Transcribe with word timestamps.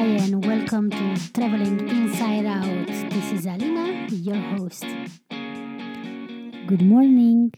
Hi, 0.00 0.06
and 0.06 0.42
welcome 0.46 0.88
to 0.88 1.32
Traveling 1.34 1.86
Inside 1.86 2.46
Out. 2.46 2.86
This 2.86 3.32
is 3.32 3.44
Alina, 3.44 4.08
your 4.08 4.40
host. 4.56 4.86
Good 6.66 6.80
morning, 6.80 7.52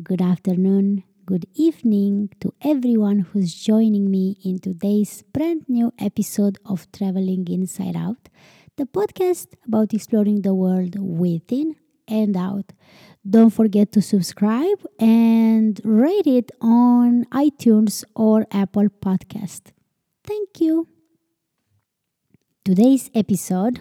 good 0.00 0.22
afternoon, 0.22 1.02
good 1.26 1.46
evening 1.52 2.30
to 2.42 2.54
everyone 2.62 3.18
who's 3.18 3.52
joining 3.52 4.08
me 4.08 4.36
in 4.44 4.60
today's 4.60 5.24
brand 5.32 5.64
new 5.68 5.92
episode 5.98 6.58
of 6.64 6.86
Traveling 6.92 7.48
Inside 7.48 7.96
Out, 7.96 8.28
the 8.76 8.84
podcast 8.84 9.48
about 9.66 9.92
exploring 9.92 10.42
the 10.42 10.54
world 10.54 10.94
within 10.96 11.74
and 12.06 12.36
out. 12.36 12.72
Don't 13.28 13.50
forget 13.50 13.90
to 13.90 14.00
subscribe 14.00 14.78
and 15.00 15.80
rate 15.82 16.28
it 16.28 16.52
on 16.60 17.24
iTunes 17.32 18.04
or 18.14 18.46
Apple 18.52 18.90
Podcast. 19.02 19.72
Thank 20.22 20.60
you. 20.60 20.86
Today's 22.70 23.10
episode 23.16 23.80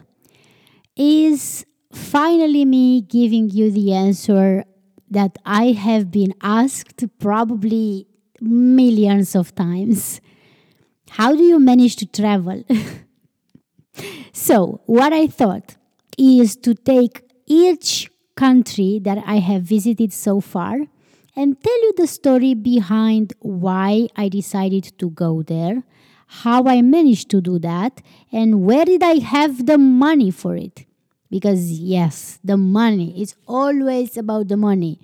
is 0.96 1.64
finally 1.94 2.66
me 2.66 3.02
giving 3.02 3.48
you 3.48 3.70
the 3.70 3.94
answer 3.94 4.64
that 5.12 5.38
I 5.46 5.74
have 5.74 6.10
been 6.10 6.34
asked 6.42 7.06
probably 7.20 8.08
millions 8.42 9.36
of 9.36 9.54
times. 9.54 10.22
How 11.12 11.36
do 11.36 11.44
you 11.44 11.60
manage 11.60 11.98
to 11.98 12.08
travel? 12.08 12.64
so, 14.34 14.82
what 14.88 15.14
I 15.14 15.28
thought 15.28 15.76
is 16.18 16.56
to 16.56 16.74
take 16.74 17.22
each 17.46 18.10
country 18.36 19.00
that 19.04 19.20
I 19.24 19.38
have 19.38 19.62
visited 19.62 20.12
so 20.14 20.42
far 20.42 20.80
and 21.36 21.62
tell 21.62 21.82
you 21.84 21.94
the 21.96 22.08
story 22.08 22.56
behind 22.56 23.34
why 23.42 24.08
I 24.16 24.30
decided 24.30 24.98
to 24.98 25.12
go 25.12 25.44
there, 25.44 25.84
how 26.32 26.66
I 26.66 26.84
managed 26.84 27.30
to 27.32 27.42
do 27.42 27.58
that, 27.60 28.02
and 28.32 28.62
where 28.62 28.86
did 28.86 29.02
I 29.02 29.18
have 29.18 29.66
the 29.66 29.80
money 29.80 30.30
for 30.30 30.56
it. 30.56 30.86
Because, 31.32 31.72
yes, 31.72 32.40
the 32.44 32.56
money 32.56 33.20
is 33.20 33.36
always 33.48 34.16
about 34.16 34.48
the 34.48 34.58
money 34.58 35.00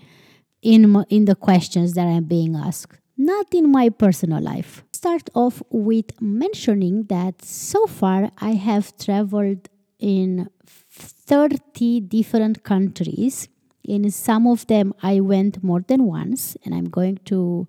in, 0.61 1.03
in 1.09 1.25
the 1.25 1.35
questions 1.35 1.93
that 1.93 2.05
I'm 2.05 2.25
being 2.25 2.55
asked, 2.55 2.99
not 3.17 3.47
in 3.53 3.71
my 3.71 3.89
personal 3.89 4.41
life. 4.41 4.83
Start 4.93 5.29
off 5.33 5.63
with 5.71 6.19
mentioning 6.21 7.05
that 7.05 7.43
so 7.43 7.87
far 7.87 8.31
I 8.39 8.51
have 8.51 8.95
traveled 8.97 9.67
in 9.99 10.49
30 10.91 12.01
different 12.01 12.63
countries. 12.63 13.49
In 13.83 14.09
some 14.11 14.45
of 14.47 14.67
them, 14.67 14.93
I 15.01 15.21
went 15.21 15.63
more 15.63 15.81
than 15.87 16.03
once, 16.05 16.55
and 16.63 16.73
I'm 16.73 16.89
going 16.89 17.17
to 17.25 17.67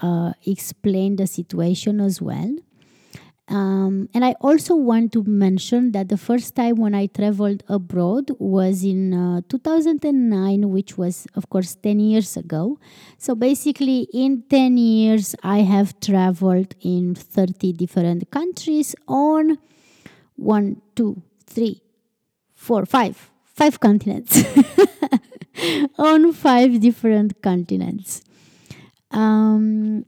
uh, 0.00 0.32
explain 0.46 1.16
the 1.16 1.28
situation 1.28 2.00
as 2.00 2.20
well. 2.20 2.56
Um, 3.52 4.08
and 4.14 4.24
I 4.24 4.34
also 4.40 4.74
want 4.74 5.12
to 5.12 5.22
mention 5.24 5.92
that 5.92 6.08
the 6.08 6.16
first 6.16 6.56
time 6.56 6.76
when 6.76 6.94
I 6.94 7.04
traveled 7.04 7.62
abroad 7.68 8.30
was 8.38 8.82
in 8.82 9.12
uh, 9.12 9.42
2009, 9.50 10.70
which 10.70 10.96
was, 10.96 11.26
of 11.34 11.50
course, 11.50 11.74
10 11.74 12.00
years 12.00 12.38
ago. 12.38 12.78
So 13.18 13.34
basically, 13.34 14.08
in 14.14 14.44
10 14.48 14.78
years, 14.78 15.34
I 15.42 15.58
have 15.58 16.00
traveled 16.00 16.74
in 16.80 17.14
30 17.14 17.74
different 17.74 18.30
countries 18.30 18.94
on 19.06 19.58
one, 20.36 20.80
two, 20.96 21.20
three, 21.46 21.82
four, 22.54 22.86
five, 22.86 23.30
five 23.44 23.78
continents. 23.80 24.44
on 25.98 26.32
five 26.32 26.80
different 26.80 27.42
continents. 27.42 28.22
Um, 29.10 30.06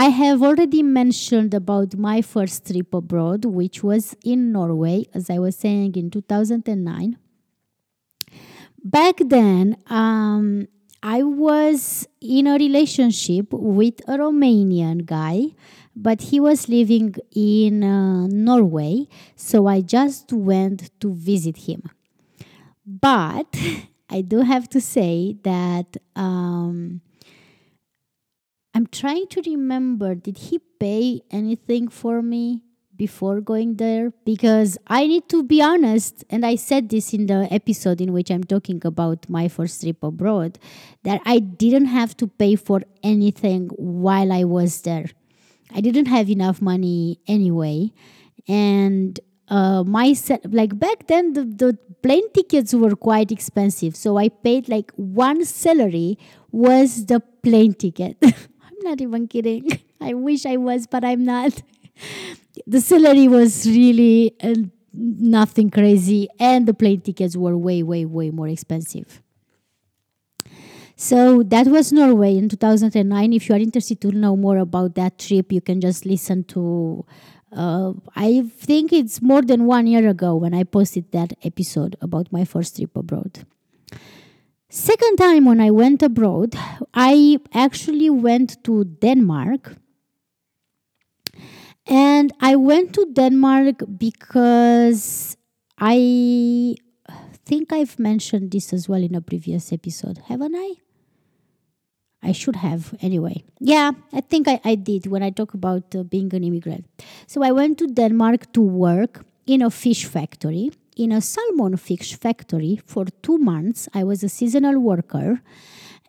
I 0.00 0.08
have 0.08 0.42
already 0.42 0.82
mentioned 0.82 1.52
about 1.52 1.94
my 1.94 2.22
first 2.22 2.66
trip 2.66 2.94
abroad, 2.94 3.44
which 3.44 3.82
was 3.84 4.16
in 4.24 4.50
Norway, 4.50 5.04
as 5.12 5.28
I 5.28 5.38
was 5.38 5.56
saying 5.56 5.94
in 5.94 6.10
2009. 6.10 7.18
Back 8.82 9.16
then, 9.18 9.76
um, 9.88 10.68
I 11.02 11.22
was 11.22 12.08
in 12.18 12.46
a 12.46 12.54
relationship 12.54 13.52
with 13.52 14.00
a 14.08 14.16
Romanian 14.16 15.04
guy, 15.04 15.48
but 15.94 16.22
he 16.22 16.40
was 16.40 16.66
living 16.66 17.14
in 17.36 17.84
uh, 17.84 18.26
Norway, 18.28 19.06
so 19.36 19.66
I 19.66 19.82
just 19.82 20.32
went 20.32 20.98
to 21.00 21.12
visit 21.12 21.68
him. 21.68 21.82
But 22.86 23.54
I 24.08 24.22
do 24.22 24.38
have 24.40 24.66
to 24.70 24.80
say 24.80 25.36
that. 25.42 25.98
Um, 26.16 27.02
I'm 28.74 28.86
trying 28.86 29.26
to 29.28 29.42
remember 29.46 30.14
did 30.14 30.38
he 30.38 30.60
pay 30.78 31.22
anything 31.30 31.88
for 31.88 32.22
me 32.22 32.62
before 32.96 33.40
going 33.40 33.76
there? 33.76 34.12
Because 34.24 34.78
I 34.86 35.06
need 35.06 35.28
to 35.30 35.42
be 35.42 35.60
honest, 35.60 36.24
and 36.30 36.46
I 36.46 36.54
said 36.54 36.88
this 36.88 37.12
in 37.12 37.26
the 37.26 37.48
episode 37.50 38.00
in 38.00 38.12
which 38.12 38.30
I'm 38.30 38.44
talking 38.44 38.80
about 38.84 39.28
my 39.28 39.48
first 39.48 39.80
trip 39.80 40.02
abroad, 40.02 40.58
that 41.02 41.20
I 41.26 41.40
didn't 41.40 41.86
have 41.86 42.16
to 42.18 42.28
pay 42.28 42.54
for 42.56 42.82
anything 43.02 43.70
while 43.76 44.32
I 44.32 44.44
was 44.44 44.82
there. 44.82 45.06
I 45.74 45.80
didn't 45.80 46.06
have 46.06 46.28
enough 46.30 46.62
money 46.62 47.20
anyway. 47.26 47.92
And 48.46 49.18
uh, 49.48 49.82
my 49.84 50.12
set, 50.12 50.52
like 50.52 50.78
back 50.78 51.08
then, 51.08 51.32
the, 51.32 51.44
the 51.44 51.78
plane 52.02 52.30
tickets 52.32 52.72
were 52.72 52.94
quite 52.94 53.32
expensive. 53.32 53.96
So 53.96 54.16
I 54.16 54.28
paid 54.28 54.68
like 54.68 54.92
one 54.94 55.44
salary 55.44 56.18
was 56.52 57.06
the 57.06 57.20
plane 57.42 57.74
ticket. 57.74 58.16
not 58.82 59.00
even 59.00 59.28
kidding. 59.28 59.68
I 60.00 60.14
wish 60.14 60.46
I 60.46 60.56
was, 60.56 60.86
but 60.86 61.04
I'm 61.04 61.24
not. 61.24 61.62
the 62.66 62.80
salary 62.80 63.28
was 63.28 63.66
really 63.66 64.34
uh, 64.42 64.54
nothing 64.92 65.70
crazy, 65.70 66.28
and 66.38 66.66
the 66.66 66.74
plane 66.74 67.00
tickets 67.00 67.36
were 67.36 67.56
way, 67.56 67.82
way, 67.82 68.04
way 68.04 68.30
more 68.30 68.48
expensive. 68.48 69.22
So 70.96 71.42
that 71.44 71.66
was 71.66 71.92
Norway 71.92 72.36
in 72.36 72.50
2009. 72.50 73.32
If 73.32 73.48
you 73.48 73.54
are 73.54 73.58
interested 73.58 74.02
to 74.02 74.12
know 74.12 74.36
more 74.36 74.58
about 74.58 74.96
that 74.96 75.18
trip, 75.18 75.50
you 75.50 75.62
can 75.62 75.80
just 75.80 76.04
listen 76.04 76.44
to. 76.44 77.06
Uh, 77.50 77.94
I 78.14 78.44
think 78.58 78.92
it's 78.92 79.22
more 79.22 79.40
than 79.42 79.64
one 79.64 79.86
year 79.86 80.06
ago 80.08 80.36
when 80.36 80.52
I 80.52 80.62
posted 80.62 81.10
that 81.12 81.32
episode 81.42 81.96
about 82.02 82.30
my 82.30 82.44
first 82.44 82.76
trip 82.76 82.94
abroad. 82.94 83.46
Second 84.72 85.16
time 85.16 85.46
when 85.46 85.60
I 85.60 85.72
went 85.72 86.00
abroad, 86.00 86.54
I 86.94 87.38
actually 87.52 88.08
went 88.08 88.62
to 88.62 88.84
Denmark. 88.84 89.74
And 91.86 92.32
I 92.40 92.54
went 92.54 92.94
to 92.94 93.04
Denmark 93.12 93.82
because 93.98 95.36
I 95.76 96.76
think 97.44 97.72
I've 97.72 97.98
mentioned 97.98 98.52
this 98.52 98.72
as 98.72 98.88
well 98.88 99.02
in 99.02 99.16
a 99.16 99.20
previous 99.20 99.72
episode, 99.72 100.18
haven't 100.28 100.54
I? 100.54 100.74
I 102.22 102.30
should 102.30 102.54
have 102.54 102.94
anyway. 103.00 103.42
Yeah, 103.58 103.90
I 104.12 104.20
think 104.20 104.46
I, 104.46 104.60
I 104.64 104.76
did 104.76 105.06
when 105.08 105.24
I 105.24 105.30
talk 105.30 105.52
about 105.52 105.96
uh, 105.96 106.04
being 106.04 106.32
an 106.32 106.44
immigrant. 106.44 106.86
So 107.26 107.42
I 107.42 107.50
went 107.50 107.76
to 107.78 107.88
Denmark 107.88 108.52
to 108.52 108.60
work 108.60 109.24
in 109.48 109.62
a 109.62 109.70
fish 109.70 110.04
factory 110.04 110.70
in 110.96 111.12
a 111.12 111.20
salmon 111.20 111.76
fish 111.76 112.14
factory 112.16 112.80
for 112.86 113.04
two 113.22 113.38
months. 113.38 113.88
I 113.94 114.04
was 114.04 114.22
a 114.22 114.28
seasonal 114.28 114.78
worker, 114.78 115.40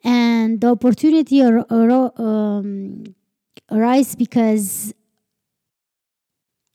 and 0.03 0.61
the 0.61 0.67
opportunity 0.67 1.43
ar- 1.43 1.65
ar- 1.69 2.13
um, 2.17 3.03
arose 3.71 4.15
because 4.15 4.93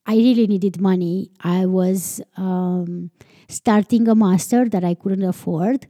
I 0.06 0.14
really 0.16 0.46
needed 0.46 0.80
money. 0.80 1.30
I 1.40 1.66
was 1.66 2.20
um, 2.36 3.10
starting 3.48 4.08
a 4.08 4.14
master 4.14 4.68
that 4.68 4.84
I 4.84 4.94
couldn't 4.94 5.24
afford, 5.24 5.86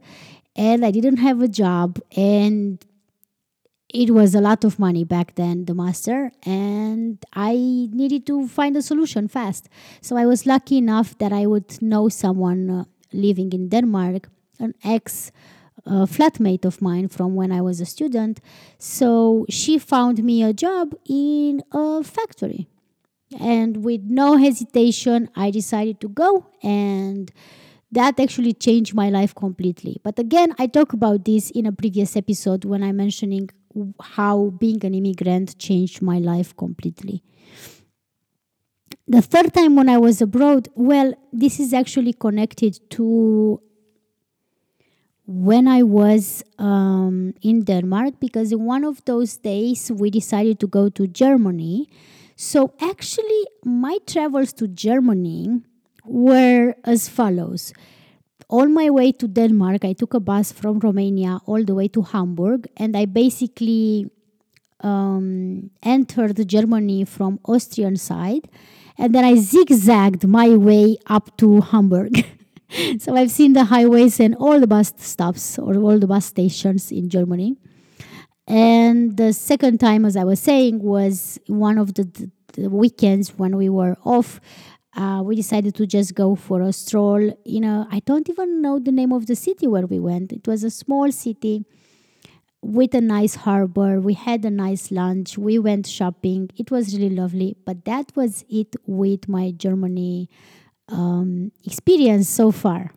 and 0.55 0.83
I 0.83 0.91
didn't 0.91 1.17
have 1.17 1.41
a 1.41 1.47
job, 1.47 1.99
and 2.15 2.83
it 3.89 4.11
was 4.11 4.35
a 4.35 4.41
lot 4.41 4.63
of 4.63 4.79
money 4.79 5.03
back 5.03 5.35
then, 5.35 5.65
the 5.65 5.73
master, 5.73 6.31
and 6.43 7.23
I 7.33 7.53
needed 7.53 8.25
to 8.27 8.47
find 8.47 8.75
a 8.75 8.81
solution 8.81 9.27
fast. 9.27 9.69
So 10.01 10.17
I 10.17 10.25
was 10.25 10.45
lucky 10.45 10.77
enough 10.77 11.17
that 11.19 11.31
I 11.31 11.45
would 11.45 11.81
know 11.81 12.09
someone 12.09 12.69
uh, 12.69 12.83
living 13.13 13.53
in 13.53 13.69
Denmark, 13.69 14.29
an 14.59 14.73
ex 14.83 15.31
uh, 15.85 16.05
flatmate 16.05 16.65
of 16.65 16.81
mine 16.81 17.07
from 17.07 17.35
when 17.35 17.51
I 17.51 17.61
was 17.61 17.79
a 17.79 17.85
student. 17.85 18.41
So 18.77 19.45
she 19.49 19.77
found 19.77 20.23
me 20.23 20.43
a 20.43 20.51
job 20.51 20.93
in 21.07 21.63
a 21.71 22.03
factory. 22.03 22.67
And 23.39 23.83
with 23.83 24.01
no 24.03 24.37
hesitation, 24.37 25.29
I 25.35 25.51
decided 25.51 25.99
to 26.01 26.09
go 26.09 26.47
and 26.63 27.31
that 27.91 28.19
actually 28.19 28.53
changed 28.53 28.93
my 28.93 29.09
life 29.09 29.33
completely. 29.33 29.99
But 30.03 30.19
again, 30.19 30.53
I 30.59 30.67
talk 30.67 30.93
about 30.93 31.25
this 31.25 31.51
in 31.51 31.65
a 31.65 31.71
previous 31.71 32.15
episode 32.17 32.65
when 32.65 32.83
I'm 32.83 32.97
mentioning 32.97 33.49
how 34.01 34.53
being 34.59 34.83
an 34.85 34.93
immigrant 34.93 35.57
changed 35.57 36.01
my 36.01 36.19
life 36.19 36.55
completely. 36.55 37.23
The 39.07 39.21
third 39.21 39.53
time 39.53 39.75
when 39.75 39.89
I 39.89 39.97
was 39.97 40.21
abroad, 40.21 40.67
well, 40.75 41.13
this 41.31 41.59
is 41.59 41.73
actually 41.73 42.13
connected 42.13 42.79
to 42.91 43.61
when 45.25 45.67
I 45.67 45.83
was 45.83 46.43
um, 46.57 47.33
in 47.41 47.63
Denmark 47.63 48.15
because 48.19 48.51
in 48.51 48.63
one 48.63 48.83
of 48.83 49.03
those 49.05 49.37
days 49.37 49.91
we 49.91 50.09
decided 50.09 50.59
to 50.61 50.67
go 50.67 50.89
to 50.89 51.07
Germany. 51.07 51.89
So 52.35 52.73
actually, 52.81 53.43
my 53.63 53.97
travels 54.05 54.53
to 54.53 54.67
Germany 54.67 55.61
were 56.05 56.75
as 56.83 57.09
follows. 57.09 57.73
On 58.49 58.73
my 58.73 58.89
way 58.89 59.11
to 59.11 59.27
Denmark, 59.27 59.83
I 59.83 59.93
took 59.93 60.13
a 60.13 60.19
bus 60.19 60.53
from 60.53 60.79
Romania 60.79 61.39
all 61.45 61.63
the 61.63 61.75
way 61.75 61.89
to 61.89 62.01
Hamburg, 62.01 62.67
and 62.77 62.95
I 62.95 63.05
basically 63.05 64.09
um, 64.79 65.69
entered 65.83 66.47
Germany 66.47 67.03
from 67.03 67.39
Austrian 67.45 67.97
side, 67.97 68.47
and 68.97 69.13
then 69.13 69.25
I 69.25 69.35
zigzagged 69.35 70.25
my 70.25 70.55
way 70.55 70.97
up 71.07 71.35
to 71.37 71.59
Hamburg. 71.59 72.25
so 72.99 73.15
I've 73.15 73.31
seen 73.31 73.53
the 73.53 73.65
highways 73.65 74.19
and 74.19 74.35
all 74.35 74.59
the 74.59 74.67
bus 74.67 74.93
stops 74.97 75.59
or 75.59 75.75
all 75.77 75.99
the 75.99 76.07
bus 76.07 76.25
stations 76.25 76.91
in 76.91 77.09
Germany. 77.09 77.57
And 78.47 79.17
the 79.17 79.33
second 79.33 79.79
time, 79.79 80.05
as 80.05 80.15
I 80.15 80.23
was 80.23 80.39
saying, 80.39 80.81
was 80.81 81.37
one 81.47 81.77
of 81.77 81.95
the, 81.95 82.03
the, 82.05 82.31
the 82.61 82.69
weekends 82.69 83.37
when 83.37 83.57
we 83.57 83.67
were 83.67 83.97
off. 84.05 84.39
Uh, 84.97 85.21
we 85.23 85.35
decided 85.35 85.75
to 85.75 85.85
just 85.85 86.15
go 86.15 86.35
for 86.35 86.61
a 86.61 86.73
stroll. 86.73 87.21
You 87.45 87.61
know, 87.61 87.87
I 87.91 87.99
don't 87.99 88.27
even 88.29 88.61
know 88.61 88.79
the 88.79 88.91
name 88.91 89.13
of 89.13 89.27
the 89.27 89.35
city 89.35 89.67
where 89.67 89.85
we 89.85 89.99
went. 89.99 90.33
It 90.33 90.47
was 90.47 90.63
a 90.63 90.71
small 90.71 91.11
city 91.11 91.65
with 92.63 92.95
a 92.95 93.01
nice 93.01 93.35
harbor. 93.35 94.01
We 94.01 94.13
had 94.15 94.43
a 94.43 94.49
nice 94.49 94.91
lunch. 94.91 95.37
We 95.37 95.59
went 95.59 95.85
shopping. 95.87 96.49
It 96.57 96.71
was 96.71 96.97
really 96.97 97.15
lovely. 97.15 97.55
But 97.65 97.85
that 97.85 98.11
was 98.15 98.43
it 98.49 98.75
with 98.87 99.29
my 99.29 99.51
Germany 99.51 100.29
um, 100.89 101.51
experience 101.63 102.27
so 102.27 102.51
far. 102.51 102.91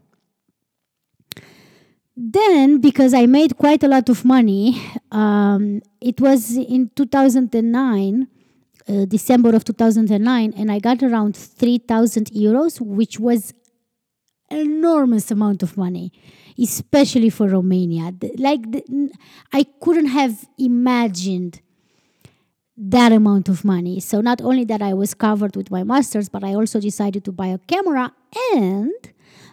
Then, 2.17 2.81
because 2.81 3.15
I 3.15 3.27
made 3.27 3.57
quite 3.57 3.83
a 3.83 3.89
lot 3.89 4.09
of 4.09 4.25
money, 4.25 4.83
um, 5.11 5.81
it 6.01 6.21
was 6.21 6.57
in 6.57 6.91
2009, 6.95 8.29
uh, 8.91 9.05
December 9.05 9.55
of 9.55 9.65
2009, 9.65 10.55
and 10.57 10.73
I 10.73 10.79
got 10.79 11.03
around 11.03 11.37
3,000 11.37 12.27
euros, 12.33 12.81
which 12.81 13.21
was 13.21 13.55
enormous 14.51 15.31
amount 15.31 15.63
of 15.63 15.77
money, 15.77 16.13
especially 16.59 17.31
for 17.31 17.49
Romania. 17.49 18.13
Like, 18.37 18.71
the, 18.73 19.11
I 19.53 19.65
couldn't 19.81 20.07
have 20.07 20.49
imagined 20.59 21.61
that 22.77 23.13
amount 23.13 23.49
of 23.49 23.65
money. 23.65 24.01
So 24.01 24.21
not 24.21 24.41
only 24.41 24.65
that 24.65 24.81
I 24.83 24.95
was 24.95 25.15
covered 25.15 25.55
with 25.55 25.71
my 25.71 25.85
masters, 25.85 26.29
but 26.29 26.43
I 26.43 26.55
also 26.55 26.81
decided 26.81 27.25
to 27.27 27.33
buy 27.33 27.49
a 27.49 27.59
camera 27.59 28.13
and 28.55 28.93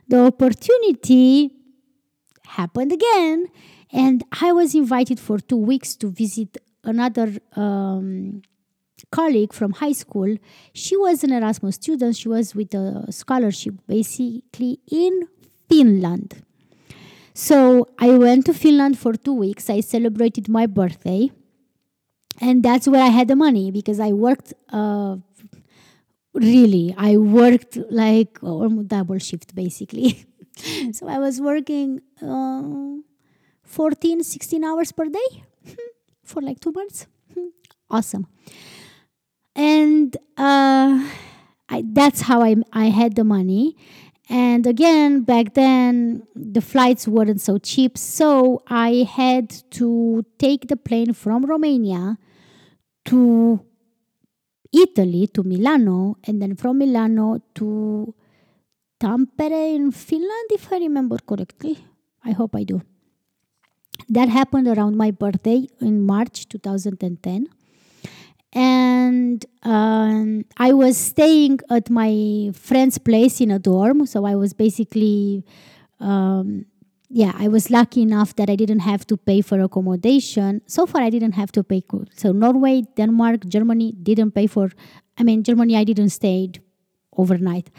the 0.07 0.25
opportunity 0.25 1.51
happened 2.45 2.93
again 2.93 3.47
and 3.91 4.23
I 4.41 4.53
was 4.53 4.73
invited 4.73 5.19
for 5.19 5.39
2 5.39 5.57
weeks 5.57 5.95
to 5.97 6.09
visit 6.09 6.57
another 6.85 7.33
um, 7.57 8.41
colleague 9.11 9.53
from 9.53 9.73
high 9.73 9.93
school. 9.93 10.37
She 10.73 10.95
was 10.97 11.23
an 11.23 11.31
Erasmus 11.31 11.75
student. 11.75 12.15
She 12.15 12.29
was 12.29 12.55
with 12.55 12.73
a 12.73 13.11
scholarship 13.11 13.75
basically 13.87 14.79
in 14.91 15.27
Finland. 15.69 16.43
So 17.33 17.87
I 17.99 18.17
went 18.17 18.45
to 18.47 18.53
Finland 18.53 18.97
for 18.97 19.13
2 19.13 19.33
weeks. 19.33 19.69
I 19.69 19.81
celebrated 19.81 20.49
my 20.49 20.65
birthday 20.65 21.31
and 22.39 22.63
that's 22.63 22.87
where 22.87 23.01
I 23.01 23.07
had 23.09 23.27
the 23.27 23.35
money 23.35 23.71
because 23.71 23.99
I 23.99 24.11
worked 24.13 24.53
uh, 24.69 25.17
really. 26.33 26.95
I 26.97 27.17
worked 27.17 27.77
like 27.89 28.39
almost 28.41 28.87
double 28.87 29.19
shift 29.19 29.55
basically. 29.55 30.25
so 30.91 31.07
I 31.07 31.19
was 31.19 31.39
working 31.41 32.01
uh, 32.21 33.01
14, 33.63 34.23
16 34.23 34.63
hours 34.63 34.91
per 34.91 35.05
day 35.05 35.43
for 36.23 36.41
like 36.41 36.59
two 36.59 36.71
months. 36.71 37.07
awesome. 37.89 38.27
And 39.57 40.15
uh, 40.37 41.03
I, 41.67 41.83
that's 41.83 42.21
how 42.21 42.43
I, 42.43 42.55
I 42.71 42.85
had 42.85 43.15
the 43.15 43.23
money. 43.23 43.75
And 44.29 44.67
again, 44.67 45.21
back 45.21 45.55
then, 45.55 46.23
the 46.35 46.61
flights 46.61 47.07
weren't 47.07 47.41
so 47.41 47.57
cheap. 47.57 47.97
So 47.97 48.61
I 48.67 49.07
had 49.09 49.49
to 49.71 50.23
take 50.37 50.67
the 50.67 50.77
plane 50.77 51.13
from 51.13 51.45
Romania 51.45 52.17
to 53.05 53.61
Italy, 54.71 55.27
to 55.27 55.43
Milano, 55.43 56.17
and 56.25 56.41
then 56.41 56.55
from 56.55 56.77
Milano 56.77 57.41
to 57.55 58.13
Tampere 58.99 59.75
in 59.75 59.91
Finland, 59.91 60.51
if 60.51 60.71
I 60.71 60.77
remember 60.77 61.17
correctly. 61.25 61.77
I 62.23 62.31
hope 62.31 62.55
I 62.55 62.63
do. 62.63 62.81
That 64.09 64.29
happened 64.29 64.67
around 64.67 64.97
my 64.97 65.11
birthday 65.11 65.67
in 65.79 66.01
March 66.01 66.47
2010. 66.49 67.47
And 68.57 69.45
um, 69.63 70.45
I 70.57 70.73
was 70.73 70.97
staying 70.97 71.59
at 71.69 71.91
my 71.91 72.49
friend's 72.53 72.97
place 72.97 73.39
in 73.39 73.51
a 73.51 73.59
dorm. 73.59 74.05
So 74.07 74.25
I 74.25 74.35
was 74.35 74.53
basically 74.53 75.45
um, 75.99 76.65
yeah, 77.09 77.33
I 77.37 77.47
was 77.47 77.69
lucky 77.71 78.01
enough 78.01 78.35
that 78.35 78.49
I 78.49 78.55
didn't 78.55 78.79
have 78.79 79.07
to 79.07 79.17
pay 79.17 79.41
for 79.41 79.59
accommodation. 79.61 80.61
So 80.67 80.85
far, 80.85 81.01
I 81.01 81.09
didn't 81.09 81.33
have 81.33 81.51
to 81.53 81.63
pay. 81.63 81.81
So 82.15 82.31
Norway, 82.31 82.83
Denmark, 82.95 83.45
Germany 83.47 83.93
didn't 84.03 84.31
pay 84.31 84.47
for. 84.47 84.71
I 85.17 85.23
mean, 85.23 85.43
Germany, 85.43 85.77
I 85.77 85.83
didn't 85.83 86.09
stay 86.09 86.51
overnight, 87.15 87.69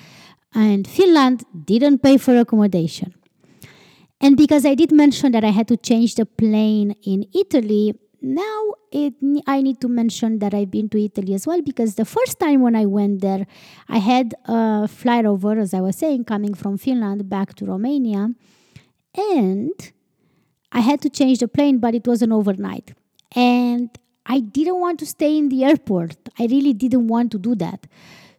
and 0.55 0.87
Finland 0.87 1.45
didn't 1.65 1.99
pay 1.99 2.17
for 2.17 2.37
accommodation. 2.37 3.15
And 4.21 4.37
because 4.37 4.65
I 4.65 4.75
did 4.75 4.91
mention 4.91 5.31
that 5.33 5.45
I 5.45 5.51
had 5.51 5.69
to 5.69 5.77
change 5.77 6.17
the 6.17 6.27
plane 6.27 6.97
in 7.05 7.27
Italy, 7.35 7.95
now 8.21 8.75
it, 8.91 9.15
I 9.47 9.63
need 9.63 9.81
to 9.81 9.89
mention 9.89 10.39
that 10.41 10.55
I've 10.55 10.71
been 10.71 10.89
to 10.91 11.03
Italy 11.03 11.35
as 11.35 11.47
well 11.47 11.63
because 11.63 11.95
the 11.95 12.05
first 12.05 12.39
time 12.41 12.63
when 12.63 12.75
I 12.75 12.87
went 12.87 13.21
there, 13.21 13.47
I 13.89 13.99
had 13.99 14.35
a 14.45 14.89
flyover, 14.89 15.61
as 15.61 15.73
I 15.73 15.81
was 15.81 15.97
saying, 15.97 16.25
coming 16.25 16.55
from 16.55 16.79
Finland 16.79 17.29
back 17.29 17.55
to 17.57 17.65
Romania 17.65 18.31
and 19.17 19.93
I 20.73 20.81
had 20.81 21.01
to 21.03 21.11
change 21.11 21.39
the 21.39 21.49
plane, 21.49 21.79
but 21.79 21.95
it 21.95 22.07
was 22.07 22.23
an 22.23 22.33
overnight. 22.33 22.93
And 23.35 23.91
I 24.27 24.41
didn't 24.41 24.81
want 24.81 24.99
to 25.01 25.07
stay 25.07 25.37
in 25.37 25.49
the 25.49 25.65
airport. 25.65 26.17
I 26.39 26.47
really 26.47 26.75
didn't 26.75 27.09
want 27.09 27.33
to 27.33 27.39
do 27.39 27.55
that. 27.57 27.87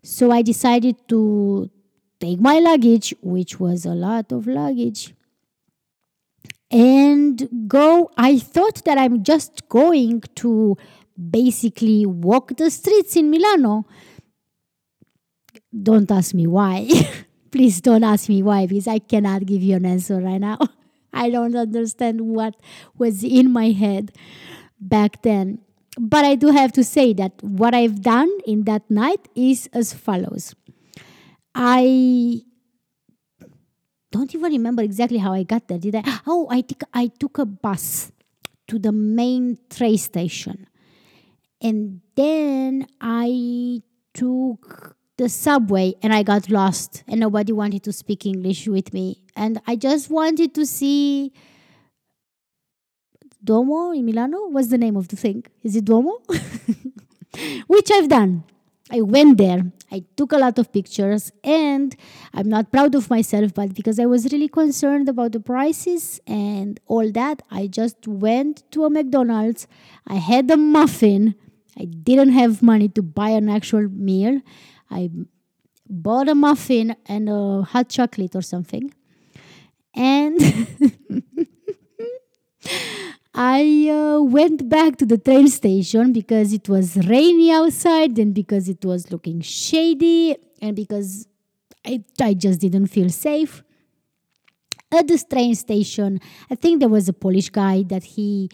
So 0.04 0.32
I 0.32 0.42
decided 0.42 0.96
to 1.10 1.70
take 2.20 2.40
my 2.40 2.60
luggage, 2.60 3.14
which 3.22 3.60
was 3.60 3.86
a 3.86 3.94
lot 3.94 4.32
of 4.32 4.46
luggage, 4.46 5.14
and 6.72 7.68
go. 7.68 8.12
I 8.18 8.40
thought 8.40 8.84
that 8.86 8.98
I'm 8.98 9.24
just 9.24 9.68
going 9.70 10.22
to 10.36 10.78
basically 11.30 12.06
walk 12.06 12.58
the 12.58 12.70
streets 12.70 13.16
in 13.16 13.30
Milano. 13.30 13.86
Don't 15.84 16.10
ask 16.12 16.34
me 16.34 16.48
why. 16.48 16.88
Please 17.52 17.82
don't 17.82 18.04
ask 18.04 18.30
me 18.30 18.44
why 18.44 18.68
because 18.68 18.88
I 18.88 19.00
cannot 19.00 19.46
give 19.46 19.64
you 19.64 19.76
an 19.76 19.86
answer 19.86 20.20
right 20.20 20.40
now. 20.40 20.58
I 21.14 21.30
don't 21.30 21.56
understand 21.56 22.22
what 22.22 22.56
was 22.98 23.24
in 23.24 23.52
my 23.52 23.72
head 23.72 24.12
back 24.80 25.24
then. 25.24 25.60
But 25.98 26.24
I 26.24 26.36
do 26.36 26.48
have 26.48 26.72
to 26.74 26.84
say 26.84 27.14
that 27.14 27.34
what 27.42 27.74
I've 27.74 28.02
done 28.02 28.30
in 28.46 28.64
that 28.66 28.90
night 28.90 29.28
is 29.36 29.68
as 29.74 29.92
follows. 29.94 30.56
I 31.56 32.44
don't 34.12 34.34
even 34.34 34.52
remember 34.52 34.82
exactly 34.82 35.18
how 35.18 35.34
I 35.34 35.44
got 35.44 35.68
there. 35.68 35.78
Did 35.78 35.96
I? 35.96 36.20
Oh, 36.26 36.48
I 36.50 36.62
think 36.62 36.84
I 36.94 37.08
took 37.08 37.38
a 37.38 37.46
bus 37.46 38.12
to 38.68 38.80
the 38.80 38.92
main 38.92 39.58
train 39.70 39.98
station. 39.98 40.68
And 41.62 42.02
then 42.16 42.88
I 43.02 43.82
took 44.14 44.96
the 45.18 45.28
subway 45.28 45.96
and 46.02 46.14
I 46.14 46.24
got 46.24 46.50
lost 46.50 47.04
and 47.08 47.20
nobody 47.20 47.52
wanted 47.52 47.84
to 47.84 47.92
speak 47.92 48.26
English 48.26 48.68
with 48.68 48.94
me. 48.94 49.24
And 49.36 49.62
I 49.68 49.76
just 49.76 50.10
wanted 50.10 50.56
to 50.56 50.66
see 50.66 51.34
Duomo 53.44 53.92
in 53.92 54.06
Milano. 54.06 54.48
What's 54.48 54.70
the 54.70 54.78
name 54.78 54.96
of 54.96 55.10
the 55.10 55.18
thing? 55.18 55.44
Is 55.64 55.76
it 55.76 55.86
Duomo? 55.86 56.22
Which 57.68 57.92
I've 57.92 58.08
done. 58.08 58.44
I 58.92 59.02
went 59.02 59.38
there. 59.38 59.72
I 59.92 60.04
took 60.18 60.32
a 60.32 60.38
lot 60.38 60.58
of 60.58 60.72
pictures 60.72 61.32
and 61.44 61.96
I'm 62.34 62.50
not 62.50 62.72
proud 62.72 62.96
of 62.96 63.10
myself, 63.10 63.54
but 63.54 63.74
because 63.74 64.00
I 64.00 64.06
was 64.06 64.32
really 64.32 64.48
concerned 64.48 65.10
about 65.10 65.32
the 65.32 65.40
prices 65.40 66.20
and 66.26 66.80
all 66.88 67.12
that, 67.12 67.42
I 67.52 67.68
just 67.68 68.08
went 68.08 68.64
to 68.72 68.86
a 68.86 68.90
McDonald's. 68.90 69.68
I 70.08 70.16
had 70.16 70.50
a 70.50 70.58
muffin. 70.58 71.36
I 71.78 71.86
didn't 71.86 72.32
have 72.32 72.62
money 72.62 72.90
to 72.90 73.02
buy 73.02 73.30
an 73.30 73.50
actual 73.50 73.88
meal. 73.90 74.42
I 74.90 75.10
bought 75.88 76.30
a 76.30 76.36
muffin 76.36 76.96
and 77.06 77.30
a 77.30 77.62
hot 77.64 77.90
chocolate 77.90 78.36
or 78.36 78.42
something. 78.42 78.94
And 79.96 80.40
I 83.42 83.88
uh, 83.90 84.22
went 84.22 84.68
back 84.68 84.98
to 84.98 85.06
the 85.06 85.18
train 85.18 85.48
station 85.48 86.12
because 86.12 86.52
it 86.52 86.68
was 86.68 86.98
rainy 87.08 87.54
outside 87.54 88.20
and 88.20 88.34
because 88.34 88.68
it 88.68 88.84
was 88.84 89.14
looking 89.14 89.40
shady 89.40 90.36
and 90.62 90.76
because 90.76 91.26
I, 91.86 92.04
I 92.22 92.34
just 92.34 92.60
didn't 92.60 92.88
feel 92.88 93.10
safe. 93.10 93.64
At 94.92 95.08
this 95.08 95.24
train 95.24 95.56
station, 95.56 96.20
I 96.52 96.56
think 96.56 96.82
there 96.82 96.90
was 96.90 97.08
a 97.08 97.14
Polish 97.14 97.50
guy 97.50 97.84
that 97.84 98.04
he, 98.04 98.50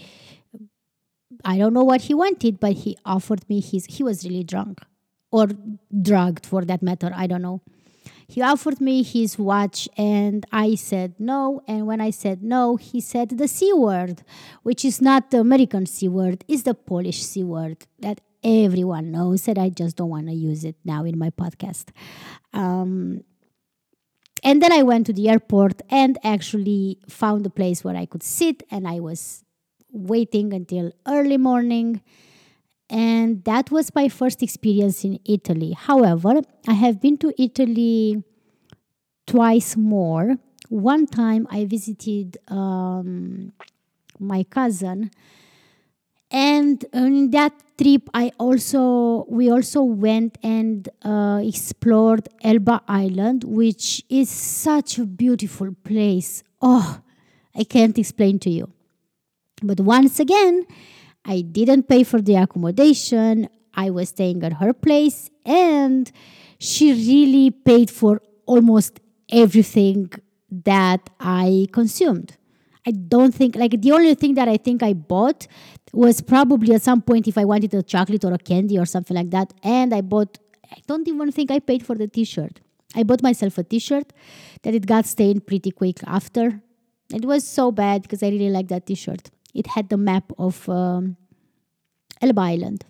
I 1.43 1.57
don't 1.57 1.73
know 1.73 1.83
what 1.83 2.01
he 2.01 2.13
wanted, 2.13 2.59
but 2.59 2.73
he 2.73 2.95
offered 3.05 3.49
me 3.49 3.61
his, 3.61 3.85
he 3.85 4.03
was 4.03 4.23
really 4.23 4.43
drunk 4.43 4.81
or 5.31 5.47
drugged 5.99 6.45
for 6.45 6.63
that 6.63 6.83
matter. 6.83 7.11
I 7.15 7.25
don't 7.25 7.41
know. 7.41 7.63
He 8.27 8.41
offered 8.41 8.81
me 8.81 9.03
his 9.03 9.37
watch 9.37 9.87
and 9.97 10.45
I 10.51 10.75
said 10.75 11.15
no. 11.19 11.61
And 11.67 11.85
when 11.85 12.01
I 12.01 12.09
said 12.09 12.43
no, 12.43 12.75
he 12.75 12.99
said 12.99 13.29
the 13.29 13.47
C 13.47 13.71
word, 13.73 14.23
which 14.63 14.83
is 14.83 15.01
not 15.01 15.31
the 15.31 15.39
American 15.39 15.85
C 15.85 16.07
word, 16.07 16.43
it's 16.47 16.63
the 16.63 16.73
Polish 16.73 17.21
C 17.21 17.43
word 17.43 17.85
that 17.99 18.21
everyone 18.43 19.11
knows. 19.11 19.47
And 19.47 19.59
I 19.59 19.69
just 19.69 19.97
don't 19.97 20.09
want 20.09 20.27
to 20.27 20.33
use 20.33 20.63
it 20.63 20.75
now 20.83 21.03
in 21.05 21.17
my 21.17 21.29
podcast. 21.29 21.89
Um, 22.53 23.23
and 24.43 24.61
then 24.61 24.71
I 24.71 24.83
went 24.83 25.07
to 25.07 25.13
the 25.13 25.29
airport 25.29 25.81
and 25.89 26.17
actually 26.23 26.99
found 27.07 27.45
a 27.45 27.49
place 27.49 27.83
where 27.83 27.95
I 27.95 28.05
could 28.05 28.23
sit 28.23 28.63
and 28.69 28.87
I 28.87 28.99
was 28.99 29.43
waiting 29.91 30.53
until 30.53 30.91
early 31.07 31.37
morning 31.37 32.01
and 32.89 33.43
that 33.45 33.71
was 33.71 33.93
my 33.95 34.09
first 34.09 34.43
experience 34.43 35.03
in 35.03 35.19
Italy. 35.25 35.73
However, 35.77 36.41
I 36.67 36.73
have 36.73 37.01
been 37.01 37.17
to 37.17 37.33
Italy 37.41 38.23
twice 39.27 39.75
more. 39.75 40.35
One 40.69 41.05
time 41.05 41.47
I 41.49 41.65
visited 41.65 42.37
um, 42.47 43.53
my 44.19 44.43
cousin, 44.43 45.11
and 46.31 46.83
in 46.93 47.31
that 47.31 47.53
trip, 47.77 48.09
I 48.13 48.31
also 48.39 49.25
we 49.29 49.49
also 49.51 49.83
went 49.83 50.37
and 50.43 50.89
uh, 51.03 51.41
explored 51.43 52.27
Elba 52.43 52.81
Island, 52.87 53.43
which 53.43 54.03
is 54.09 54.29
such 54.29 54.97
a 54.97 55.05
beautiful 55.05 55.73
place. 55.83 56.43
Oh, 56.61 57.01
I 57.55 57.63
can't 57.63 57.97
explain 57.97 58.39
to 58.39 58.49
you. 58.49 58.71
But 59.61 59.79
once 59.79 60.19
again, 60.19 60.65
I 61.25 61.41
didn't 61.41 61.87
pay 61.87 62.03
for 62.03 62.21
the 62.21 62.35
accommodation. 62.35 63.49
I 63.73 63.89
was 63.89 64.09
staying 64.09 64.43
at 64.43 64.53
her 64.53 64.73
place, 64.73 65.29
and 65.45 66.11
she 66.59 66.93
really 66.93 67.51
paid 67.51 67.89
for 67.89 68.21
almost 68.45 68.99
everything 69.29 70.11
that 70.51 71.09
I 71.19 71.67
consumed. 71.73 72.37
I 72.87 72.91
don't 72.91 73.33
think, 73.33 73.55
like, 73.55 73.81
the 73.81 73.91
only 73.91 74.13
thing 74.13 74.35
that 74.35 74.47
I 74.47 74.57
think 74.57 74.83
I 74.83 74.93
bought 74.93 75.47
was 75.91 76.21
probably 76.21 76.75
at 76.75 76.83
some 76.83 77.01
point 77.01 77.27
if 77.27 77.37
I 77.37 77.45
wanted 77.45 77.73
a 77.73 77.81
chocolate 77.81 78.23
or 78.23 78.33
a 78.33 78.37
candy 78.37 78.77
or 78.77 78.85
something 78.85 79.15
like 79.15 79.31
that. 79.31 79.53
And 79.63 79.93
I 79.93 80.01
bought, 80.01 80.37
I 80.71 80.77
don't 80.85 81.07
even 81.07 81.31
think 81.31 81.49
I 81.49 81.59
paid 81.59 81.83
for 81.83 81.95
the 81.95 82.07
t 82.07 82.23
shirt. 82.23 82.61
I 82.95 83.03
bought 83.03 83.23
myself 83.23 83.57
a 83.57 83.63
t 83.63 83.79
shirt 83.79 84.13
that 84.61 84.75
it 84.75 84.85
got 84.85 85.05
stained 85.05 85.47
pretty 85.47 85.71
quick 85.71 85.99
after. 86.05 86.61
It 87.11 87.25
was 87.25 87.47
so 87.47 87.71
bad 87.71 88.03
because 88.03 88.21
I 88.21 88.29
really 88.29 88.51
liked 88.51 88.69
that 88.69 88.85
t 88.85 88.93
shirt 88.93 89.31
it 89.55 89.67
had 89.67 89.89
the 89.89 89.97
map 89.97 90.31
of 90.37 90.67
um, 90.69 91.17
Elba 92.21 92.41
Island. 92.41 92.85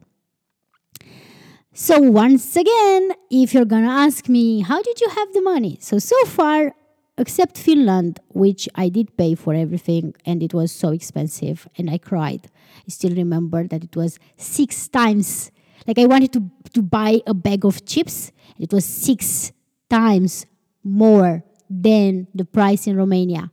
So, 1.74 2.00
once 2.00 2.56
again, 2.56 3.12
if 3.30 3.54
you're 3.54 3.66
gonna 3.66 3.90
ask 3.90 4.30
me, 4.30 4.62
how 4.62 4.82
did 4.82 5.02
you 5.02 5.10
have 5.10 5.34
the 5.34 5.42
money? 5.42 5.78
So, 5.82 6.00
so 6.00 6.16
far, 6.26 6.74
except 7.18 7.58
Finland, 7.58 8.20
which 8.30 8.68
I 8.76 8.90
did 8.90 9.16
pay 9.18 9.36
for 9.36 9.54
everything 9.54 10.14
and 10.26 10.42
it 10.42 10.54
was 10.54 10.72
so 10.72 10.90
expensive 10.90 11.68
and 11.78 11.90
I 11.90 11.98
cried. 11.98 12.48
I 12.78 12.90
still 12.90 13.16
remember 13.16 13.68
that 13.68 13.84
it 13.84 13.96
was 13.96 14.20
six 14.38 14.88
times, 14.88 15.52
like 15.88 16.00
I 16.00 16.06
wanted 16.06 16.34
to, 16.34 16.50
to 16.74 16.82
buy 16.82 17.22
a 17.28 17.34
bag 17.34 17.66
of 17.66 17.86
chips, 17.86 18.32
it 18.60 18.72
was 18.74 18.86
six 18.86 19.52
times 19.90 20.46
more 20.84 21.44
than 21.70 22.28
the 22.34 22.46
price 22.46 22.88
in 22.88 22.96
Romania. 22.96 23.52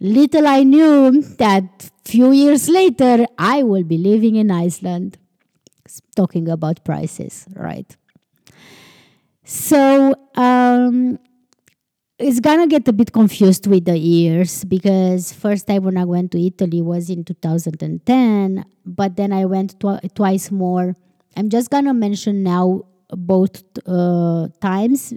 Little 0.00 0.46
I 0.46 0.62
knew 0.62 1.22
that 1.38 1.90
few 2.04 2.30
years 2.32 2.68
later 2.68 3.26
I 3.38 3.62
will 3.62 3.84
be 3.84 3.98
living 3.98 4.36
in 4.36 4.50
Iceland. 4.50 5.18
Talking 6.14 6.48
about 6.48 6.84
prices, 6.84 7.46
right? 7.54 7.96
So 9.44 10.14
um, 10.34 11.18
it's 12.18 12.40
gonna 12.40 12.66
get 12.66 12.88
a 12.88 12.92
bit 12.92 13.12
confused 13.12 13.66
with 13.66 13.84
the 13.84 13.96
years 13.96 14.64
because 14.64 15.32
first 15.32 15.66
time 15.66 15.84
when 15.84 15.96
I 15.96 16.04
went 16.04 16.32
to 16.32 16.44
Italy 16.44 16.82
was 16.82 17.08
in 17.08 17.24
2010, 17.24 18.64
but 18.84 19.16
then 19.16 19.32
I 19.32 19.44
went 19.44 19.78
tw- 19.80 20.02
twice 20.14 20.50
more. 20.50 20.96
I'm 21.36 21.48
just 21.48 21.70
gonna 21.70 21.94
mention 21.94 22.42
now 22.42 22.82
both 23.10 23.62
uh, 23.86 24.48
times, 24.60 25.14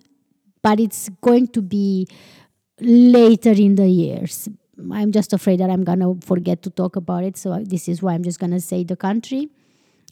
but 0.62 0.80
it's 0.80 1.10
going 1.22 1.48
to 1.48 1.62
be 1.62 2.08
later 2.80 3.52
in 3.52 3.76
the 3.76 3.88
years 3.90 4.48
I'm 4.92 5.12
just 5.12 5.34
afraid 5.34 5.60
that 5.60 5.70
I'm 5.70 5.84
gonna 5.84 6.16
forget 6.22 6.62
to 6.64 6.70
talk 6.70 6.96
about 6.96 7.24
it. 7.24 7.38
So 7.38 7.60
this 7.64 7.88
is 7.88 8.02
why 8.02 8.14
I'm 8.14 8.24
just 8.24 8.40
gonna 8.40 8.60
say 8.60 8.84
the 8.84 8.96
country, 8.96 9.50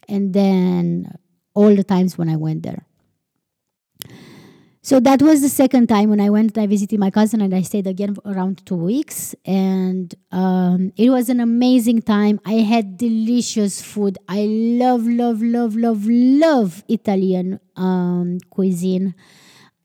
and 0.08 0.34
then 0.34 1.18
all 1.54 1.76
the 1.76 1.84
times 1.84 2.18
when 2.18 2.30
I 2.30 2.36
went 2.36 2.64
there. 2.64 2.86
So 4.82 5.02
that 5.02 5.22
was 5.22 5.42
the 5.42 5.50
second 5.50 5.88
time 5.88 6.10
when 6.10 6.22
I 6.22 6.30
went. 6.30 6.58
I 6.58 6.66
visited 6.66 6.98
my 6.98 7.12
cousin 7.12 7.42
and 7.42 7.54
I 7.54 7.62
stayed 7.62 7.88
again 7.88 8.16
around 8.26 8.66
two 8.66 8.76
weeks, 8.76 9.36
and 9.44 10.16
um, 10.32 10.94
it 10.96 11.10
was 11.10 11.28
an 11.28 11.42
amazing 11.42 12.04
time. 12.04 12.40
I 12.46 12.54
had 12.64 12.98
delicious 12.98 13.82
food. 13.82 14.18
I 14.30 14.46
love, 14.46 15.06
love, 15.06 15.42
love, 15.42 15.76
love, 15.76 16.06
love 16.08 16.84
Italian 16.88 17.60
um, 17.76 18.38
cuisine. 18.50 19.14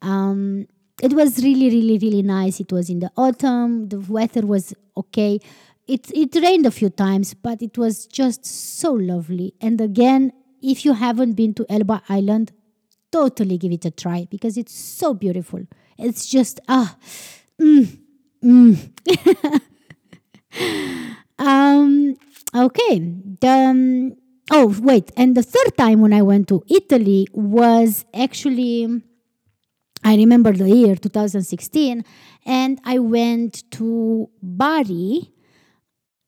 Um, 0.02 0.68
it 1.00 1.12
was 1.12 1.42
really, 1.42 1.70
really, 1.70 1.98
really 1.98 2.22
nice. 2.22 2.60
It 2.60 2.72
was 2.72 2.90
in 2.90 3.00
the 3.00 3.10
autumn. 3.16 3.88
The 3.88 4.00
weather 4.00 4.46
was 4.46 4.74
okay. 4.96 5.40
It 5.86 6.10
it 6.14 6.34
rained 6.36 6.66
a 6.66 6.70
few 6.70 6.90
times, 6.90 7.34
but 7.34 7.62
it 7.62 7.76
was 7.78 8.06
just 8.06 8.44
so 8.44 8.92
lovely. 8.92 9.54
And 9.60 9.80
again, 9.80 10.32
if 10.62 10.84
you 10.84 10.92
haven't 10.92 11.32
been 11.32 11.54
to 11.54 11.66
Elba 11.68 12.02
Island, 12.08 12.52
totally 13.10 13.58
give 13.58 13.72
it 13.72 13.84
a 13.84 13.90
try 13.90 14.26
because 14.30 14.56
it's 14.56 14.74
so 14.74 15.14
beautiful. 15.14 15.60
It's 15.98 16.26
just 16.26 16.60
ah, 16.68 16.96
mm, 17.60 17.98
mm. 18.44 19.60
um, 21.38 22.16
okay. 22.54 22.98
The, 23.40 23.48
um, 23.48 24.16
oh 24.50 24.74
wait, 24.80 25.10
and 25.16 25.36
the 25.36 25.42
third 25.42 25.76
time 25.76 26.00
when 26.00 26.12
I 26.12 26.22
went 26.22 26.48
to 26.48 26.62
Italy 26.68 27.26
was 27.32 28.04
actually 28.14 29.02
I 30.04 30.16
remember 30.16 30.52
the 30.52 30.68
year 30.68 30.96
2016, 30.96 32.04
and 32.44 32.80
I 32.84 32.98
went 32.98 33.70
to 33.72 34.28
Bari 34.42 35.32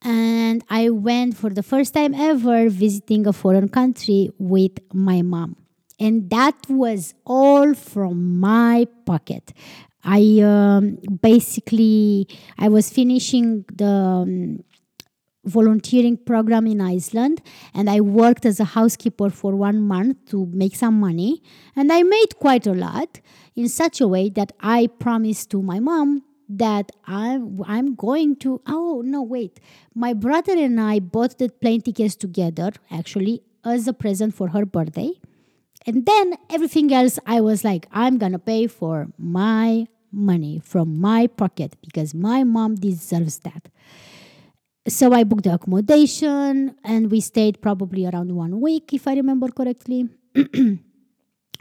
and 0.05 0.63
I 0.69 0.91
went 0.91 1.37
for 1.37 1.51
the 1.51 1.63
first 1.63 1.95
time 1.95 2.15
ever 2.15 2.69
visiting 2.69 3.27
a 3.27 3.33
foreign 3.33 3.69
country 3.71 4.31
with 4.39 4.73
my 4.93 5.23
mom. 5.23 5.57
And 5.99 6.29
that 6.31 6.55
was 6.69 7.15
all 7.25 7.73
from 7.75 8.39
my 8.39 8.87
pocket. 9.07 9.53
I 10.05 10.41
um, 10.41 10.99
basically 11.23 12.29
I 12.59 12.69
was 12.69 12.91
finishing 12.91 13.65
the 13.73 13.87
um, 13.87 14.65
volunteering 15.45 16.17
program 16.17 16.67
in 16.67 16.81
Iceland 16.81 17.43
and 17.73 17.89
I 17.91 18.01
worked 18.01 18.47
as 18.47 18.61
a 18.61 18.65
housekeeper 18.65 19.31
for 19.31 19.55
one 19.55 19.81
month 19.83 20.17
to 20.31 20.47
make 20.47 20.75
some 20.77 20.99
money 20.99 21.43
and 21.77 21.93
I 21.93 22.03
made 22.03 22.39
quite 22.39 22.67
a 22.67 22.73
lot 22.75 23.21
in 23.55 23.69
such 23.69 24.01
a 24.01 24.09
way 24.09 24.29
that 24.31 24.53
I 24.61 24.87
promised 24.87 25.51
to 25.51 25.63
my 25.63 25.81
mom 25.81 26.23
that 26.49 26.93
I'm, 27.07 27.63
I'm 27.67 27.95
going 27.95 28.37
to 28.37 28.61
oh 28.67 29.03
no 29.05 29.23
wait. 29.23 29.61
My 29.95 30.13
brother 30.13 30.53
and 30.53 30.81
I 30.81 30.99
bought 31.01 31.39
the 31.39 31.49
plane 31.49 31.81
tickets 31.81 32.17
together 32.17 32.73
actually 32.91 33.43
as 33.65 33.89
a 33.89 33.93
present 33.93 34.35
for 34.35 34.49
her 34.49 34.67
birthday. 34.67 35.13
And 35.87 36.07
then 36.07 36.35
everything 36.51 36.93
else 36.93 37.19
I 37.27 37.41
was 37.41 37.65
like 37.65 37.87
I'm 37.93 38.19
gonna 38.19 38.39
pay 38.39 38.67
for 38.67 39.09
my 39.19 39.87
money 40.11 40.61
from 40.65 41.01
my 41.01 41.27
pocket 41.27 41.77
because 41.83 42.15
my 42.15 42.45
mom 42.45 42.77
deserves 42.77 43.41
that 43.41 43.69
so 44.87 45.13
I 45.13 45.25
booked 45.25 45.45
the 45.45 45.55
accommodation 45.55 46.77
and 46.85 47.11
we 47.11 47.21
stayed 47.21 47.61
probably 47.63 48.07
around 48.07 48.33
one 48.33 48.61
week, 48.61 48.93
if 48.93 49.09
I 49.09 49.15
remember 49.15 49.49
correctly. 49.49 50.09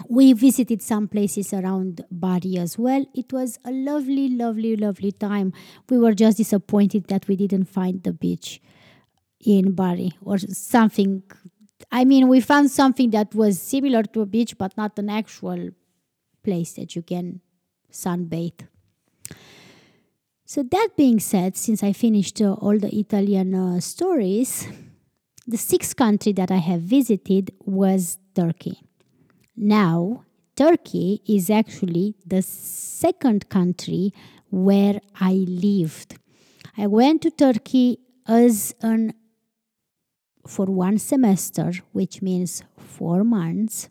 we 0.09 0.33
visited 0.33 0.81
some 0.81 1.07
places 1.07 1.53
around 1.53 2.03
Bari 2.11 2.57
as 2.57 2.77
well. 2.77 3.05
It 3.13 3.31
was 3.31 3.59
a 3.63 3.71
lovely, 3.71 4.29
lovely, 4.29 4.75
lovely 4.75 5.11
time. 5.11 5.53
We 5.89 5.99
were 5.99 6.13
just 6.13 6.37
disappointed 6.37 7.07
that 7.07 7.27
we 7.27 7.35
didn't 7.35 7.65
find 7.65 8.03
the 8.03 8.13
beach 8.13 8.61
in 9.45 9.73
Bari 9.73 10.13
or 10.21 10.37
something. 10.37 11.23
I 11.91 12.05
mean, 12.05 12.27
we 12.27 12.41
found 12.41 12.71
something 12.71 13.11
that 13.11 13.33
was 13.33 13.61
similar 13.61 14.03
to 14.03 14.21
a 14.21 14.25
beach, 14.25 14.57
but 14.57 14.75
not 14.75 14.97
an 14.99 15.09
actual 15.09 15.69
place 16.43 16.73
that 16.73 16.95
you 16.95 17.01
can 17.01 17.39
sunbathe. 17.91 18.67
So, 20.53 20.61
that 20.61 20.89
being 20.95 21.19
said, 21.19 21.57
since 21.57 21.81
I 21.81 21.93
finished 21.93 22.39
uh, 22.39 22.53
all 22.53 22.77
the 22.77 22.95
Italian 22.95 23.55
uh, 23.55 23.79
stories, 23.79 24.67
the 25.47 25.57
sixth 25.57 25.95
country 25.95 26.31
that 26.33 26.51
I 26.51 26.57
have 26.57 26.81
visited 26.81 27.49
was 27.65 28.19
Turkey. 28.35 28.79
Now, 29.57 30.25
Turkey 30.55 31.23
is 31.27 31.49
actually 31.49 32.17
the 32.23 32.43
second 32.43 33.49
country 33.49 34.13
where 34.51 35.01
I 35.19 35.31
lived. 35.49 36.19
I 36.77 36.85
went 36.85 37.23
to 37.23 37.31
Turkey 37.31 37.97
as 38.27 38.75
an 38.83 39.15
for 40.45 40.67
one 40.67 40.99
semester, 40.99 41.71
which 41.93 42.21
means 42.21 42.61
four 42.77 43.23
months. 43.23 43.89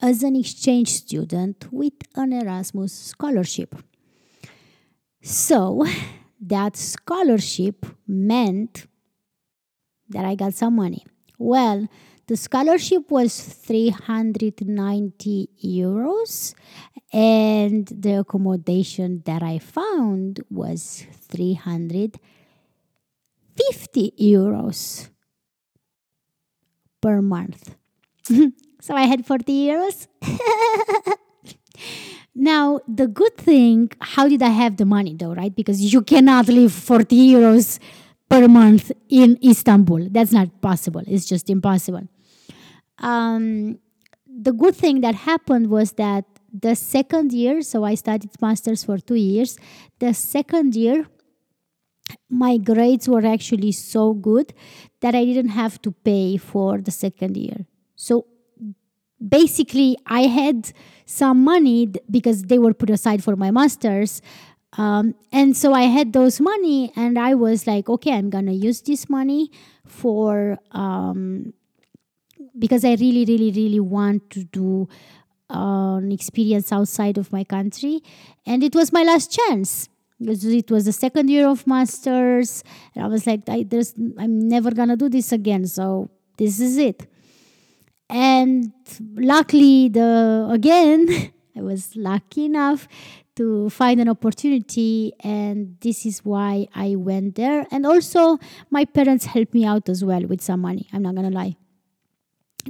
as 0.00 0.22
an 0.22 0.36
exchange 0.36 0.90
student 0.90 1.66
with 1.72 1.98
an 2.14 2.32
Erasmus 2.32 2.92
scholarship. 2.92 3.74
So 5.22 5.86
that 6.40 6.76
scholarship 6.76 7.86
meant 8.06 8.86
that 10.08 10.24
I 10.24 10.34
got 10.34 10.54
some 10.54 10.76
money. 10.76 11.04
Well, 11.38 11.86
the 12.26 12.36
scholarship 12.36 13.10
was 13.10 13.38
390 13.40 15.50
euros, 15.64 16.54
and 17.12 17.86
the 17.86 18.20
accommodation 18.20 19.22
that 19.24 19.42
I 19.42 19.58
found 19.58 20.40
was 20.50 21.04
350 21.30 24.12
euros 24.20 25.08
per 27.00 27.22
month. 27.22 27.74
so 28.80 28.94
I 28.94 29.04
had 29.04 29.24
40 29.24 29.68
euros. 29.68 30.06
now, 32.38 32.80
the 32.86 33.06
good 33.06 33.36
thing, 33.36 33.90
how 34.00 34.28
did 34.28 34.42
I 34.42 34.50
have 34.50 34.76
the 34.76 34.84
money 34.84 35.14
though, 35.14 35.34
right? 35.34 35.54
Because 35.54 35.80
you 35.92 36.02
cannot 36.02 36.48
live 36.48 36.72
40 36.72 37.16
euros 37.16 37.78
per 38.28 38.46
month 38.46 38.92
in 39.08 39.38
Istanbul. 39.42 40.08
That's 40.10 40.32
not 40.32 40.60
possible. 40.60 41.02
It's 41.06 41.26
just 41.26 41.50
impossible 41.50 42.08
um, 43.00 43.78
the 44.26 44.52
good 44.52 44.74
thing 44.74 45.00
that 45.00 45.14
happened 45.14 45.68
was 45.68 45.92
that 45.92 46.24
the 46.52 46.74
second 46.74 47.32
year, 47.32 47.62
so 47.62 47.84
I 47.84 47.94
studied 47.94 48.30
masters 48.40 48.84
for 48.84 48.98
two 48.98 49.16
years. 49.16 49.58
The 49.98 50.14
second 50.14 50.74
year, 50.74 51.06
my 52.30 52.56
grades 52.56 53.08
were 53.08 53.26
actually 53.26 53.72
so 53.72 54.14
good 54.14 54.54
that 55.00 55.14
I 55.14 55.24
didn't 55.24 55.50
have 55.50 55.80
to 55.82 55.92
pay 55.92 56.36
for 56.36 56.78
the 56.78 56.90
second 56.90 57.36
year. 57.36 57.66
So 57.96 58.26
basically, 59.26 59.96
I 60.06 60.22
had 60.22 60.72
some 61.06 61.42
money 61.44 61.90
because 62.10 62.42
they 62.44 62.58
were 62.58 62.74
put 62.74 62.90
aside 62.90 63.24
for 63.24 63.36
my 63.36 63.50
masters. 63.50 64.20
Um, 64.76 65.14
and 65.32 65.56
so 65.56 65.72
I 65.72 65.84
had 65.84 66.12
those 66.12 66.40
money, 66.40 66.92
and 66.94 67.18
I 67.18 67.34
was 67.34 67.66
like, 67.66 67.88
okay, 67.88 68.12
I'm 68.12 68.30
gonna 68.30 68.52
use 68.52 68.82
this 68.82 69.08
money 69.08 69.50
for 69.86 70.58
um, 70.72 71.54
because 72.58 72.84
I 72.84 72.94
really, 72.94 73.24
really, 73.24 73.50
really 73.50 73.80
want 73.80 74.30
to 74.30 74.44
do 74.44 74.88
uh, 75.50 75.96
an 75.96 76.12
experience 76.12 76.72
outside 76.72 77.16
of 77.18 77.32
my 77.32 77.44
country. 77.44 78.02
And 78.46 78.62
it 78.62 78.74
was 78.74 78.92
my 78.92 79.02
last 79.02 79.32
chance. 79.32 79.88
Because 80.20 80.44
it 80.44 80.68
was 80.68 80.84
the 80.84 80.92
second 80.92 81.30
year 81.30 81.46
of 81.46 81.64
masters, 81.64 82.64
and 82.92 83.04
I 83.04 83.06
was 83.06 83.24
like, 83.24 83.48
I, 83.48 83.64
I'm 84.18 84.48
never 84.48 84.72
gonna 84.72 84.96
do 84.96 85.08
this 85.08 85.30
again. 85.30 85.64
So 85.66 86.10
this 86.36 86.58
is 86.58 86.76
it. 86.76 87.06
And 88.08 88.72
luckily, 89.14 89.88
the 89.88 90.48
again, 90.50 91.32
I 91.56 91.60
was 91.60 91.94
lucky 91.96 92.46
enough 92.46 92.88
to 93.36 93.70
find 93.70 94.00
an 94.00 94.08
opportunity, 94.08 95.12
and 95.20 95.76
this 95.80 96.04
is 96.04 96.24
why 96.24 96.66
I 96.74 96.96
went 96.96 97.36
there. 97.36 97.66
And 97.70 97.86
also, 97.86 98.38
my 98.70 98.84
parents 98.84 99.26
helped 99.26 99.54
me 99.54 99.64
out 99.64 99.88
as 99.88 100.04
well 100.04 100.22
with 100.22 100.40
some 100.40 100.60
money. 100.60 100.88
I'm 100.92 101.02
not 101.02 101.14
gonna 101.14 101.30
lie 101.30 101.56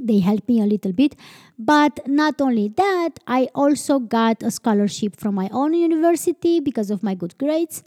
they 0.01 0.19
helped 0.19 0.47
me 0.47 0.61
a 0.61 0.65
little 0.65 0.93
bit 0.93 1.15
but 1.57 1.99
not 2.07 2.39
only 2.41 2.67
that 2.69 3.09
i 3.27 3.47
also 3.53 3.99
got 3.99 4.41
a 4.43 4.51
scholarship 4.51 5.15
from 5.15 5.35
my 5.35 5.49
own 5.51 5.73
university 5.73 6.59
because 6.59 6.89
of 6.89 7.03
my 7.03 7.13
good 7.13 7.37
grades 7.37 7.83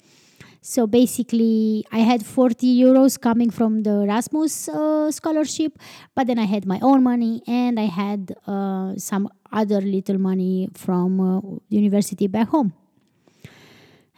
so 0.62 0.87
basically 0.87 1.85
i 1.92 1.99
had 1.99 2.25
40 2.25 2.66
euros 2.83 3.21
coming 3.21 3.50
from 3.50 3.83
the 3.83 3.95
erasmus 4.02 4.69
uh, 4.69 5.11
scholarship 5.11 5.78
but 6.14 6.26
then 6.26 6.38
i 6.38 6.45
had 6.45 6.64
my 6.64 6.78
own 6.83 7.02
money 7.02 7.42
and 7.46 7.79
i 7.79 7.88
had 8.03 8.35
uh, 8.46 8.94
some 8.96 9.29
other 9.53 9.81
little 9.81 10.18
money 10.18 10.68
from 10.75 11.20
uh, 11.20 11.40
university 11.68 12.27
back 12.27 12.48
home 12.48 12.72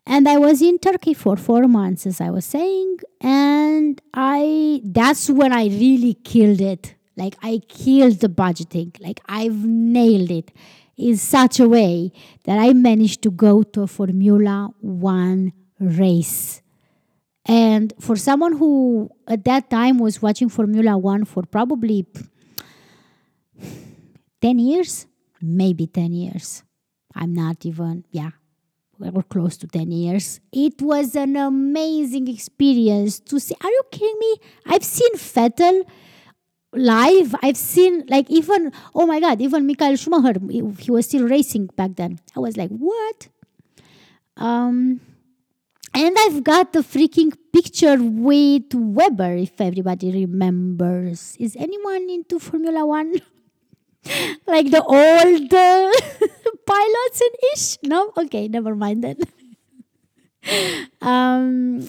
and 0.07 0.29
i 0.29 0.37
was 0.37 0.61
in 0.63 0.79
turkey 0.79 1.15
for 1.15 1.37
four 1.37 1.67
months 1.67 2.07
as 2.07 2.21
i 2.21 2.31
was 2.31 2.45
saying 2.45 2.99
and 3.21 4.03
i 4.13 4.81
that's 4.85 5.31
when 5.31 5.53
i 5.53 5.65
really 5.65 6.15
killed 6.33 6.61
it 6.61 6.95
like 7.17 7.37
I 7.43 7.61
killed 7.69 8.21
the 8.21 8.29
budgeting. 8.29 9.01
Like 9.01 9.21
I've 9.27 9.65
nailed 9.65 10.31
it 10.31 10.53
in 10.97 11.17
such 11.17 11.61
a 11.61 11.69
way 11.69 12.13
that 12.45 12.59
I 12.59 12.73
managed 12.73 13.23
to 13.23 13.31
go 13.31 13.63
to 13.63 13.87
Formula 13.87 14.71
One 14.81 15.53
race. 15.89 16.63
And 17.47 17.93
for 18.01 18.17
someone 18.17 18.57
who 18.57 19.11
at 19.29 19.45
that 19.45 19.71
time 19.71 19.99
was 19.99 20.23
watching 20.23 20.49
Formula 20.49 20.97
One 20.97 21.25
for 21.25 21.43
probably 21.43 22.07
10 24.41 24.59
years, 24.59 25.07
maybe 25.41 25.87
10 25.87 26.13
years. 26.13 26.63
I'm 27.15 27.33
not 27.35 27.65
even, 27.67 28.05
yeah, 28.11 28.31
we're 28.99 29.23
close 29.23 29.57
to 29.59 29.67
10 29.67 29.91
years. 29.91 30.41
It 30.53 30.81
was 30.81 31.15
an 31.15 31.37
amazing 31.37 32.29
experience 32.29 33.21
to 33.21 33.39
see. 33.39 33.55
Are 33.63 33.71
you 33.71 33.83
kidding 33.93 34.19
me? 34.19 34.37
I've 34.67 34.85
seen 34.85 35.15
Vettel 35.15 35.85
live 36.77 37.35
i've 37.43 37.57
seen 37.57 38.05
like 38.09 38.29
even 38.29 38.73
oh 38.95 39.07
my 39.07 39.21
god 39.21 39.41
even 39.41 39.67
michael 39.67 39.97
schumacher 39.97 40.41
he 40.79 40.91
was 40.91 41.07
still 41.07 41.27
racing 41.27 41.67
back 41.77 41.95
then 41.97 42.19
i 42.37 42.41
was 42.41 42.57
like 42.57 42.71
what 42.71 43.29
um 44.37 45.01
and 45.95 46.17
i've 46.21 46.43
got 46.45 46.73
the 46.73 46.81
freaking 46.81 47.33
picture 47.53 47.97
with 48.01 48.75
Webber 48.75 49.37
if 49.37 49.61
everybody 49.61 50.11
remembers. 50.11 51.37
Is 51.39 51.55
anyone 51.55 52.11
into 52.11 52.41
formula 52.41 52.85
1 52.85 53.15
like 54.49 54.71
the 54.73 54.83
old 54.83 55.55
uh, 55.55 55.93
pilots 56.67 57.21
and 57.21 57.37
ish? 57.55 57.79
No? 57.85 58.13
Okay 58.17 58.49
never 58.49 58.75
mind 58.75 59.05
then. 59.05 59.19
Um 61.01 61.89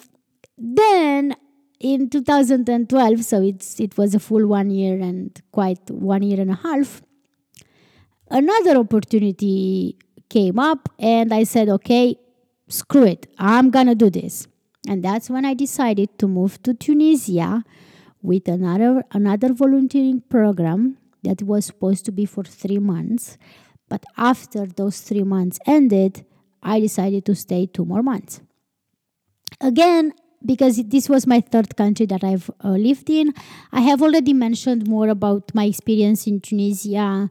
then 0.57 1.35
in 1.79 2.09
2012, 2.09 3.23
so 3.23 3.41
it's 3.41 3.79
it 3.79 3.97
was 3.97 4.15
a 4.15 4.19
full 4.19 4.47
one 4.47 4.69
year 4.69 4.99
and 5.01 5.41
quite 5.51 5.89
one 5.89 6.23
year 6.23 6.39
and 6.39 6.51
a 6.51 6.55
half. 6.55 7.01
Another 8.29 8.77
opportunity 8.77 9.97
came 10.29 10.57
up, 10.57 10.89
and 10.97 11.33
I 11.33 11.43
said, 11.43 11.69
"Okay, 11.69 12.17
screw 12.67 13.03
it, 13.03 13.27
I'm 13.37 13.69
gonna 13.69 13.95
do 13.95 14.09
this." 14.09 14.47
And 14.87 15.03
that's 15.03 15.29
when 15.29 15.45
I 15.45 15.53
decided 15.53 16.17
to 16.19 16.27
move 16.27 16.61
to 16.63 16.73
Tunisia 16.73 17.63
with 18.21 18.47
another 18.47 19.03
another 19.11 19.53
volunteering 19.53 20.21
program 20.29 20.97
that 21.23 21.41
was 21.41 21.65
supposed 21.65 22.05
to 22.05 22.11
be 22.11 22.25
for 22.25 22.43
three 22.43 22.79
months. 22.79 23.37
But 23.89 24.03
after 24.17 24.65
those 24.65 25.01
three 25.01 25.23
months 25.23 25.59
ended, 25.65 26.25
I 26.61 26.79
decided 26.79 27.25
to 27.25 27.35
stay 27.35 27.67
two 27.67 27.85
more 27.85 28.01
months. 28.01 28.41
Again, 29.61 30.13
because 30.45 30.83
this 30.83 31.09
was 31.09 31.25
my 31.25 31.41
third 31.41 31.75
country 31.75 32.05
that 32.07 32.23
I've 32.23 32.49
uh, 32.63 32.69
lived 32.69 33.09
in. 33.09 33.33
I 33.71 33.81
have 33.81 34.01
already 34.01 34.33
mentioned 34.33 34.87
more 34.87 35.09
about 35.09 35.53
my 35.53 35.65
experience 35.65 36.27
in 36.27 36.41
Tunisia 36.41 37.29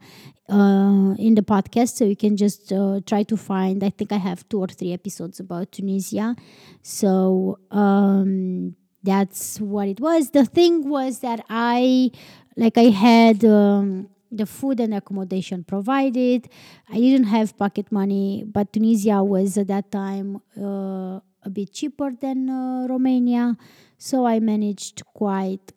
uh, 0.48 1.14
in 1.18 1.34
the 1.34 1.42
podcast, 1.42 1.96
so 1.96 2.04
you 2.04 2.16
can 2.16 2.36
just 2.36 2.72
uh, 2.72 3.00
try 3.06 3.22
to 3.24 3.36
find. 3.36 3.82
I 3.82 3.90
think 3.90 4.12
I 4.12 4.18
have 4.18 4.48
two 4.48 4.60
or 4.60 4.68
three 4.68 4.92
episodes 4.92 5.40
about 5.40 5.72
Tunisia. 5.72 6.36
So 6.82 7.58
um, 7.70 8.76
that's 9.02 9.60
what 9.60 9.88
it 9.88 10.00
was. 10.00 10.30
The 10.30 10.44
thing 10.44 10.88
was 10.88 11.20
that 11.20 11.44
I, 11.48 12.10
like, 12.56 12.76
I 12.78 12.90
had. 12.90 13.44
Um, 13.44 14.08
the 14.36 14.46
food 14.46 14.80
and 14.80 14.92
accommodation 14.92 15.62
provided. 15.62 16.48
I 16.88 16.96
didn't 16.96 17.28
have 17.28 17.56
pocket 17.56 17.92
money, 17.92 18.44
but 18.44 18.72
Tunisia 18.72 19.22
was 19.22 19.56
at 19.56 19.68
that 19.68 19.92
time 19.92 20.40
uh, 20.60 21.20
a 21.44 21.50
bit 21.50 21.72
cheaper 21.72 22.10
than 22.10 22.48
uh, 22.48 22.86
Romania, 22.88 23.56
so 23.98 24.26
I 24.26 24.40
managed 24.40 25.04
quite 25.14 25.72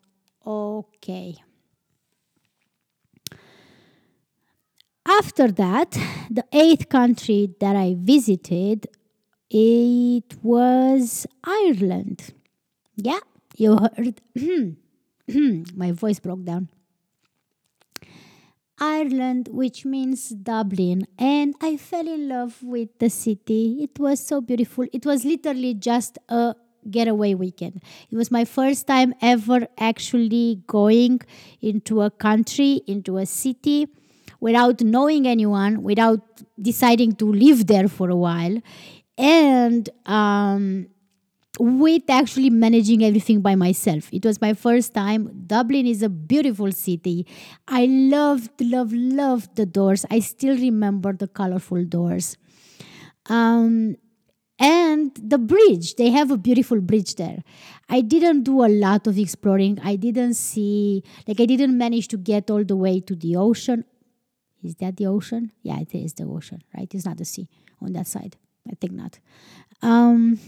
okay. 0.46 1.36
After 5.06 5.50
that, 5.52 5.92
the 6.30 6.44
eighth 6.52 6.88
country 6.88 7.54
that 7.60 7.76
I 7.76 7.96
visited, 7.98 8.86
it 9.50 10.36
was 10.42 11.26
Ireland. 11.42 12.34
Yeah, 12.96 13.20
you 13.56 13.78
heard. 13.78 14.20
My 15.74 15.92
voice 15.92 16.20
broke 16.20 16.44
down. 16.44 16.68
Ireland, 18.80 19.48
which 19.50 19.84
means 19.84 20.28
Dublin, 20.28 21.06
and 21.18 21.54
I 21.60 21.76
fell 21.76 22.06
in 22.06 22.28
love 22.28 22.62
with 22.62 22.90
the 22.98 23.10
city. 23.10 23.78
It 23.82 23.98
was 23.98 24.24
so 24.24 24.40
beautiful. 24.40 24.86
It 24.92 25.04
was 25.04 25.24
literally 25.24 25.74
just 25.74 26.18
a 26.28 26.54
getaway 26.88 27.34
weekend. 27.34 27.82
It 28.10 28.16
was 28.16 28.30
my 28.30 28.44
first 28.44 28.86
time 28.86 29.14
ever 29.20 29.66
actually 29.78 30.62
going 30.66 31.20
into 31.60 32.02
a 32.02 32.10
country, 32.10 32.82
into 32.86 33.18
a 33.18 33.26
city 33.26 33.88
without 34.40 34.80
knowing 34.80 35.26
anyone, 35.26 35.82
without 35.82 36.20
deciding 36.60 37.16
to 37.16 37.32
live 37.32 37.66
there 37.66 37.88
for 37.88 38.08
a 38.10 38.16
while. 38.16 38.58
And 39.16 39.90
um, 40.06 40.86
with 41.58 42.08
actually 42.08 42.50
managing 42.50 43.04
everything 43.04 43.40
by 43.40 43.54
myself. 43.54 44.08
It 44.12 44.24
was 44.24 44.40
my 44.40 44.54
first 44.54 44.94
time. 44.94 45.44
Dublin 45.46 45.86
is 45.86 46.02
a 46.02 46.08
beautiful 46.08 46.70
city. 46.72 47.26
I 47.66 47.86
loved, 47.86 48.60
loved, 48.60 48.92
loved 48.92 49.56
the 49.56 49.66
doors. 49.66 50.04
I 50.10 50.20
still 50.20 50.56
remember 50.56 51.12
the 51.12 51.26
colorful 51.26 51.84
doors. 51.84 52.36
Um, 53.26 53.96
and 54.60 55.12
the 55.22 55.38
bridge, 55.38 55.94
they 55.94 56.10
have 56.10 56.30
a 56.30 56.36
beautiful 56.36 56.80
bridge 56.80 57.14
there. 57.14 57.42
I 57.88 58.00
didn't 58.00 58.42
do 58.42 58.64
a 58.64 58.68
lot 58.68 59.06
of 59.06 59.16
exploring. 59.16 59.78
I 59.82 59.96
didn't 59.96 60.34
see, 60.34 61.04
like, 61.26 61.40
I 61.40 61.46
didn't 61.46 61.78
manage 61.78 62.08
to 62.08 62.16
get 62.16 62.50
all 62.50 62.64
the 62.64 62.76
way 62.76 63.00
to 63.00 63.14
the 63.14 63.36
ocean. 63.36 63.84
Is 64.62 64.74
that 64.76 64.96
the 64.96 65.06
ocean? 65.06 65.52
Yeah, 65.62 65.78
it 65.78 65.94
is 65.94 66.14
the 66.14 66.24
ocean, 66.24 66.62
right? 66.76 66.92
It's 66.92 67.06
not 67.06 67.18
the 67.18 67.24
sea 67.24 67.48
on 67.80 67.92
that 67.92 68.08
side. 68.08 68.36
I 68.68 68.74
think 68.80 68.94
not. 68.94 69.20
Um, 69.80 70.40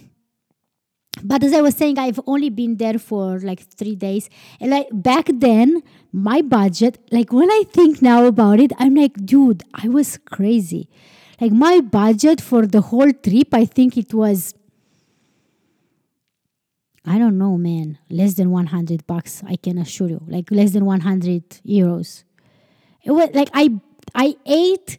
but 1.22 1.42
as 1.42 1.52
I 1.52 1.60
was 1.60 1.76
saying, 1.76 1.98
I've 1.98 2.20
only 2.26 2.50
been 2.50 2.76
there 2.76 2.98
for 2.98 3.38
like 3.40 3.60
three 3.60 3.96
days. 3.96 4.30
And 4.60 4.70
like 4.70 4.88
back 4.92 5.28
then, 5.32 5.82
my 6.12 6.40
budget, 6.40 6.98
like 7.10 7.32
when 7.32 7.50
I 7.50 7.64
think 7.72 8.00
now 8.00 8.24
about 8.24 8.60
it, 8.60 8.72
I'm 8.78 8.94
like, 8.94 9.14
dude, 9.24 9.64
I 9.74 9.88
was 9.88 10.18
crazy. 10.18 10.88
Like 11.40 11.52
my 11.52 11.80
budget 11.80 12.40
for 12.40 12.66
the 12.66 12.80
whole 12.80 13.12
trip, 13.12 13.52
I 13.52 13.64
think 13.64 13.96
it 13.96 14.14
was, 14.14 14.54
I 17.04 17.18
don't 17.18 17.38
know, 17.38 17.56
man, 17.56 17.98
less 18.08 18.34
than 18.34 18.50
100 18.50 19.06
bucks, 19.06 19.42
I 19.46 19.56
can 19.56 19.78
assure 19.78 20.08
you, 20.08 20.22
like 20.26 20.50
less 20.50 20.72
than 20.72 20.84
100 20.84 21.48
euros. 21.66 22.24
It 23.02 23.10
was 23.10 23.30
like 23.32 23.48
I, 23.52 23.70
I 24.14 24.36
ate 24.46 24.98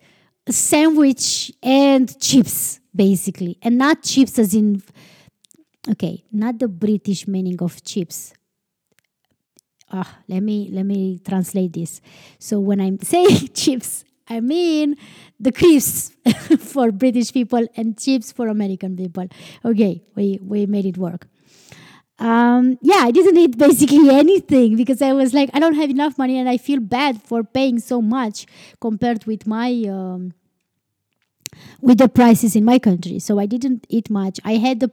sandwich 0.50 1.52
and 1.62 2.20
chips, 2.20 2.80
basically, 2.96 3.58
and 3.62 3.78
not 3.78 4.04
chips 4.04 4.38
as 4.40 4.54
in 4.54 4.82
okay 5.90 6.24
not 6.32 6.60
the 6.60 6.68
british 6.68 7.28
meaning 7.28 7.58
of 7.62 7.84
chips 7.84 8.34
uh, 9.92 10.04
let 10.28 10.42
me 10.42 10.70
let 10.72 10.86
me 10.86 11.20
translate 11.20 11.74
this 11.74 12.02
so 12.40 12.60
when 12.60 12.80
i'm 12.80 13.00
saying 13.14 13.48
chips 13.54 14.06
i 14.28 14.40
mean 14.40 14.96
the 15.40 15.52
crisps 15.52 16.12
for 16.60 16.92
british 16.92 17.34
people 17.34 17.66
and 17.76 18.00
chips 18.00 18.32
for 18.32 18.48
american 18.48 18.96
people 18.96 19.28
okay 19.66 20.02
we 20.16 20.40
we 20.42 20.66
made 20.66 20.86
it 20.86 20.98
work 20.98 21.28
um, 22.22 22.78
yeah, 22.84 23.00
I 23.00 23.10
didn't 23.10 23.36
eat 23.36 23.58
basically 23.58 24.10
anything 24.16 24.76
because 24.76 25.02
I 25.02 25.12
was 25.14 25.34
like, 25.34 25.50
I 25.56 25.60
don't 25.60 25.74
have 25.74 25.90
enough 25.90 26.20
money 26.20 26.38
and 26.38 26.48
I 26.48 26.58
feel 26.58 26.80
bad 26.80 27.20
for 27.24 27.44
paying 27.44 27.80
so 27.80 28.00
much 28.00 28.46
compared 28.80 29.26
with 29.26 29.48
my 29.48 29.72
um, 29.90 30.34
with 31.82 31.98
the 31.98 32.08
prices 32.08 32.56
in 32.56 32.64
my 32.64 32.78
country. 32.78 33.18
So 33.18 33.40
I 33.40 33.48
didn't 33.48 33.88
eat 33.90 34.12
much. 34.12 34.40
I 34.46 34.54
had 34.58 34.82
the 34.82 34.92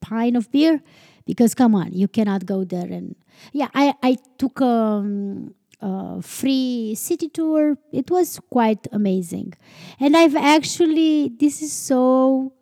pint 0.00 0.36
of 0.36 0.50
beer? 0.50 0.80
Because 1.26 1.54
come 1.54 1.74
on 1.74 1.92
you 1.92 2.08
cannot 2.08 2.46
go 2.46 2.64
there 2.64 2.90
and 2.90 3.14
yeah 3.52 3.68
i 3.74 3.94
i 4.02 4.16
took 4.38 4.60
um, 4.60 5.54
a 5.80 6.20
free 6.20 6.94
city 6.94 7.28
tour. 7.28 7.78
It 7.90 8.10
was 8.10 8.38
quite 8.50 8.86
amazing. 8.92 9.54
And 9.98 10.16
i've 10.16 10.36
actually 10.36 11.32
this 11.38 11.62
is 11.62 11.72
so 11.72 12.52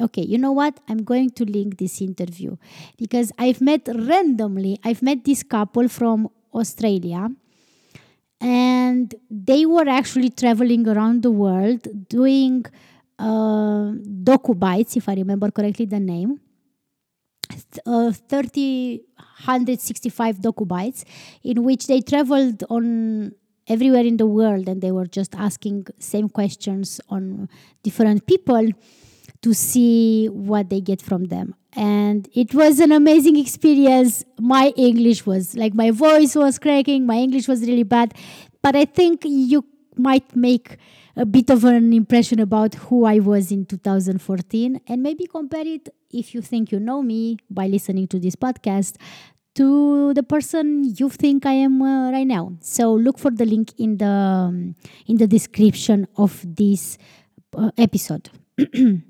okay 0.00 0.22
you 0.22 0.38
know 0.38 0.52
what? 0.52 0.80
I'm 0.88 1.02
going 1.04 1.30
to 1.30 1.44
link 1.44 1.78
this 1.78 2.00
interview 2.00 2.56
because 2.98 3.32
i've 3.38 3.60
met 3.60 3.88
randomly 3.94 4.78
i've 4.84 5.02
met 5.02 5.24
this 5.24 5.42
couple 5.42 5.88
from 5.88 6.28
australia 6.52 7.30
and 8.40 9.14
they 9.30 9.64
were 9.64 9.88
actually 9.88 10.30
traveling 10.30 10.86
around 10.86 11.22
the 11.22 11.30
world 11.30 11.86
doing 12.08 12.64
uh, 13.18 13.92
if 14.96 15.08
I 15.08 15.14
remember 15.14 15.50
correctly 15.50 15.86
the 15.86 16.00
name. 16.00 16.40
Uh, 17.86 18.10
30 18.10 19.02
165 19.44 20.38
docu 20.38 21.04
in 21.42 21.62
which 21.62 21.86
they 21.86 22.00
traveled 22.00 22.64
on 22.70 23.32
everywhere 23.68 24.04
in 24.04 24.16
the 24.16 24.26
world 24.26 24.68
and 24.68 24.80
they 24.80 24.90
were 24.90 25.06
just 25.06 25.34
asking 25.34 25.86
same 25.98 26.28
questions 26.28 27.00
on 27.10 27.48
different 27.82 28.26
people 28.26 28.68
to 29.42 29.54
see 29.54 30.26
what 30.28 30.70
they 30.70 30.80
get 30.80 31.02
from 31.02 31.24
them. 31.24 31.54
And 31.76 32.28
it 32.34 32.54
was 32.54 32.80
an 32.80 32.92
amazing 32.92 33.36
experience. 33.36 34.24
My 34.40 34.72
english 34.76 35.26
was 35.26 35.54
like 35.54 35.74
my 35.74 35.90
voice 35.90 36.34
was 36.34 36.58
cracking 36.58 37.04
my 37.06 37.16
english 37.16 37.46
was 37.46 37.60
really 37.62 37.82
bad. 37.82 38.14
But 38.62 38.76
i 38.76 38.84
think 38.84 39.22
you 39.24 39.64
might 39.96 40.34
make 40.34 40.78
a 41.16 41.24
bit 41.24 41.50
of 41.50 41.64
an 41.64 41.92
impression 41.92 42.40
about 42.40 42.74
who 42.74 43.04
I 43.04 43.18
was 43.20 43.52
in 43.52 43.66
2014 43.66 44.80
and 44.86 45.02
maybe 45.02 45.26
compare 45.26 45.66
it 45.66 45.88
if 46.10 46.34
you 46.34 46.42
think 46.42 46.72
you 46.72 46.80
know 46.80 47.02
me 47.02 47.38
by 47.50 47.66
listening 47.66 48.08
to 48.08 48.18
this 48.18 48.34
podcast 48.36 48.96
to 49.54 50.12
the 50.14 50.22
person 50.22 50.92
you 50.96 51.08
think 51.08 51.46
I 51.46 51.52
am 51.52 51.80
uh, 51.80 52.10
right 52.10 52.26
now. 52.26 52.52
So 52.60 52.92
look 52.92 53.18
for 53.18 53.30
the 53.30 53.46
link 53.46 53.72
in 53.78 53.98
the 53.98 54.06
um, 54.06 54.74
in 55.06 55.16
the 55.18 55.26
description 55.26 56.08
of 56.16 56.44
this 56.44 56.98
uh, 57.56 57.70
episode. 57.78 58.30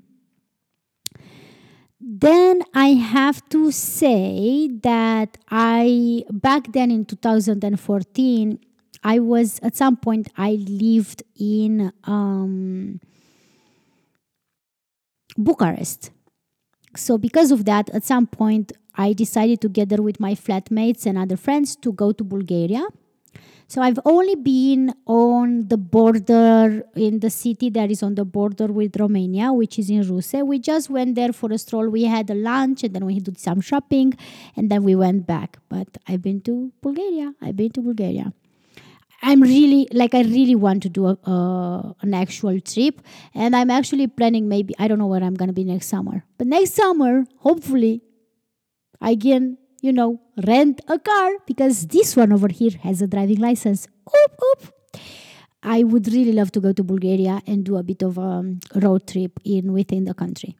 then 1.99 2.61
I 2.73 2.87
have 2.89 3.47
to 3.49 3.71
say 3.71 4.69
that 4.83 5.37
I 5.49 6.23
back 6.31 6.71
then 6.73 6.91
in 6.91 7.05
2014 7.05 8.59
I 9.05 9.19
was 9.19 9.59
at 9.61 9.75
some 9.75 9.97
point 9.97 10.29
I 10.35 10.53
lived 10.67 11.21
in 11.39 11.93
um, 12.05 12.99
Bucharest. 15.37 16.09
So 16.95 17.19
because 17.19 17.51
of 17.51 17.65
that, 17.65 17.91
at 17.91 18.03
some 18.03 18.25
point 18.25 18.71
I 18.95 19.13
decided 19.13 19.61
together 19.61 20.01
with 20.01 20.19
my 20.19 20.33
flatmates 20.33 21.05
and 21.05 21.19
other 21.19 21.37
friends 21.37 21.75
to 21.83 21.93
go 21.93 22.13
to 22.13 22.23
Bulgaria. 22.23 22.83
So 23.67 23.81
I've 23.83 23.99
only 24.05 24.35
been 24.35 24.93
on 25.05 25.67
the 25.67 25.77
border 25.77 26.83
in 26.95 27.19
the 27.19 27.29
city 27.29 27.69
that 27.71 27.91
is 27.91 28.01
on 28.01 28.15
the 28.15 28.25
border 28.25 28.67
with 28.67 28.95
Romania, 28.97 29.53
which 29.53 29.77
is 29.77 29.91
in 29.91 30.01
Ruse. 30.01 30.33
We 30.33 30.57
just 30.57 30.89
went 30.89 31.13
there 31.13 31.33
for 31.33 31.51
a 31.51 31.59
stroll. 31.59 31.89
We 31.89 32.05
had 32.05 32.29
a 32.31 32.35
lunch 32.35 32.83
and 32.83 32.95
then 32.95 33.05
we 33.05 33.19
did 33.19 33.37
some 33.37 33.61
shopping 33.61 34.13
and 34.55 34.71
then 34.71 34.83
we 34.83 34.95
went 34.95 35.27
back. 35.27 35.57
But 35.69 35.89
I've 36.07 36.23
been 36.23 36.41
to 36.41 36.71
Bulgaria. 36.81 37.33
I've 37.39 37.55
been 37.55 37.71
to 37.71 37.81
Bulgaria. 37.81 38.33
I'm 39.27 39.41
really 39.41 39.87
like 39.91 40.13
I 40.13 40.21
really 40.21 40.53
want 40.53 40.83
to 40.83 40.89
do 40.89 41.07
a, 41.07 41.17
uh, 41.25 41.93
an 42.01 42.13
actual 42.13 42.59
trip, 42.61 43.01
and 43.33 43.55
I'm 43.55 43.71
actually 43.71 44.05
planning 44.05 44.47
maybe 44.47 44.75
I 44.77 44.87
don't 44.87 44.99
know 44.99 45.07
where 45.07 45.23
I'm 45.23 45.33
gonna 45.33 45.57
be 45.61 45.63
next 45.63 45.87
summer, 45.87 46.23
but 46.37 46.45
next 46.45 46.75
summer 46.75 47.25
hopefully 47.39 48.03
I 49.01 49.15
can 49.15 49.57
you 49.81 49.93
know 49.93 50.21
rent 50.45 50.81
a 50.87 50.99
car 50.99 51.31
because 51.47 51.87
this 51.87 52.15
one 52.15 52.31
over 52.31 52.49
here 52.49 52.77
has 52.83 53.01
a 53.01 53.07
driving 53.07 53.39
license. 53.39 53.87
Oop 54.19 54.39
oop. 54.47 54.71
I 55.63 55.81
would 55.81 56.13
really 56.13 56.31
love 56.31 56.51
to 56.51 56.59
go 56.59 56.71
to 56.73 56.83
Bulgaria 56.83 57.41
and 57.47 57.65
do 57.65 57.77
a 57.77 57.83
bit 57.83 58.03
of 58.03 58.19
a 58.19 58.21
um, 58.21 58.59
road 58.75 59.07
trip 59.07 59.39
in 59.43 59.73
within 59.73 60.05
the 60.05 60.13
country. 60.13 60.55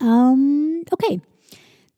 Um, 0.00 0.84
okay, 0.94 1.20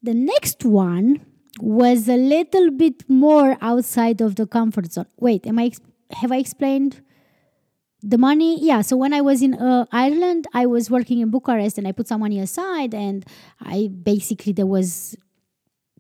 the 0.03 0.15
next 0.15 0.65
one 0.65 1.21
was 1.63 2.09
a 2.09 2.17
little 2.17 2.71
bit 2.71 3.09
more 3.09 3.57
outside 3.61 4.21
of 4.21 4.37
the 4.37 4.47
comfort 4.47 4.93
zone. 4.93 5.07
Wait, 5.19 5.47
am 5.47 5.59
I 5.59 5.71
have 6.13 6.33
I 6.33 6.37
explained 6.37 7.03
the 8.03 8.19
money? 8.19 8.59
Yeah, 8.61 8.81
so 8.81 8.97
when 8.97 9.13
I 9.13 9.21
was 9.21 9.43
in 9.43 9.55
uh, 9.55 9.87
Ireland, 9.93 10.47
I 10.55 10.67
was 10.67 10.91
working 10.91 11.21
in 11.21 11.31
Bucharest 11.31 11.79
and 11.79 11.87
I 11.87 11.93
put 11.93 12.09
some 12.09 12.21
money 12.21 12.41
aside 12.41 12.95
and 12.95 13.25
I 13.61 13.89
basically 13.89 14.53
there 14.53 14.67
was 14.67 15.17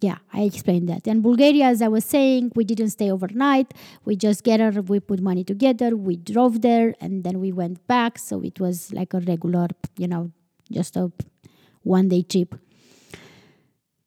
yeah, 0.02 0.16
I 0.32 0.42
explained 0.42 0.88
that. 0.88 1.06
And 1.06 1.22
Bulgaria, 1.22 1.66
as 1.66 1.82
I 1.82 1.88
was 1.88 2.04
saying, 2.04 2.52
we 2.54 2.64
didn't 2.64 2.90
stay 2.90 3.10
overnight. 3.10 3.74
We 4.04 4.16
just 4.16 4.44
gathered, 4.44 4.88
we 4.88 4.98
put 4.98 5.20
money 5.20 5.44
together, 5.44 5.94
we 5.94 6.16
drove 6.16 6.62
there, 6.62 6.94
and 7.00 7.22
then 7.22 7.38
we 7.38 7.52
went 7.52 7.86
back. 7.86 8.18
So 8.18 8.40
it 8.40 8.58
was 8.58 8.92
like 8.92 9.12
a 9.12 9.20
regular, 9.20 9.68
you 9.98 10.08
know, 10.08 10.32
just 10.72 10.96
a 10.96 11.12
one 11.82 12.08
day 12.08 12.22
trip. 12.22 12.54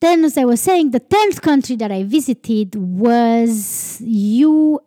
Then, 0.04 0.26
as 0.26 0.38
I 0.38 0.44
was 0.44 0.60
saying, 0.60 0.92
the 0.92 1.00
10th 1.00 1.42
country 1.42 1.78
that 1.78 1.90
I 1.90 2.04
visited 2.04 2.76
was 2.76 4.02
UAE, 4.04 4.82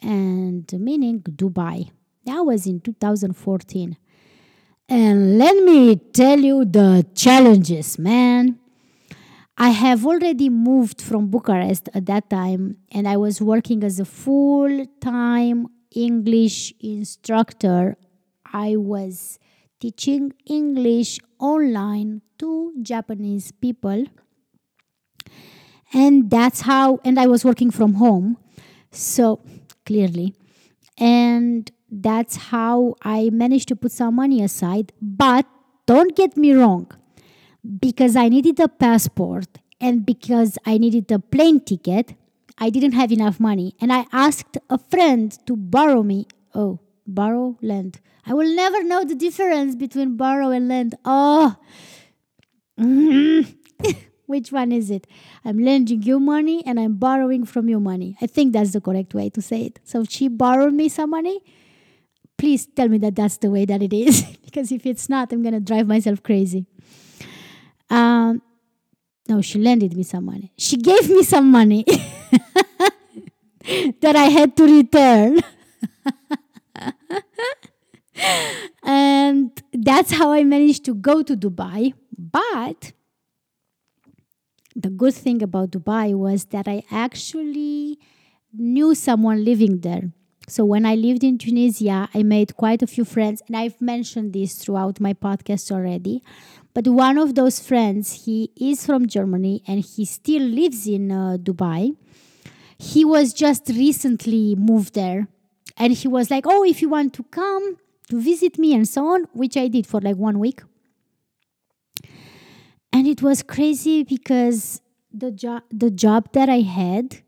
and 0.00 0.72
meaning 0.74 1.22
Dubai. 1.22 1.90
That 2.24 2.42
was 2.46 2.68
in 2.68 2.78
2014. 2.78 3.96
And 4.88 5.38
let 5.38 5.60
me 5.64 5.96
tell 5.96 6.38
you 6.38 6.64
the 6.64 7.04
challenges, 7.16 7.98
man. 7.98 8.60
I 9.58 9.70
have 9.70 10.06
already 10.06 10.48
moved 10.50 11.02
from 11.02 11.26
Bucharest 11.26 11.88
at 11.94 12.06
that 12.06 12.30
time, 12.30 12.76
and 12.92 13.08
I 13.08 13.16
was 13.16 13.42
working 13.42 13.82
as 13.82 13.98
a 13.98 14.04
full 14.04 14.86
time 15.00 15.66
English 15.90 16.74
instructor. 16.78 17.96
I 18.52 18.76
was 18.76 19.40
teaching 19.80 20.32
English 20.46 21.18
online 21.38 22.22
to 22.38 22.72
Japanese 22.82 23.52
people. 23.52 24.04
And 25.92 26.30
that's 26.30 26.62
how, 26.62 27.00
and 27.04 27.20
I 27.20 27.26
was 27.26 27.44
working 27.44 27.70
from 27.70 27.94
home. 27.94 28.38
So 28.90 29.40
clearly. 29.86 30.34
And 30.98 31.70
that's 31.90 32.36
how 32.36 32.94
I 33.02 33.30
managed 33.30 33.68
to 33.68 33.76
put 33.76 33.92
some 33.92 34.14
money 34.14 34.42
aside. 34.42 34.92
But 35.00 35.46
don't 35.86 36.16
get 36.16 36.36
me 36.36 36.52
wrong, 36.52 36.90
because 37.80 38.16
I 38.16 38.28
needed 38.28 38.58
a 38.60 38.68
passport 38.68 39.58
and 39.80 40.06
because 40.06 40.58
I 40.64 40.78
needed 40.78 41.10
a 41.12 41.18
plane 41.18 41.60
ticket, 41.60 42.14
I 42.58 42.70
didn't 42.70 42.92
have 42.92 43.12
enough 43.12 43.38
money. 43.38 43.74
And 43.80 43.92
I 43.92 44.06
asked 44.12 44.56
a 44.70 44.78
friend 44.78 45.36
to 45.46 45.56
borrow 45.56 46.02
me. 46.02 46.26
Oh, 46.54 46.78
borrow, 47.06 47.56
lend. 47.62 48.00
I 48.26 48.34
will 48.34 48.54
never 48.54 48.82
know 48.82 49.04
the 49.04 49.14
difference 49.14 49.74
between 49.74 50.16
borrow 50.16 50.50
and 50.50 50.68
lend. 50.68 50.94
Oh, 51.04 51.56
which 54.26 54.50
one 54.52 54.72
is 54.72 54.90
it? 54.90 55.06
I'm 55.44 55.58
lending 55.58 56.02
you 56.02 56.18
money 56.18 56.62
and 56.66 56.80
I'm 56.80 56.94
borrowing 56.96 57.44
from 57.44 57.68
you 57.68 57.78
money. 57.80 58.16
I 58.20 58.26
think 58.26 58.52
that's 58.52 58.72
the 58.72 58.80
correct 58.80 59.14
way 59.14 59.30
to 59.30 59.42
say 59.42 59.62
it. 59.62 59.80
So 59.84 60.04
she 60.04 60.28
borrowed 60.28 60.74
me 60.74 60.88
some 60.88 61.10
money. 61.10 61.40
Please 62.36 62.66
tell 62.66 62.88
me 62.88 62.98
that 62.98 63.14
that's 63.14 63.36
the 63.38 63.50
way 63.50 63.64
that 63.64 63.82
it 63.82 63.92
is, 63.92 64.22
because 64.44 64.72
if 64.72 64.86
it's 64.86 65.08
not, 65.08 65.32
I'm 65.32 65.42
gonna 65.42 65.60
drive 65.60 65.86
myself 65.86 66.22
crazy. 66.22 66.66
Um, 67.90 68.42
no, 69.28 69.40
she 69.40 69.58
lended 69.58 69.96
me 69.96 70.02
some 70.02 70.24
money. 70.24 70.52
She 70.58 70.76
gave 70.76 71.08
me 71.08 71.22
some 71.22 71.50
money 71.50 71.84
that 74.00 74.16
I 74.16 74.24
had 74.24 74.56
to 74.56 74.64
return. 74.64 75.40
and 78.82 79.62
that's 79.72 80.12
how 80.12 80.32
I 80.32 80.44
managed 80.44 80.84
to 80.86 80.94
go 80.94 81.22
to 81.22 81.36
Dubai. 81.36 81.94
But 82.16 82.92
the 84.74 84.90
good 84.90 85.14
thing 85.14 85.42
about 85.42 85.70
Dubai 85.70 86.14
was 86.14 86.46
that 86.46 86.66
I 86.68 86.82
actually 86.90 87.98
knew 88.52 88.94
someone 88.94 89.44
living 89.44 89.80
there. 89.80 90.12
So 90.46 90.64
when 90.64 90.84
I 90.84 90.94
lived 90.94 91.24
in 91.24 91.38
Tunisia, 91.38 92.08
I 92.14 92.22
made 92.22 92.56
quite 92.56 92.82
a 92.82 92.86
few 92.86 93.04
friends, 93.04 93.42
and 93.46 93.56
I've 93.56 93.80
mentioned 93.80 94.34
this 94.34 94.56
throughout 94.56 95.00
my 95.00 95.14
podcast 95.14 95.72
already. 95.72 96.22
But 96.74 96.88
one 96.88 97.18
of 97.18 97.34
those 97.34 97.60
friends, 97.60 98.24
he 98.26 98.50
is 98.60 98.84
from 98.84 99.06
Germany 99.06 99.62
and 99.66 99.80
he 99.82 100.04
still 100.04 100.42
lives 100.42 100.86
in 100.86 101.10
uh, 101.12 101.38
Dubai. 101.40 101.96
He 102.78 103.04
was 103.04 103.32
just 103.32 103.68
recently 103.68 104.54
moved 104.56 104.94
there, 104.94 105.28
and 105.76 105.92
he 105.92 106.08
was 106.08 106.30
like, 106.30 106.44
"Oh, 106.46 106.64
if 106.64 106.82
you 106.82 106.88
want 106.88 107.12
to 107.14 107.22
come 107.24 107.76
to 108.08 108.20
visit 108.20 108.58
me 108.58 108.74
and 108.74 108.88
so 108.88 109.06
on," 109.08 109.26
which 109.32 109.56
I 109.56 109.68
did 109.68 109.86
for 109.86 110.00
like 110.00 110.16
one 110.16 110.38
week. 110.38 110.62
And 112.92 113.06
it 113.08 113.22
was 113.22 113.42
crazy 113.42 114.02
because 114.04 114.80
the 115.12 115.30
job 115.30 115.62
the 115.70 115.90
job 115.90 116.32
that 116.32 116.48
I 116.48 116.60
had 116.60 117.22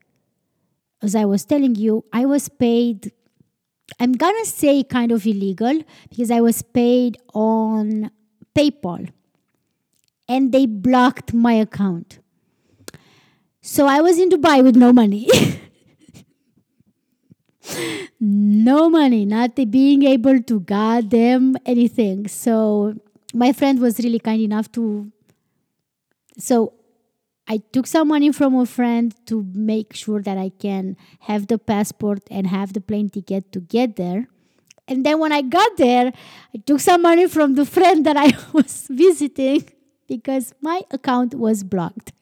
as 1.02 1.14
I 1.14 1.24
was 1.24 1.44
telling 1.44 1.74
you, 1.74 2.04
I 2.12 2.24
was 2.24 2.48
paid, 2.48 3.12
I'm 4.00 4.12
gonna 4.12 4.44
say 4.44 4.82
kind 4.82 5.12
of 5.12 5.26
illegal 5.26 5.82
because 6.08 6.30
I 6.30 6.40
was 6.40 6.62
paid 6.62 7.18
on 7.34 8.10
PayPal 8.54 9.08
and 10.28 10.52
they 10.52 10.66
blocked 10.66 11.32
my 11.32 11.52
account. 11.52 12.18
So 13.62 13.86
I 13.86 14.00
was 14.00 14.18
in 14.18 14.28
Dubai 14.30 14.62
with 14.62 14.76
no 14.76 14.92
money. 14.92 15.28
no 18.20 18.88
money, 18.88 19.24
not 19.24 19.54
being 19.70 20.02
able 20.02 20.42
to 20.42 20.60
guard 20.60 21.10
them, 21.10 21.56
anything. 21.66 22.28
So 22.28 22.94
my 23.34 23.52
friend 23.52 23.80
was 23.80 23.98
really 23.98 24.18
kind 24.18 24.40
enough 24.40 24.70
to. 24.72 25.10
So 26.38 26.74
I 27.48 27.58
took 27.72 27.86
some 27.86 28.08
money 28.08 28.32
from 28.32 28.54
a 28.56 28.66
friend 28.66 29.14
to 29.26 29.46
make 29.54 29.94
sure 29.94 30.20
that 30.22 30.36
I 30.36 30.50
can 30.50 30.96
have 31.20 31.46
the 31.46 31.58
passport 31.58 32.20
and 32.30 32.46
have 32.46 32.72
the 32.72 32.80
plane 32.80 33.08
ticket 33.08 33.52
to 33.52 33.60
get 33.60 33.96
there. 33.96 34.28
And 34.88 35.04
then 35.04 35.18
when 35.18 35.32
I 35.32 35.42
got 35.42 35.76
there, 35.76 36.12
I 36.54 36.58
took 36.58 36.80
some 36.80 37.02
money 37.02 37.28
from 37.28 37.54
the 37.54 37.64
friend 37.64 38.04
that 38.06 38.16
I 38.16 38.32
was 38.52 38.86
visiting 38.90 39.68
because 40.08 40.54
my 40.60 40.82
account 40.90 41.34
was 41.34 41.64
blocked. 41.64 42.12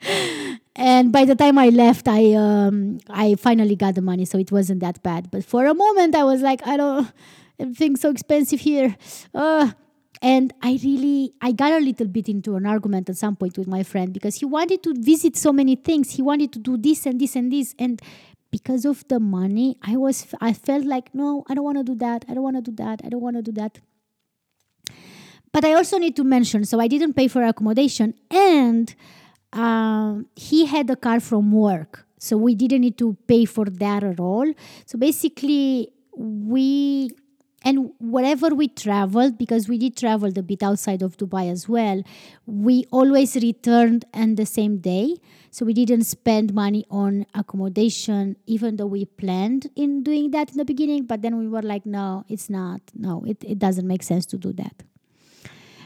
and 0.80 1.12
by 1.12 1.26
the 1.26 1.34
time 1.34 1.58
I 1.58 1.68
left, 1.68 2.08
I 2.08 2.32
um, 2.32 3.00
I 3.10 3.34
finally 3.34 3.76
got 3.76 3.96
the 3.96 4.00
money, 4.00 4.24
so 4.24 4.38
it 4.38 4.50
wasn't 4.50 4.80
that 4.80 5.02
bad. 5.02 5.30
But 5.30 5.44
for 5.44 5.66
a 5.66 5.74
moment, 5.74 6.14
I 6.14 6.24
was 6.24 6.40
like, 6.40 6.66
I 6.66 6.78
don't, 6.78 7.06
everything's 7.58 8.00
so 8.00 8.08
expensive 8.08 8.60
here. 8.60 8.96
Uh, 9.34 9.72
and 10.22 10.52
i 10.60 10.78
really 10.84 11.32
i 11.40 11.50
got 11.50 11.72
a 11.72 11.78
little 11.78 12.06
bit 12.06 12.28
into 12.28 12.54
an 12.54 12.66
argument 12.66 13.08
at 13.08 13.16
some 13.16 13.34
point 13.34 13.56
with 13.56 13.66
my 13.66 13.82
friend 13.82 14.12
because 14.12 14.34
he 14.34 14.44
wanted 14.44 14.82
to 14.82 14.92
visit 14.98 15.34
so 15.36 15.50
many 15.50 15.76
things. 15.76 16.10
He 16.10 16.20
wanted 16.20 16.52
to 16.52 16.58
do 16.58 16.76
this 16.76 17.06
and 17.06 17.18
this 17.18 17.36
and 17.36 17.50
this. 17.50 17.74
And 17.78 18.02
because 18.50 18.84
of 18.84 19.06
the 19.08 19.20
money 19.20 19.76
i 19.82 19.96
was 19.96 20.26
i 20.40 20.52
felt 20.52 20.84
like 20.84 21.14
no 21.14 21.44
i 21.48 21.54
don't 21.54 21.64
want 21.64 21.78
to 21.78 21.84
do 21.84 21.94
that. 21.94 22.24
I 22.28 22.34
don't 22.34 22.42
want 22.42 22.56
to 22.56 22.70
do 22.70 22.74
that. 22.82 23.00
I 23.04 23.08
don't 23.10 23.22
want 23.22 23.36
to 23.36 23.42
do 23.42 23.52
that. 23.52 23.78
But 25.52 25.64
i 25.64 25.72
also 25.74 25.98
need 25.98 26.16
to 26.16 26.24
mention 26.24 26.64
so 26.64 26.80
i 26.80 26.88
didn't 26.88 27.14
pay 27.14 27.28
for 27.28 27.42
accommodation. 27.42 28.14
And 28.30 28.94
um, 29.52 30.26
he 30.36 30.66
had 30.66 30.88
a 30.90 30.96
car 30.96 31.20
from 31.20 31.52
work 31.52 32.06
so 32.20 32.36
we 32.36 32.54
didn't 32.54 32.82
need 32.82 32.98
to 32.98 33.16
pay 33.26 33.46
for 33.46 33.64
that 33.64 34.04
at 34.04 34.20
all. 34.20 34.52
So 34.84 34.98
basically 34.98 35.90
we 36.14 37.10
and 37.62 37.90
wherever 37.98 38.48
we 38.50 38.68
traveled 38.68 39.36
because 39.36 39.68
we 39.68 39.78
did 39.78 39.96
travel 39.96 40.30
a 40.34 40.42
bit 40.42 40.62
outside 40.62 41.02
of 41.02 41.18
dubai 41.18 41.50
as 41.50 41.68
well 41.68 42.02
we 42.46 42.84
always 42.90 43.36
returned 43.36 44.04
on 44.14 44.34
the 44.36 44.46
same 44.46 44.78
day. 44.78 45.16
So 45.50 45.64
we 45.64 45.72
didn't 45.72 46.04
spend 46.04 46.54
money 46.54 46.84
on 46.90 47.26
accommodation 47.34 48.36
even 48.46 48.76
though 48.76 48.86
we 48.86 49.06
planned 49.06 49.70
in 49.74 50.02
doing 50.02 50.30
that 50.32 50.50
in 50.50 50.58
the 50.58 50.66
beginning 50.66 51.06
but 51.06 51.22
then 51.22 51.38
we 51.38 51.48
were 51.48 51.62
like 51.62 51.86
no 51.86 52.24
it's 52.28 52.50
not. 52.50 52.82
No 52.94 53.24
it, 53.26 53.42
it 53.42 53.58
doesn't 53.58 53.86
make 53.86 54.02
sense 54.02 54.26
to 54.26 54.36
do 54.36 54.52
that 54.52 54.82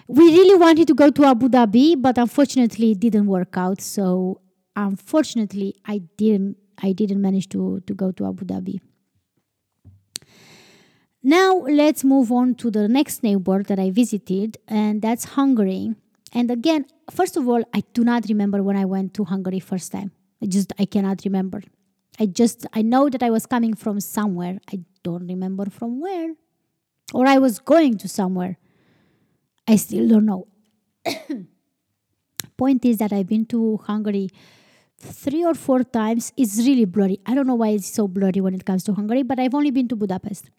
we 0.06 0.24
really 0.36 0.56
wanted 0.56 0.86
to 0.86 0.94
go 0.94 1.10
to 1.10 1.24
abu 1.24 1.48
dhabi 1.48 2.00
but 2.00 2.18
unfortunately 2.18 2.90
it 2.92 3.00
didn't 3.00 3.26
work 3.26 3.56
out 3.56 3.80
so 3.80 4.40
unfortunately 4.76 5.74
i 5.86 5.98
didn't 6.16 6.56
i 6.82 6.92
didn't 6.92 7.20
manage 7.20 7.48
to 7.48 7.80
to 7.86 7.94
go 7.94 8.10
to 8.10 8.26
abu 8.26 8.44
dhabi 8.44 8.80
now 11.26 11.56
let's 11.56 12.04
move 12.04 12.30
on 12.30 12.54
to 12.56 12.70
the 12.70 12.86
next 12.86 13.22
neighbor 13.22 13.62
that 13.62 13.78
I 13.78 13.90
visited, 13.90 14.58
and 14.68 15.00
that's 15.00 15.24
Hungary. 15.24 15.94
And 16.34 16.50
again, 16.50 16.84
first 17.10 17.38
of 17.38 17.48
all, 17.48 17.62
I 17.72 17.82
do 17.94 18.04
not 18.04 18.26
remember 18.28 18.62
when 18.62 18.76
I 18.76 18.84
went 18.84 19.14
to 19.14 19.24
Hungary 19.24 19.58
first 19.58 19.90
time. 19.90 20.12
I 20.42 20.46
just 20.46 20.74
I 20.78 20.84
cannot 20.84 21.22
remember. 21.24 21.62
I 22.20 22.26
just 22.26 22.66
I 22.74 22.82
know 22.82 23.08
that 23.08 23.22
I 23.22 23.30
was 23.30 23.46
coming 23.46 23.72
from 23.72 24.00
somewhere. 24.00 24.58
I 24.70 24.80
don't 25.02 25.26
remember 25.26 25.70
from 25.70 25.98
where. 25.98 26.34
Or 27.14 27.26
I 27.26 27.38
was 27.38 27.58
going 27.58 27.96
to 27.98 28.08
somewhere. 28.08 28.58
I 29.66 29.77
still 29.77 30.09
don't 30.09 30.27
know. 30.27 30.46
Point 32.57 32.85
is 32.85 32.98
that 32.98 33.12
I've 33.12 33.27
been 33.27 33.46
to 33.46 33.79
Hungary 33.79 34.31
three 34.98 35.44
or 35.44 35.55
four 35.55 35.83
times. 35.83 36.33
It's 36.37 36.59
really 36.59 36.85
blurry. 36.85 37.20
I 37.27 37.35
don't 37.35 37.46
know 37.46 37.55
why 37.55 37.68
it's 37.70 37.92
so 37.92 38.07
blurry 38.07 38.40
when 38.40 38.55
it 38.55 38.64
comes 38.64 38.85
to 38.85 38.94
Hungary, 38.94 39.22
but 39.22 39.38
I've 39.38 39.55
only 39.55 39.70
been 39.70 39.88
to 39.88 39.96
Budapest 39.96 40.50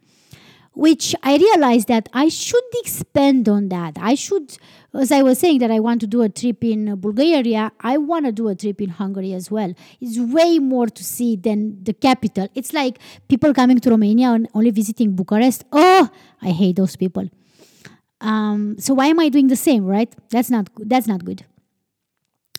which 0.75 1.15
I 1.23 1.37
realized 1.37 1.87
that 1.87 2.09
I 2.13 2.27
should 2.27 2.63
expand 2.73 3.47
on 3.49 3.69
that. 3.69 3.97
I 3.99 4.15
should, 4.15 4.57
as 4.93 5.11
I 5.11 5.23
was 5.23 5.39
saying, 5.39 5.59
that 5.59 5.71
I 5.71 5.79
want 5.79 6.01
to 6.01 6.07
do 6.07 6.21
a 6.21 6.29
trip 6.29 6.63
in 6.63 6.95
Bulgaria, 6.97 7.71
I 7.79 7.97
want 7.97 8.25
to 8.25 8.31
do 8.31 8.49
a 8.49 8.55
trip 8.55 8.81
in 8.81 8.89
Hungary 8.89 9.33
as 9.33 9.49
well. 9.49 9.73
It's 10.01 10.19
way 10.19 10.59
more 10.59 10.87
to 10.87 11.03
see 11.03 11.37
than 11.37 11.83
the 11.83 11.93
capital. 11.93 12.49
It's 12.53 12.73
like 12.73 12.99
people 13.29 13.53
coming 13.53 13.79
to 13.79 13.89
Romania 13.89 14.31
and 14.31 14.49
only 14.53 14.71
visiting 14.71 15.15
Bucharest. 15.15 15.63
Oh, 15.71 16.09
I 16.41 16.49
hate 16.49 16.75
those 16.75 16.95
people. 16.95 17.29
Um, 18.21 18.77
so 18.79 18.93
why 18.93 19.07
am 19.07 19.19
I 19.19 19.29
doing 19.29 19.47
the 19.47 19.55
same, 19.55 19.85
right? 19.85 20.13
That's 20.29 20.49
not 20.49 20.69
that's 20.77 21.07
not 21.07 21.25
good. 21.25 21.45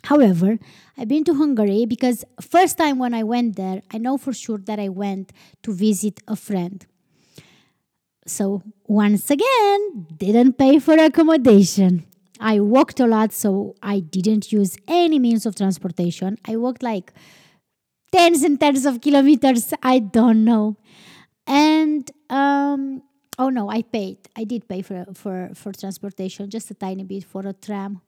However, 0.04 0.58
I've 0.96 1.08
been 1.08 1.24
to 1.24 1.34
Hungary 1.34 1.84
because 1.84 2.24
first 2.40 2.78
time 2.78 2.98
when 2.98 3.12
I 3.12 3.24
went 3.24 3.56
there, 3.56 3.82
I 3.92 3.98
know 3.98 4.16
for 4.18 4.32
sure 4.32 4.58
that 4.58 4.78
I 4.78 4.88
went 4.88 5.32
to 5.64 5.72
visit 5.74 6.20
a 6.28 6.36
friend 6.36 6.86
so 8.26 8.62
once 8.86 9.30
again, 9.30 10.06
didn't 10.16 10.58
pay 10.58 10.78
for 10.78 10.94
accommodation. 10.94 12.04
I 12.40 12.60
walked 12.60 13.00
a 13.00 13.06
lot, 13.06 13.32
so 13.32 13.76
I 13.82 14.00
didn't 14.00 14.52
use 14.52 14.76
any 14.88 15.18
means 15.18 15.46
of 15.46 15.54
transportation. 15.54 16.36
I 16.46 16.56
walked 16.56 16.82
like 16.82 17.12
tens 18.12 18.42
and 18.42 18.60
tens 18.60 18.84
of 18.84 19.00
kilometers. 19.00 19.72
I 19.82 20.00
don't 20.00 20.44
know. 20.44 20.76
And 21.46 22.10
um, 22.28 23.02
oh 23.38 23.48
no, 23.48 23.70
I 23.70 23.82
paid. 23.82 24.18
I 24.36 24.44
did 24.44 24.68
pay 24.68 24.82
for 24.82 25.06
for 25.14 25.50
for 25.54 25.72
transportation, 25.72 26.50
just 26.50 26.70
a 26.70 26.74
tiny 26.74 27.04
bit 27.04 27.24
for 27.24 27.46
a 27.46 27.52
tram, 27.52 28.00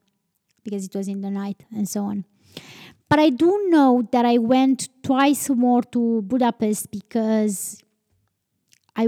because 0.63 0.85
it 0.85 0.95
was 0.95 1.07
in 1.07 1.21
the 1.21 1.29
night 1.31 1.65
and 1.71 1.87
so 1.87 2.03
on. 2.05 2.25
But 3.09 3.19
I 3.19 3.29
do 3.29 3.67
know 3.69 4.07
that 4.11 4.25
I 4.25 4.37
went 4.37 4.89
twice 5.03 5.49
more 5.49 5.81
to 5.83 6.21
Budapest 6.21 6.91
because 6.91 7.81
I 8.95 9.07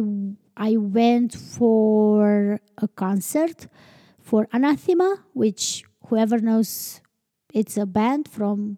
I 0.57 0.77
went 0.77 1.33
for 1.33 2.59
a 2.77 2.87
concert 2.87 3.67
for 4.21 4.47
Anathema, 4.53 5.25
which 5.33 5.83
whoever 6.07 6.39
knows, 6.39 7.01
it's 7.53 7.77
a 7.77 7.85
band 7.85 8.27
from 8.27 8.77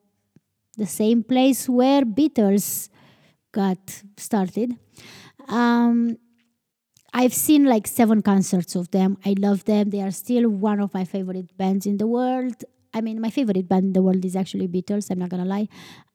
the 0.77 0.85
same 0.85 1.23
place 1.23 1.69
where 1.69 2.01
Beatles 2.03 2.89
got 3.51 4.03
started. 4.17 4.77
Um, 5.47 6.17
I've 7.13 7.33
seen 7.33 7.65
like 7.65 7.85
seven 7.87 8.21
concerts 8.21 8.75
of 8.75 8.89
them. 8.91 9.17
I 9.23 9.35
love 9.37 9.65
them. 9.65 9.91
They 9.91 10.01
are 10.01 10.11
still 10.11 10.49
one 10.49 10.79
of 10.79 10.93
my 10.93 11.05
favorite 11.05 11.55
bands 11.57 11.85
in 11.85 11.97
the 11.97 12.07
world. 12.07 12.63
I 12.93 13.01
mean, 13.01 13.21
my 13.21 13.29
favorite 13.29 13.67
band 13.67 13.85
in 13.85 13.93
the 13.93 14.01
world 14.01 14.23
is 14.25 14.35
actually 14.35 14.67
Beatles. 14.67 15.09
I'm 15.11 15.19
not 15.19 15.29
gonna 15.29 15.45
lie, 15.45 15.67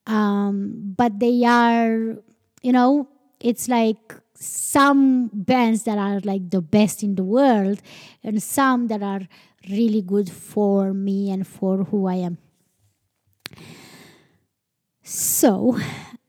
um, 0.07 0.95
but 0.97 1.19
they 1.19 1.45
are, 1.45 2.17
you 2.63 2.73
know, 2.73 3.09
it's 3.41 3.69
like 3.69 4.15
some 4.35 5.31
bands 5.33 5.85
that 5.85 5.99
are 5.99 6.21
like 6.21 6.51
the 6.51 6.61
best 6.61 7.03
in 7.03 7.15
the 7.15 7.25
world, 7.25 7.81
and 8.23 8.43
some 8.43 8.89
that 8.89 9.03
are 9.03 9.23
really 9.69 10.03
good 10.03 10.31
for 10.31 10.95
me 10.95 11.31
and 11.31 11.47
for 11.47 11.85
who 11.85 12.07
I 12.07 12.15
am. 12.17 12.39
So, 15.03 15.79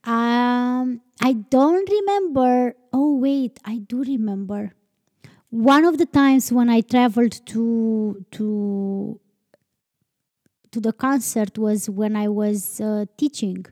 um, 0.10 1.02
I 1.22 1.34
don't 1.34 1.90
remember. 1.90 2.76
Oh, 2.92 3.16
wait, 3.18 3.60
I 3.66 3.78
do 3.78 4.04
remember. 4.04 4.74
One 5.50 5.86
of 5.86 5.98
the 5.98 6.06
times 6.06 6.52
when 6.52 6.70
I 6.70 6.82
traveled 6.82 7.46
to 7.48 8.26
to 8.32 9.20
to 10.72 10.80
the 10.80 10.94
concert 10.94 11.58
was 11.58 11.90
when 11.90 12.16
I 12.16 12.28
was 12.28 12.80
uh, 12.80 13.06
teaching 13.18 13.66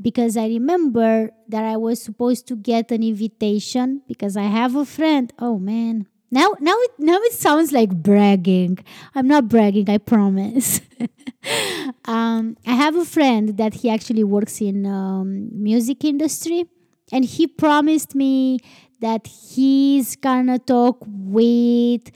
because 0.00 0.36
I 0.36 0.46
remember 0.48 1.30
that 1.48 1.64
I 1.64 1.76
was 1.76 2.02
supposed 2.02 2.48
to 2.48 2.56
get 2.56 2.92
an 2.92 3.02
invitation 3.02 4.02
because 4.08 4.36
I 4.36 4.44
have 4.44 4.76
a 4.76 4.84
friend. 4.84 5.32
Oh 5.38 5.58
man. 5.58 6.06
Now 6.34 6.56
now 6.58 6.74
it 6.86 6.90
now 6.98 7.18
it 7.22 7.32
sounds 7.32 7.70
like 7.70 7.90
bragging. 7.94 8.78
I'm 9.14 9.28
not 9.28 9.48
bragging, 9.48 9.88
I 9.88 9.98
promise. 9.98 10.80
um, 12.06 12.56
I 12.66 12.72
have 12.72 12.96
a 12.96 13.04
friend 13.04 13.56
that 13.56 13.74
he 13.74 13.88
actually 13.88 14.24
works 14.24 14.60
in 14.60 14.84
um, 14.84 15.48
music 15.52 16.02
industry 16.02 16.64
and 17.12 17.24
he 17.24 17.46
promised 17.46 18.16
me 18.16 18.58
that 19.00 19.28
he's 19.28 20.16
gonna 20.16 20.58
talk 20.58 20.98
with 21.06 22.10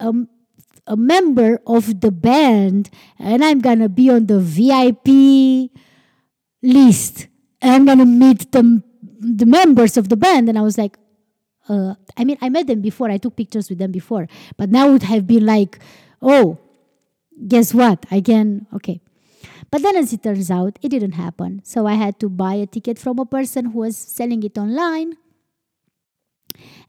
um, 0.00 0.30
a 0.86 0.96
member 0.96 1.60
of 1.66 2.00
the 2.00 2.10
band 2.10 2.88
and 3.18 3.44
I'm 3.44 3.60
gonna 3.60 3.90
be 3.90 4.08
on 4.08 4.24
the 4.24 4.40
VIP 4.40 5.70
list 6.62 7.28
and 7.60 7.72
I'm 7.74 7.84
gonna 7.84 8.06
meet 8.06 8.52
the, 8.52 8.82
the 9.20 9.44
members 9.44 9.98
of 9.98 10.08
the 10.08 10.16
band. 10.16 10.48
And 10.48 10.58
I 10.58 10.62
was 10.62 10.78
like, 10.78 10.96
uh, 11.70 11.94
I 12.16 12.24
mean, 12.24 12.36
I 12.40 12.48
met 12.48 12.66
them 12.66 12.80
before, 12.80 13.10
I 13.10 13.18
took 13.18 13.36
pictures 13.36 13.70
with 13.70 13.78
them 13.78 13.92
before, 13.92 14.26
but 14.56 14.70
now 14.70 14.88
it 14.88 14.92
would 14.92 15.02
have 15.04 15.26
been 15.26 15.46
like, 15.46 15.78
oh, 16.20 16.58
guess 17.46 17.72
what? 17.72 18.04
I 18.10 18.20
can, 18.20 18.66
okay. 18.74 19.00
But 19.70 19.82
then, 19.82 19.96
as 19.96 20.12
it 20.12 20.24
turns 20.24 20.50
out, 20.50 20.78
it 20.82 20.88
didn't 20.88 21.12
happen. 21.12 21.62
So 21.64 21.86
I 21.86 21.94
had 21.94 22.18
to 22.20 22.28
buy 22.28 22.54
a 22.54 22.66
ticket 22.66 22.98
from 22.98 23.20
a 23.20 23.24
person 23.24 23.66
who 23.66 23.78
was 23.78 23.96
selling 23.96 24.42
it 24.42 24.58
online. 24.58 25.16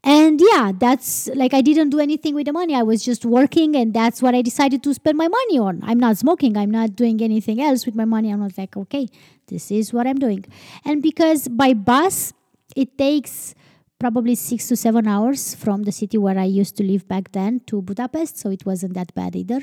And 0.03 0.41
yeah 0.41 0.71
that's 0.75 1.29
like 1.35 1.53
i 1.53 1.61
didn't 1.61 1.91
do 1.91 1.99
anything 1.99 2.33
with 2.33 2.47
the 2.47 2.53
money. 2.53 2.73
I 2.73 2.81
was 2.81 3.05
just 3.05 3.23
working 3.23 3.75
and 3.75 3.93
that's 3.93 4.19
what 4.19 4.33
i 4.33 4.41
decided 4.41 4.81
to 4.81 4.93
spend 4.95 5.15
my 5.15 5.27
money 5.27 5.59
on. 5.59 5.79
I'm 5.83 5.99
not 5.99 6.17
smoking. 6.17 6.57
I'm 6.57 6.71
not 6.71 6.95
doing 6.95 7.21
anything 7.21 7.61
else 7.61 7.85
with 7.85 7.93
my 7.93 8.05
money. 8.05 8.31
I'm 8.31 8.39
not 8.39 8.57
like 8.57 8.75
okay 8.75 9.07
this 9.45 9.69
is 9.69 9.93
what 9.93 10.07
i'm 10.07 10.17
doing. 10.17 10.43
And 10.83 11.03
because 11.03 11.47
by 11.47 11.75
bus 11.75 12.33
it 12.75 12.97
takes 12.97 13.53
probably 14.01 14.33
six 14.33 14.67
to 14.67 14.75
seven 14.75 15.07
hours 15.07 15.53
from 15.53 15.83
the 15.83 15.91
city 15.91 16.17
where 16.17 16.39
i 16.45 16.47
used 16.61 16.75
to 16.75 16.83
live 16.91 17.07
back 17.07 17.31
then 17.33 17.59
to 17.67 17.81
budapest 17.89 18.33
so 18.41 18.49
it 18.49 18.65
wasn't 18.65 18.93
that 18.95 19.13
bad 19.13 19.35
either. 19.35 19.61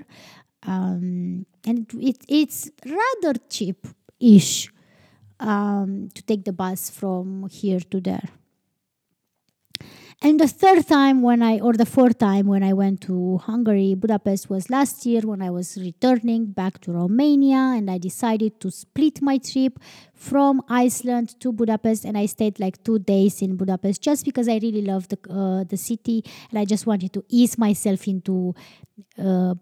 Um, 0.62 1.44
and 1.64 1.86
it, 1.94 2.18
it's 2.28 2.70
rather 2.84 3.34
cheap 3.48 3.86
ish 4.20 4.70
um, 5.40 6.08
to 6.14 6.22
take 6.22 6.44
the 6.44 6.52
bus 6.52 6.90
from 6.90 7.48
here 7.50 7.80
to 7.92 8.00
there 8.00 8.28
and 10.20 10.40
the 10.40 10.48
third 10.48 10.84
time 10.88 11.22
when 11.22 11.42
I, 11.42 11.60
or 11.60 11.74
the 11.74 11.86
fourth 11.86 12.18
time 12.18 12.46
when 12.46 12.64
I 12.64 12.72
went 12.72 13.00
to 13.02 13.38
Hungary, 13.38 13.94
Budapest 13.94 14.50
was 14.50 14.68
last 14.68 15.06
year 15.06 15.20
when 15.20 15.40
I 15.40 15.50
was 15.50 15.76
returning 15.76 16.46
back 16.46 16.80
to 16.82 16.92
Romania 16.92 17.74
and 17.76 17.88
I 17.88 17.98
decided 17.98 18.60
to 18.60 18.70
split 18.72 19.22
my 19.22 19.38
trip 19.38 19.78
from 20.14 20.60
Iceland 20.68 21.38
to 21.38 21.52
Budapest 21.52 22.04
and 22.04 22.18
I 22.18 22.26
stayed 22.26 22.58
like 22.58 22.82
two 22.82 22.98
days 22.98 23.42
in 23.42 23.56
Budapest 23.56 24.02
just 24.02 24.24
because 24.24 24.48
I 24.48 24.58
really 24.60 24.82
love 24.82 25.06
the, 25.06 25.18
uh, 25.30 25.62
the 25.62 25.76
city 25.76 26.24
and 26.50 26.58
I 26.58 26.64
just 26.64 26.84
wanted 26.84 27.12
to 27.12 27.24
ease 27.28 27.56
myself 27.56 28.08
into 28.08 28.56
uh, 29.22 29.54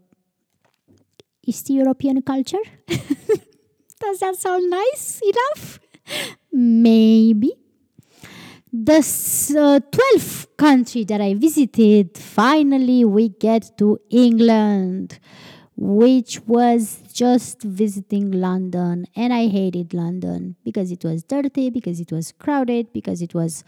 East 1.44 1.68
European 1.68 2.22
culture. 2.22 2.64
Does 2.86 4.20
that 4.20 4.36
sound 4.36 4.70
nice 4.70 5.20
enough? 5.22 5.80
Maybe 6.50 7.65
the 8.72 8.98
uh, 8.98 9.81
12th 9.81 10.46
country 10.57 11.05
that 11.05 11.20
I 11.20 11.35
visited, 11.35 12.18
finally 12.18 13.05
we 13.05 13.29
get 13.29 13.76
to 13.79 14.00
England, 14.11 15.18
which 15.76 16.40
was 16.46 17.00
just 17.12 17.62
visiting 17.62 18.33
London. 18.33 19.07
And 19.14 19.33
I 19.33 19.46
hated 19.46 19.94
London 19.94 20.57
because 20.64 20.90
it 20.90 21.05
was 21.05 21.22
dirty, 21.22 21.70
because 21.70 22.00
it 22.00 22.11
was 22.11 22.33
crowded, 22.33 22.92
because 22.92 23.22
it 23.22 23.35
was. 23.35 23.64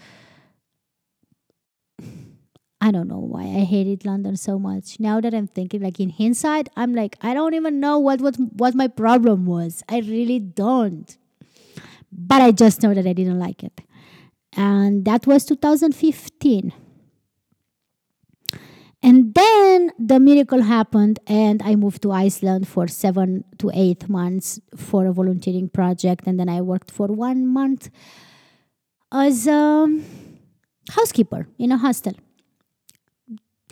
I 2.81 2.93
don't 2.93 3.09
know 3.09 3.19
why 3.19 3.43
I 3.43 3.65
hated 3.65 4.05
London 4.05 4.37
so 4.37 4.57
much. 4.57 5.01
Now 5.01 5.21
that 5.21 5.35
I'm 5.35 5.49
thinking, 5.49 5.83
like 5.83 5.99
in 5.99 6.11
hindsight, 6.11 6.69
I'm 6.77 6.95
like, 6.95 7.17
I 7.21 7.35
don't 7.35 7.55
even 7.55 7.81
know 7.81 7.99
what, 7.99 8.21
what, 8.21 8.37
what 8.37 8.77
my 8.77 8.87
problem 8.87 9.47
was. 9.47 9.83
I 9.89 9.99
really 9.99 10.39
don't. 10.39 11.19
But 12.13 12.41
I 12.41 12.53
just 12.53 12.81
know 12.81 12.95
that 12.95 13.05
I 13.05 13.13
didn't 13.13 13.41
like 13.41 13.65
it 13.65 13.81
and 14.59 15.05
that 15.05 15.27
was 15.27 15.45
2015 15.45 16.73
and 19.01 19.33
then 19.35 19.93
the 19.99 20.19
miracle 20.19 20.63
happened 20.63 21.21
and 21.29 21.63
i 21.63 21.77
moved 21.77 22.03
to 22.03 22.11
iceland 22.11 22.67
for 22.67 22.89
seven 22.89 23.45
to 23.59 23.71
eight 23.73 24.09
months 24.09 24.61
for 24.77 25.07
a 25.07 25.13
volunteering 25.13 25.69
project 25.69 26.27
and 26.27 26.41
then 26.41 26.49
i 26.49 26.61
worked 26.61 26.91
for 26.91 27.07
one 27.07 27.47
month 27.47 27.89
as 29.13 29.47
a 29.47 29.87
housekeeper 30.91 31.47
in 31.59 31.73
a 31.73 31.79
hostel. 31.79 32.15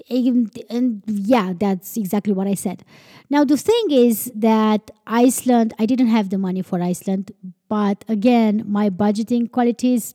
And, 0.08 0.50
and 0.70 1.02
yeah 1.06 1.52
that's 1.58 1.96
exactly 1.96 2.32
what 2.32 2.46
i 2.46 2.54
said. 2.54 2.84
Now 3.28 3.44
the 3.44 3.56
thing 3.56 3.86
is 3.90 4.30
that 4.36 4.90
iceland 5.06 5.74
i 5.80 5.86
didn't 5.86 6.08
have 6.08 6.30
the 6.30 6.38
money 6.38 6.62
for 6.62 6.80
iceland 6.80 7.32
but 7.68 8.04
again 8.06 8.62
my 8.66 8.88
budgeting 8.90 9.50
qualities 9.50 10.14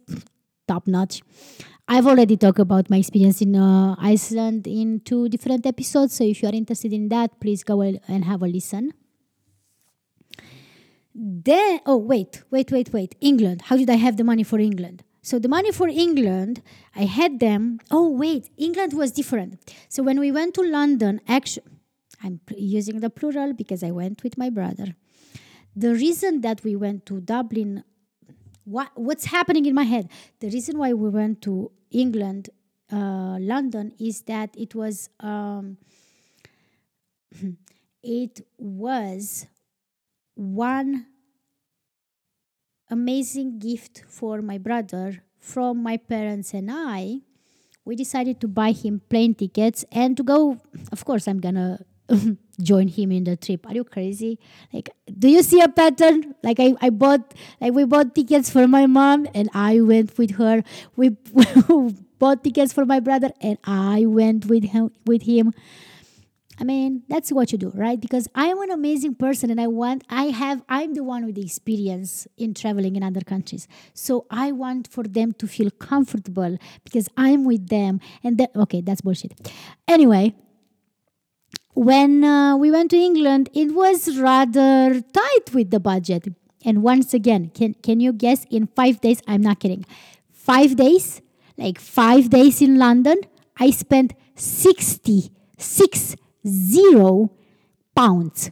top 0.71 0.88
notch. 0.88 1.21
I've 1.88 2.07
already 2.07 2.38
talked 2.38 2.60
about 2.60 2.89
my 2.89 2.97
experience 2.97 3.41
in 3.41 3.55
uh, 3.55 3.95
Iceland 3.99 4.67
in 4.67 5.01
two 5.01 5.27
different 5.27 5.65
episodes, 5.65 6.15
so 6.15 6.23
if 6.23 6.41
you 6.41 6.47
are 6.49 6.57
interested 6.62 6.93
in 6.93 7.10
that, 7.10 7.39
please 7.41 7.63
go 7.63 7.81
and 7.81 8.25
have 8.31 8.41
a 8.43 8.47
listen. 8.47 8.93
Then, 11.13 11.81
oh, 11.86 11.97
wait, 11.97 12.43
wait, 12.51 12.71
wait, 12.71 12.93
wait. 12.93 13.15
England. 13.19 13.63
How 13.63 13.75
did 13.75 13.89
I 13.89 13.97
have 14.05 14.15
the 14.15 14.23
money 14.23 14.43
for 14.43 14.60
England? 14.60 15.03
So, 15.21 15.38
the 15.38 15.49
money 15.49 15.71
for 15.71 15.88
England, 15.88 16.62
I 16.95 17.05
had 17.19 17.39
them. 17.39 17.79
Oh, 17.91 18.10
wait, 18.10 18.49
England 18.57 18.93
was 18.93 19.12
different. 19.12 19.60
So, 19.89 20.01
when 20.03 20.19
we 20.19 20.31
went 20.31 20.53
to 20.55 20.63
London, 20.63 21.19
actually, 21.27 21.65
I'm 22.23 22.39
using 22.55 23.01
the 23.01 23.10
plural 23.10 23.53
because 23.53 23.84
I 23.84 23.91
went 23.91 24.23
with 24.23 24.38
my 24.38 24.49
brother. 24.49 24.95
The 25.75 25.93
reason 25.93 26.41
that 26.41 26.63
we 26.63 26.75
went 26.75 27.05
to 27.07 27.19
Dublin 27.19 27.84
what 28.63 28.89
what's 28.95 29.26
happening 29.26 29.65
in 29.65 29.74
my 29.74 29.84
head? 29.84 30.10
The 30.39 30.50
reason 30.50 30.78
why 30.78 30.93
we 30.93 31.10
went 31.10 31.41
to 31.43 31.71
england 31.91 32.50
uh, 32.91 33.38
london 33.39 33.93
is 34.00 34.21
that 34.24 34.50
it 34.58 34.74
was 34.74 35.10
um, 35.19 35.78
it 38.04 38.41
was 38.58 39.47
one 40.36 41.06
amazing 42.89 43.60
gift 43.60 44.04
for 44.08 44.41
my 44.41 44.58
brother 44.58 45.24
from 45.39 45.82
my 45.82 45.97
parents 45.97 46.54
and 46.54 46.69
i. 46.71 47.21
We 47.84 47.96
decided 47.96 48.40
to 48.42 48.48
buy 48.48 48.73
him 48.73 49.02
plane 49.10 49.33
tickets 49.33 49.83
and 49.92 50.15
to 50.15 50.23
go 50.23 50.62
of 50.92 51.04
course 51.04 51.27
i'm 51.27 51.40
gonna 51.40 51.79
join 52.62 52.87
him 52.87 53.12
in 53.12 53.23
the 53.23 53.35
trip. 53.35 53.67
Are 53.67 53.73
you 53.73 53.83
crazy? 53.83 54.39
Like, 54.73 54.89
do 55.17 55.29
you 55.29 55.43
see 55.43 55.62
a 55.62 55.69
pattern? 55.69 56.35
Like, 56.43 56.59
I, 56.59 56.73
I 56.81 56.89
bought, 56.89 57.33
like, 57.59 57.73
we 57.73 57.85
bought 57.85 58.15
tickets 58.15 58.49
for 58.49 58.67
my 58.67 58.85
mom 58.85 59.27
and 59.33 59.49
I 59.53 59.81
went 59.81 60.17
with 60.17 60.35
her. 60.35 60.63
We 60.95 61.09
bought 62.19 62.43
tickets 62.43 62.73
for 62.73 62.85
my 62.85 62.99
brother 62.99 63.31
and 63.41 63.57
I 63.63 64.05
went 64.05 64.45
with 64.45 64.65
him. 64.65 64.91
With 65.05 65.23
him. 65.23 65.53
I 66.59 66.63
mean, 66.63 67.01
that's 67.09 67.31
what 67.31 67.51
you 67.51 67.57
do, 67.57 67.71
right? 67.73 67.99
Because 67.99 68.27
I'm 68.35 68.62
an 68.62 68.69
amazing 68.69 69.15
person 69.15 69.49
and 69.49 69.59
I 69.59 69.65
want, 69.65 70.03
I 70.12 70.25
have, 70.25 70.62
I'm 70.69 70.93
the 70.93 71.03
one 71.03 71.25
with 71.25 71.33
the 71.33 71.41
experience 71.41 72.27
in 72.37 72.53
traveling 72.53 72.95
in 72.95 73.01
other 73.01 73.21
countries. 73.21 73.67
So 73.95 74.27
I 74.29 74.51
want 74.51 74.87
for 74.87 75.03
them 75.03 75.33
to 75.39 75.47
feel 75.47 75.71
comfortable 75.71 76.59
because 76.83 77.09
I'm 77.17 77.45
with 77.45 77.69
them. 77.69 77.99
And 78.23 78.37
that, 78.37 78.51
okay, 78.55 78.81
that's 78.81 79.01
bullshit. 79.01 79.31
Anyway, 79.87 80.35
when 81.74 82.24
uh, 82.24 82.58
we 82.58 82.72
went 82.72 82.92
to 82.92 82.98
England, 82.98 83.50
it 83.54 83.74
was 83.74 84.17
rather 84.17 85.02
tight 85.02 85.54
with 85.54 85.72
the 85.72 85.80
budget. 85.80 86.28
And 86.65 86.84
once 86.84 87.13
again, 87.13 87.52
can, 87.54 87.74
can 87.76 88.00
you 88.00 88.13
guess 88.13 88.46
in 88.50 88.67
five 88.67 89.02
days? 89.02 89.22
I'm 89.28 89.42
not 89.42 89.60
kidding. 89.60 89.86
Five 90.32 90.76
days, 90.76 91.22
like 91.58 91.80
five 91.80 92.30
days 92.30 92.62
in 92.62 92.78
London, 92.78 93.17
I 93.60 93.72
spent 93.72 94.13
60, 94.36 95.32
six 95.58 96.15
zero 96.48 97.32
pounds. 97.96 98.52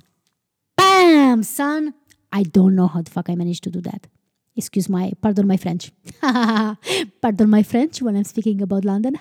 Bam, 0.77 1.43
son. 1.43 1.93
I 2.31 2.43
don't 2.43 2.75
know 2.75 2.87
how 2.87 3.01
the 3.01 3.11
fuck 3.11 3.29
I 3.29 3.35
managed 3.35 3.63
to 3.63 3.71
do 3.71 3.81
that. 3.81 4.07
Excuse 4.55 4.89
my, 4.89 5.13
pardon 5.21 5.47
my 5.47 5.57
French. 5.57 5.91
pardon 6.21 7.49
my 7.49 7.63
French 7.63 8.01
when 8.01 8.15
I'm 8.15 8.23
speaking 8.23 8.61
about 8.61 8.85
London. 8.85 9.17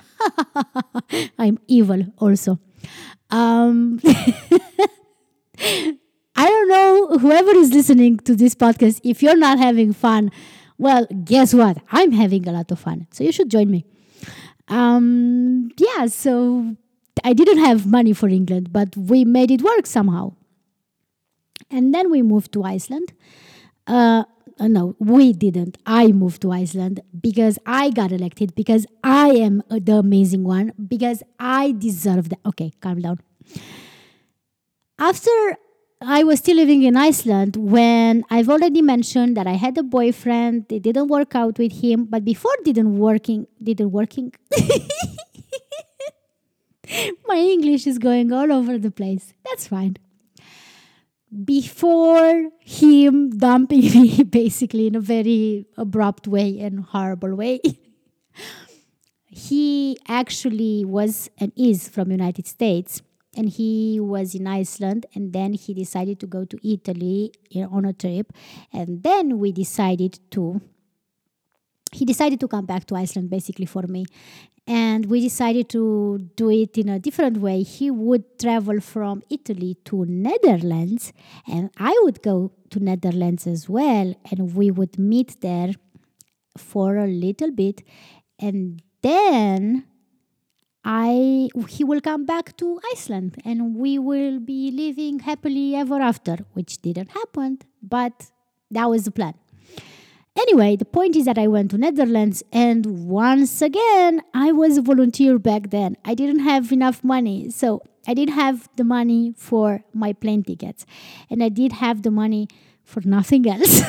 I'm 1.39 1.59
evil 1.69 2.07
also. 2.19 2.59
Um, 3.31 4.01
I 5.61 6.49
don't 6.49 6.69
know, 6.69 7.19
whoever 7.19 7.51
is 7.51 7.73
listening 7.73 8.19
to 8.19 8.37
this 8.37 8.55
podcast, 8.55 9.01
if 9.03 9.23
you're 9.23 9.37
not 9.37 9.59
having 9.59 9.93
fun, 9.93 10.31
well, 10.79 11.07
guess 11.25 11.53
what? 11.53 11.79
I'm 11.91 12.13
having 12.13 12.47
a 12.49 12.53
lot 12.53 12.71
of 12.71 12.79
fun. 12.79 13.09
So 13.11 13.25
you 13.25 13.33
should 13.33 13.51
join 13.51 13.71
me. 13.71 13.85
Um, 14.69 15.71
yeah, 15.77 16.07
so 16.07 16.77
I 17.25 17.33
didn't 17.33 17.59
have 17.59 17.87
money 17.87 18.13
for 18.13 18.29
England, 18.29 18.73
but 18.73 18.97
we 18.97 19.25
made 19.25 19.51
it 19.51 19.63
work 19.63 19.87
somehow. 19.87 20.35
And 21.71 21.93
then 21.93 22.11
we 22.11 22.23
moved 22.23 22.53
to 22.53 22.63
Iceland. 22.63 23.13
Uh, 23.87 24.25
uh, 24.59 24.69
no, 24.69 24.97
we 24.99 25.33
didn't. 25.33 25.79
I 25.87 26.09
moved 26.09 26.43
to 26.43 26.53
Iceland 26.53 27.01
because 27.21 27.59
I 27.67 27.91
got 27.91 28.13
elected, 28.13 28.55
because 28.55 28.87
I 29.03 29.31
am 29.31 29.63
the 29.69 29.97
amazing 29.97 30.45
one, 30.45 30.73
because 30.89 31.23
I 31.39 31.73
deserve 31.73 32.29
that. 32.31 32.41
Okay, 32.47 32.73
calm 32.81 33.01
down. 33.01 33.21
After 34.99 35.57
I 36.01 36.23
was 36.23 36.39
still 36.39 36.57
living 36.57 36.85
in 36.85 36.97
Iceland 36.97 37.57
when 37.57 38.25
I've 38.31 38.49
already 38.49 38.83
mentioned 38.83 39.37
that 39.37 39.49
I 39.49 39.55
had 39.55 39.77
a 39.79 39.83
boyfriend. 39.83 40.71
It 40.71 40.85
didn't 40.85 41.09
work 41.09 41.35
out 41.35 41.59
with 41.59 41.73
him, 41.81 42.05
but 42.05 42.25
before 42.25 42.53
didn't 42.65 42.99
working 42.99 43.49
didn't 43.61 43.91
working. 43.91 44.33
My 47.27 47.37
English 47.37 47.87
is 47.87 47.99
going 47.99 48.33
all 48.33 48.53
over 48.53 48.79
the 48.79 48.93
place. 48.93 49.35
That's 49.45 49.67
fine. 49.67 49.97
Before 51.45 52.51
him 52.61 53.31
dumping 53.31 53.81
me, 53.81 54.23
basically 54.31 54.87
in 54.87 54.95
a 54.95 55.01
very 55.01 55.67
abrupt 55.77 56.27
way 56.27 56.59
and 56.61 56.81
horrible 56.81 57.35
way, 57.35 57.61
he 59.27 59.99
actually 60.09 60.85
was 60.85 61.31
and 61.39 61.53
is 61.57 61.89
from 61.89 62.11
United 62.11 62.47
States 62.47 63.03
and 63.37 63.49
he 63.49 64.01
was 64.01 64.35
in 64.35 64.47
Iceland 64.47 65.07
and 65.15 65.33
then 65.33 65.53
he 65.53 65.75
decided 65.75 66.19
to 66.21 66.27
go 66.27 66.45
to 66.45 66.59
Italy 66.67 67.33
on 67.71 67.85
a 67.85 67.93
trip. 67.93 68.33
And 68.73 69.03
then 69.03 69.39
we 69.39 69.53
decided 69.53 70.19
to 70.33 70.61
he 71.93 72.05
decided 72.05 72.41
to 72.41 72.49
come 72.49 72.67
back 72.67 72.87
to 72.87 72.97
Iceland 72.97 73.31
basically 73.31 73.67
for 73.67 73.83
me. 73.83 74.05
And 74.67 75.07
we 75.07 75.21
decided 75.21 75.71
to 75.71 76.19
do 76.37 76.51
it 76.51 76.77
in 76.77 76.91
a 76.91 76.99
different 76.99 77.39
way. 77.39 77.63
He 77.63 77.91
would 77.91 78.39
travel 78.39 78.81
from 78.81 79.23
Italy 79.31 79.79
to 79.87 80.05
Netherlands 80.05 81.13
and 81.47 81.71
I 81.79 81.99
would 82.03 82.23
go 82.23 82.53
to 82.71 82.79
Netherlands 82.79 83.47
as 83.47 83.69
well 83.69 84.15
and 84.31 84.55
we 84.55 84.71
would 84.71 84.99
meet 84.99 85.41
there 85.41 85.73
for 86.57 86.99
a 86.99 87.07
little 87.07 87.51
bit. 87.51 87.83
And 88.39 88.83
then 89.01 89.87
I 90.85 91.49
he 91.69 91.85
will 91.85 92.01
come 92.03 92.27
back 92.27 92.57
to 92.59 92.79
Iceland 92.93 93.41
and 93.45 93.75
we 93.77 93.99
will 93.99 94.39
be 94.39 94.71
living 94.71 95.21
happily 95.21 95.77
ever 95.77 96.01
after, 96.01 96.39
which 96.53 96.83
didn't 96.83 97.11
happen, 97.11 97.59
but 97.83 98.27
that 98.71 98.89
was 98.91 99.05
the 99.05 99.11
plan. 99.11 99.35
Anyway, 100.39 100.77
the 100.77 100.85
point 100.85 101.17
is 101.17 101.25
that 101.25 101.37
I 101.37 101.49
went 101.49 101.73
to 101.73 101.79
Netherlands 101.79 102.45
and 102.53 103.09
once 103.09 103.61
again 103.61 104.23
I 104.33 104.53
was 104.53 104.79
a 104.79 104.83
volunteer 104.83 105.37
back 105.37 105.71
then. 105.71 105.97
I 106.05 106.15
didn't 106.15 106.41
have 106.41 106.71
enough 106.71 107.03
money, 107.03 107.51
so 107.51 107.83
I 108.07 108.15
didn't 108.15 108.35
have 108.35 108.69
the 108.77 108.85
money 108.85 109.35
for 109.37 109.83
my 109.93 110.13
plane 110.13 110.45
tickets 110.45 110.87
and 111.29 111.43
I 111.43 111.49
did 111.49 111.73
have 111.73 112.03
the 112.03 112.13
money 112.13 112.47
for 112.85 113.01
nothing 113.05 113.49
else. 113.49 113.83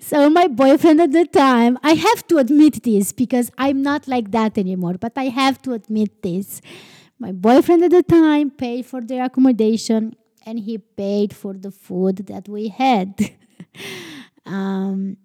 so 0.02 0.28
my 0.28 0.48
boyfriend 0.48 1.00
at 1.00 1.12
the 1.12 1.24
time, 1.24 1.78
I 1.82 1.94
have 1.94 2.26
to 2.28 2.36
admit 2.36 2.82
this 2.82 3.12
because 3.12 3.50
I'm 3.56 3.80
not 3.80 4.06
like 4.06 4.32
that 4.32 4.58
anymore, 4.58 4.98
but 5.00 5.12
I 5.16 5.28
have 5.28 5.62
to 5.62 5.72
admit 5.72 6.22
this. 6.22 6.60
My 7.18 7.32
boyfriend 7.32 7.84
at 7.84 7.90
the 7.90 8.02
time 8.02 8.50
paid 8.50 8.84
for 8.84 9.00
the 9.00 9.24
accommodation 9.24 10.14
and 10.44 10.60
he 10.60 10.76
paid 10.76 11.34
for 11.34 11.54
the 11.54 11.70
food 11.70 12.26
that 12.26 12.50
we 12.50 12.68
had. 12.68 13.30
um, 14.46 15.16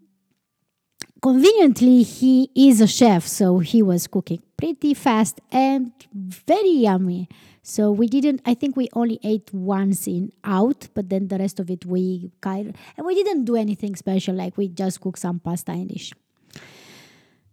conveniently, 1.22 2.04
he 2.04 2.50
is 2.56 2.82
a 2.82 2.88
chef, 2.88 3.26
so 3.26 3.60
he 3.60 3.82
was 3.82 4.08
cooking 4.08 4.42
pretty 4.58 4.94
fast 4.94 5.40
and 5.52 5.92
very 6.14 6.72
yummy. 6.72 7.30
So 7.64 7.92
we 7.92 8.08
didn't. 8.08 8.42
I 8.46 8.56
think 8.56 8.76
we 8.76 8.90
only 8.94 9.20
ate 9.24 9.54
once 9.54 10.08
in 10.08 10.32
out, 10.44 10.88
but 10.96 11.10
then 11.10 11.28
the 11.28 11.38
rest 11.38 11.60
of 11.60 11.70
it 11.70 11.86
we 11.86 12.32
kind 12.42 12.76
and 12.98 13.06
we 13.06 13.14
didn't 13.14 13.46
do 13.46 13.56
anything 13.56 13.96
special. 13.96 14.34
Like 14.34 14.58
we 14.58 14.68
just 14.68 15.00
cooked 15.00 15.20
some 15.20 15.40
pasta 15.40 15.72
and 15.72 15.90
dish. 15.90 16.12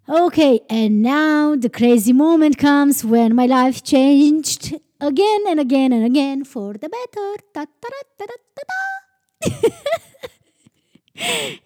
Okay, 0.09 0.61
and 0.71 1.03
now 1.03 1.55
the 1.55 1.69
crazy 1.69 2.15
moment 2.15 2.57
comes 2.57 3.05
when 3.05 3.35
my 3.35 3.45
life 3.45 3.85
changed 3.85 4.75
again 4.99 5.45
and 5.47 5.61
again 5.61 5.93
and 5.93 6.05
again 6.05 6.45
for 6.45 6.73
the 6.73 6.89
better. 6.89 7.37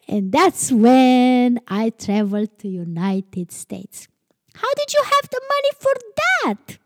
and 0.08 0.32
that's 0.32 0.72
when 0.72 1.60
I 1.68 1.90
traveled 1.90 2.58
to 2.60 2.68
United 2.68 3.52
States. 3.52 4.08
How 4.54 4.68
did 4.76 4.92
you 4.92 5.02
have 5.02 5.30
the 5.30 5.40
money 5.54 5.70
for 5.80 5.92
that? 6.16 6.78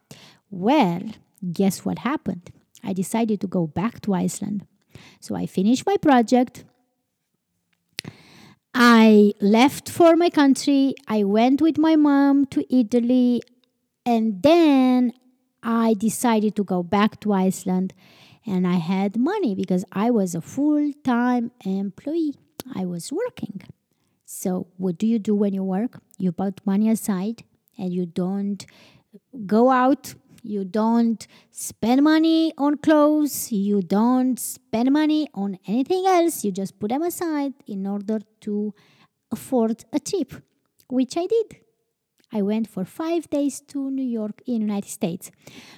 Well, 0.51 1.03
guess 1.53 1.85
what 1.85 2.01
happened? 2.01 2.51
I 2.83 2.93
decided 2.93 3.41
to 3.41 3.47
go 3.47 3.67
back 3.67 4.01
to 4.03 4.15
Iceland. 4.15 4.67
So 5.21 5.35
I 5.35 5.47
finished 5.47 5.87
my 5.87 5.97
project. 5.97 6.65
I 8.75 9.33
left 9.41 9.89
for 9.89 10.17
my 10.17 10.31
country. 10.31 10.95
I 11.09 11.25
went 11.25 11.61
with 11.61 11.79
my 11.79 11.97
mom 11.97 12.47
to 12.47 12.65
Italy. 12.75 13.43
And 14.05 14.43
then 14.43 15.13
I 15.63 15.95
decided 15.95 16.55
to 16.57 16.65
go 16.65 16.83
back 16.83 17.19
to 17.21 17.33
Iceland. 17.33 17.93
And 18.47 18.67
I 18.67 18.75
had 18.75 19.17
money 19.17 19.55
because 19.57 19.85
I 19.91 20.11
was 20.11 20.35
a 20.35 20.41
full 20.41 20.93
time 21.03 21.51
employee. 21.65 22.35
I 22.75 22.85
was 22.85 23.13
working. 23.13 23.63
So, 24.25 24.67
what 24.77 24.99
do 24.99 25.07
you 25.07 25.19
do 25.19 25.35
when 25.35 25.55
you 25.55 25.63
work? 25.63 26.01
You 26.19 26.33
put 26.33 26.65
money 26.67 26.91
aside 26.91 27.45
and 27.79 27.93
you 27.93 28.07
don't 28.07 28.67
go 29.47 29.71
out 29.71 30.15
you 30.47 30.65
don't 30.65 31.27
spend 31.51 32.05
money 32.05 32.53
on 32.57 32.77
clothes. 32.77 33.51
You 33.51 33.83
don't 33.83 34.39
spend 34.39 34.93
money 34.93 35.29
on 35.35 35.59
anything 35.67 36.07
else. 36.07 36.45
You 36.45 36.53
just 36.53 36.79
put 36.79 36.91
them 36.91 37.03
aside 37.03 37.55
in 37.67 37.85
order 37.85 38.21
to 38.43 38.73
afford 39.33 39.85
a 39.93 39.99
trip, 39.99 40.35
which 40.89 41.17
I 41.17 41.27
did. 41.27 41.66
I 42.33 42.43
went 42.43 42.69
for 42.69 42.85
five 42.85 43.31
days 43.31 43.61
to 43.69 43.91
New 43.91 44.05
York 44.05 44.43
in 44.47 44.61
United 44.61 44.91
States. 44.91 45.31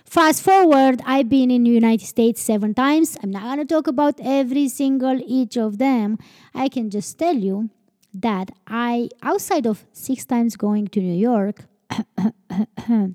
Fast 0.05 0.43
forward, 0.43 1.03
I've 1.05 1.29
been 1.29 1.51
in 1.51 1.67
United 1.67 2.07
States 2.07 2.43
seven 2.43 2.75
times. 2.75 3.17
I'm 3.23 3.31
not 3.31 3.43
gonna 3.43 3.65
talk 3.65 3.87
about 3.87 4.19
every 4.23 4.69
single 4.69 5.21
each 5.27 5.57
of 5.57 5.79
them. 5.79 6.19
I 6.55 6.69
can 6.69 6.91
just 6.91 7.19
tell 7.19 7.37
you 7.37 7.71
that 8.15 8.51
I, 8.67 9.11
outside 9.23 9.67
of 9.67 9.85
six 9.93 10.25
times 10.25 10.57
going 10.57 10.89
to 10.89 11.01
New 11.01 11.19
York, 11.19 11.65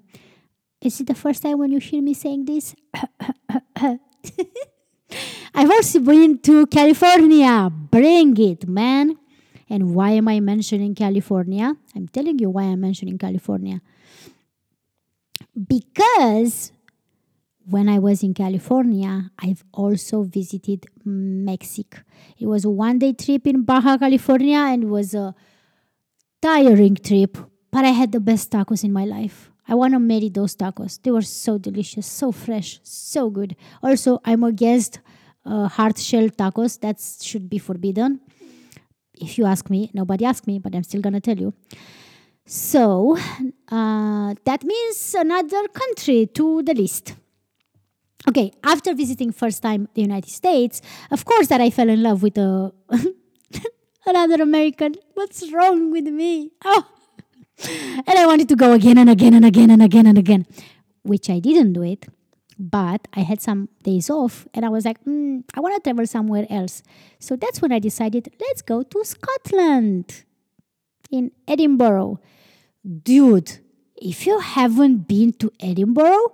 Is 0.81 0.99
it 0.99 1.07
the 1.07 1.15
first 1.15 1.41
time 1.41 1.59
when 1.59 1.71
you 1.71 1.79
hear 1.79 2.01
me 2.01 2.13
saying 2.13 2.43
this? 2.45 2.75
I've 5.55 5.71
also 5.71 5.99
been 6.01 6.39
to 6.39 6.65
California. 6.67 7.71
Bring 7.71 8.35
it, 8.37 8.67
man. 8.67 9.17
And 9.69 9.95
why 9.95 10.11
am 10.11 10.27
I 10.27 10.39
mentioning 10.39 10.95
California? 10.95 11.75
I'm 11.95 12.07
telling 12.07 12.39
you 12.39 12.49
why 12.49 12.63
I'm 12.63 12.81
mentioning 12.81 13.17
California. 13.17 13.81
Because 15.67 16.71
when 17.65 17.87
I 17.87 17.99
was 17.99 18.23
in 18.23 18.33
California, 18.33 19.31
I've 19.39 19.63
also 19.71 20.23
visited 20.23 20.87
Mexico. 21.05 21.99
It 22.37 22.47
was 22.47 22.65
a 22.65 22.69
one 22.69 22.99
day 22.99 23.13
trip 23.13 23.47
in 23.47 23.63
Baja 23.63 23.97
California 23.97 24.57
and 24.57 24.83
it 24.83 24.87
was 24.87 25.13
a 25.13 25.33
tiring 26.41 26.95
trip, 26.95 27.37
but 27.71 27.85
I 27.85 27.89
had 27.89 28.11
the 28.11 28.19
best 28.19 28.51
tacos 28.51 28.83
in 28.83 28.91
my 28.91 29.05
life. 29.05 29.49
I 29.67 29.75
want 29.75 29.93
to 29.93 29.99
marry 29.99 30.29
those 30.29 30.55
tacos. 30.55 31.01
They 31.01 31.11
were 31.11 31.21
so 31.21 31.57
delicious, 31.57 32.05
so 32.05 32.31
fresh, 32.33 32.79
so 32.83 33.29
good. 33.29 33.55
Also, 33.81 34.19
I'm 34.25 34.43
against 34.43 34.99
uh, 35.45 35.69
hard 35.69 35.97
shell 35.97 36.27
tacos. 36.29 36.79
That 36.81 36.99
should 36.99 37.49
be 37.49 37.59
forbidden. 37.59 38.19
If 39.19 39.37
you 39.37 39.45
ask 39.45 39.69
me, 39.69 39.91
nobody 39.93 40.25
asked 40.25 40.47
me, 40.47 40.59
but 40.59 40.75
I'm 40.75 40.83
still 40.83 41.01
gonna 41.01 41.21
tell 41.21 41.37
you. 41.37 41.53
So 42.45 43.17
uh, 43.69 44.35
that 44.43 44.63
means 44.63 45.15
another 45.17 45.67
country 45.69 46.27
to 46.33 46.61
the 46.63 46.73
list. 46.73 47.15
Okay, 48.27 48.51
after 48.63 48.93
visiting 48.93 49.31
first 49.31 49.61
time 49.61 49.87
the 49.95 50.01
United 50.01 50.29
States, 50.29 50.81
of 51.11 51.25
course 51.25 51.47
that 51.47 51.61
I 51.61 51.69
fell 51.69 51.89
in 51.89 52.01
love 52.03 52.23
with 52.23 52.37
a 52.37 52.71
another 54.05 54.41
American. 54.41 54.95
What's 55.13 55.51
wrong 55.51 55.91
with 55.91 56.05
me? 56.05 56.51
Oh, 56.63 56.85
and 58.07 58.17
I 58.17 58.25
wanted 58.25 58.49
to 58.49 58.55
go 58.55 58.73
again 58.73 58.97
and 58.97 59.09
again 59.09 59.33
and 59.33 59.45
again 59.45 59.69
and 59.69 59.81
again 59.81 60.07
and 60.07 60.17
again, 60.17 60.45
which 61.03 61.29
I 61.29 61.39
didn't 61.39 61.73
do 61.73 61.83
it. 61.83 62.07
But 62.59 63.07
I 63.13 63.21
had 63.21 63.41
some 63.41 63.69
days 63.83 64.09
off 64.09 64.47
and 64.53 64.65
I 64.65 64.69
was 64.69 64.85
like, 64.85 65.03
mm, 65.05 65.43
I 65.53 65.59
want 65.59 65.75
to 65.75 65.81
travel 65.81 66.05
somewhere 66.05 66.45
else. 66.49 66.83
So 67.19 67.35
that's 67.35 67.61
when 67.61 67.71
I 67.71 67.79
decided, 67.79 68.33
let's 68.39 68.61
go 68.61 68.83
to 68.83 69.03
Scotland 69.03 70.23
in 71.09 71.31
Edinburgh. 71.47 72.19
Dude, 73.03 73.59
if 73.95 74.25
you 74.25 74.39
haven't 74.39 75.07
been 75.07 75.33
to 75.33 75.51
Edinburgh, 75.59 76.33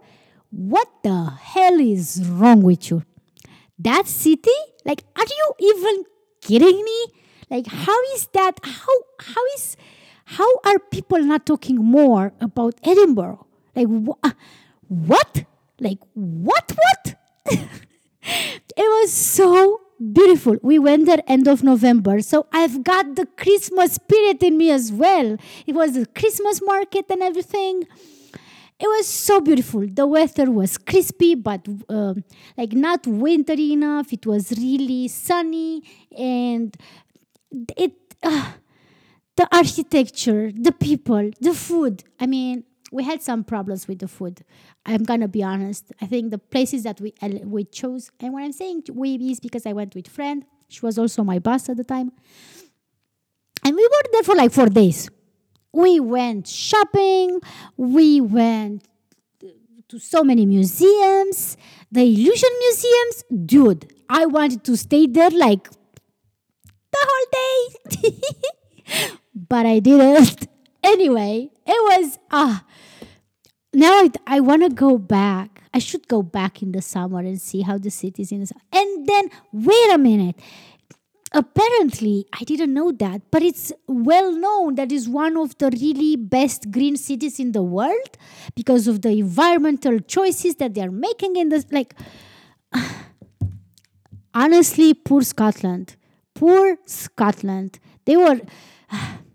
what 0.49 0.87
the 1.03 1.25
hell 1.41 1.79
is 1.79 2.27
wrong 2.27 2.63
with 2.63 2.89
you? 2.89 3.03
That 3.77 4.07
city? 4.07 4.51
Like, 4.83 5.03
are 5.15 5.25
you 5.25 5.53
even 5.59 6.03
kidding 6.41 6.83
me? 6.83 7.05
Like, 7.49 7.67
how 7.67 8.01
is 8.15 8.27
that? 8.33 8.59
How 8.63 8.97
how 9.19 9.41
is 9.55 9.77
how 10.25 10.47
are 10.65 10.79
people 10.79 11.19
not 11.19 11.45
talking 11.45 11.77
more 11.77 12.33
about 12.41 12.75
Edinburgh? 12.83 13.45
Like, 13.75 13.87
wh- 13.87 14.33
what? 14.87 15.45
Like, 15.79 15.99
what? 16.13 16.71
What? 16.75 17.15
it 17.51 18.77
was 18.77 19.11
so 19.11 19.81
beautiful. 20.13 20.57
We 20.61 20.79
went 20.79 21.05
there 21.05 21.21
end 21.27 21.47
of 21.47 21.63
November, 21.63 22.21
so 22.21 22.47
I've 22.51 22.83
got 22.83 23.15
the 23.15 23.25
Christmas 23.25 23.93
spirit 23.93 24.41
in 24.43 24.57
me 24.57 24.71
as 24.71 24.91
well. 24.91 25.37
It 25.65 25.75
was 25.75 25.97
a 25.97 26.05
Christmas 26.05 26.61
market 26.61 27.05
and 27.09 27.21
everything. 27.21 27.83
It 28.79 28.87
was 28.87 29.07
so 29.07 29.41
beautiful. 29.41 29.85
The 29.87 30.07
weather 30.07 30.49
was 30.49 30.77
crispy, 30.77 31.35
but 31.35 31.67
uh, 31.89 32.13
like 32.57 32.71
not 32.73 33.05
wintry 33.05 33.73
enough. 33.73 34.13
It 34.13 34.25
was 34.25 34.51
really 34.51 35.07
sunny, 35.07 35.83
and 36.17 36.75
it. 37.75 37.93
Uh, 38.23 38.51
the 39.39 39.47
architecture, 39.55 40.51
the 40.53 40.73
people, 40.73 41.31
the 41.39 41.53
food. 41.53 42.03
I 42.19 42.25
mean, 42.27 42.65
we 42.91 43.03
had 43.03 43.21
some 43.21 43.43
problems 43.43 43.87
with 43.87 43.99
the 43.99 44.07
food. 44.07 44.43
I'm 44.85 45.03
gonna 45.03 45.27
be 45.27 45.43
honest. 45.43 45.91
I 46.01 46.05
think 46.05 46.31
the 46.31 46.37
places 46.37 46.83
that 46.83 46.99
we 46.99 47.13
uh, 47.21 47.29
we 47.43 47.63
chose, 47.65 48.11
and 48.19 48.33
when 48.33 48.43
I'm 48.43 48.51
saying 48.51 48.83
we 48.93 49.15
is 49.15 49.39
because 49.39 49.65
I 49.65 49.73
went 49.73 49.95
with 49.95 50.07
friend. 50.07 50.45
She 50.67 50.81
was 50.85 50.99
also 50.99 51.23
my 51.23 51.39
boss 51.39 51.67
at 51.69 51.77
the 51.77 51.83
time, 51.83 52.11
and 53.63 53.75
we 53.75 53.83
were 53.83 54.09
there 54.11 54.23
for 54.23 54.35
like 54.35 54.51
four 54.51 54.67
days. 54.67 55.09
We 55.71 55.99
went 55.99 56.47
shopping. 56.47 57.39
We 57.77 58.21
went 58.21 58.83
to 59.89 59.99
so 59.99 60.23
many 60.23 60.45
museums. 60.45 61.57
The 61.91 62.01
illusion 62.01 62.49
museums, 62.59 63.23
dude. 63.45 63.93
I 64.09 64.25
wanted 64.25 64.63
to 64.65 64.77
stay 64.77 65.07
there 65.07 65.29
like 65.31 65.69
the 66.91 67.07
whole 67.09 67.27
day, 67.31 68.21
but 69.35 69.65
I 69.65 69.79
didn't. 69.79 70.47
Anyway, 70.83 71.49
it 71.65 72.01
was 72.01 72.19
ah. 72.31 72.63
now 73.73 73.91
I, 73.91 74.11
I 74.27 74.39
want 74.39 74.63
to 74.63 74.69
go 74.69 74.97
back. 74.97 75.63
I 75.73 75.79
should 75.79 76.07
go 76.07 76.23
back 76.23 76.63
in 76.63 76.71
the 76.71 76.81
summer 76.81 77.19
and 77.19 77.39
see 77.39 77.61
how 77.61 77.77
the 77.77 77.91
city's 77.91 78.31
in 78.31 78.41
the 78.41 78.47
summer. 78.47 78.61
And 78.71 79.05
then 79.05 79.29
wait 79.51 79.93
a 79.93 79.97
minute. 79.97 80.35
Apparently, 81.31 82.25
I 82.33 82.43
didn't 82.43 82.73
know 82.73 82.91
that, 82.93 83.21
but 83.29 83.43
it's 83.43 83.71
well 83.87 84.31
known 84.31 84.75
that 84.75 84.91
is 84.91 85.07
one 85.07 85.37
of 85.37 85.55
the 85.59 85.69
really 85.69 86.15
best 86.15 86.71
green 86.71 86.97
cities 86.97 87.39
in 87.39 87.51
the 87.51 87.61
world 87.61 88.17
because 88.55 88.87
of 88.87 89.03
the 89.03 89.09
environmental 89.09 89.99
choices 89.99 90.55
that 90.55 90.73
they 90.73 90.81
are 90.81 90.89
making 90.89 91.35
in 91.35 91.49
this. 91.49 91.67
Like, 91.71 91.93
honestly, 94.33 94.95
poor 94.95 95.21
Scotland, 95.21 95.97
poor 96.33 96.77
Scotland. 96.85 97.77
They 98.05 98.17
were. 98.17 98.41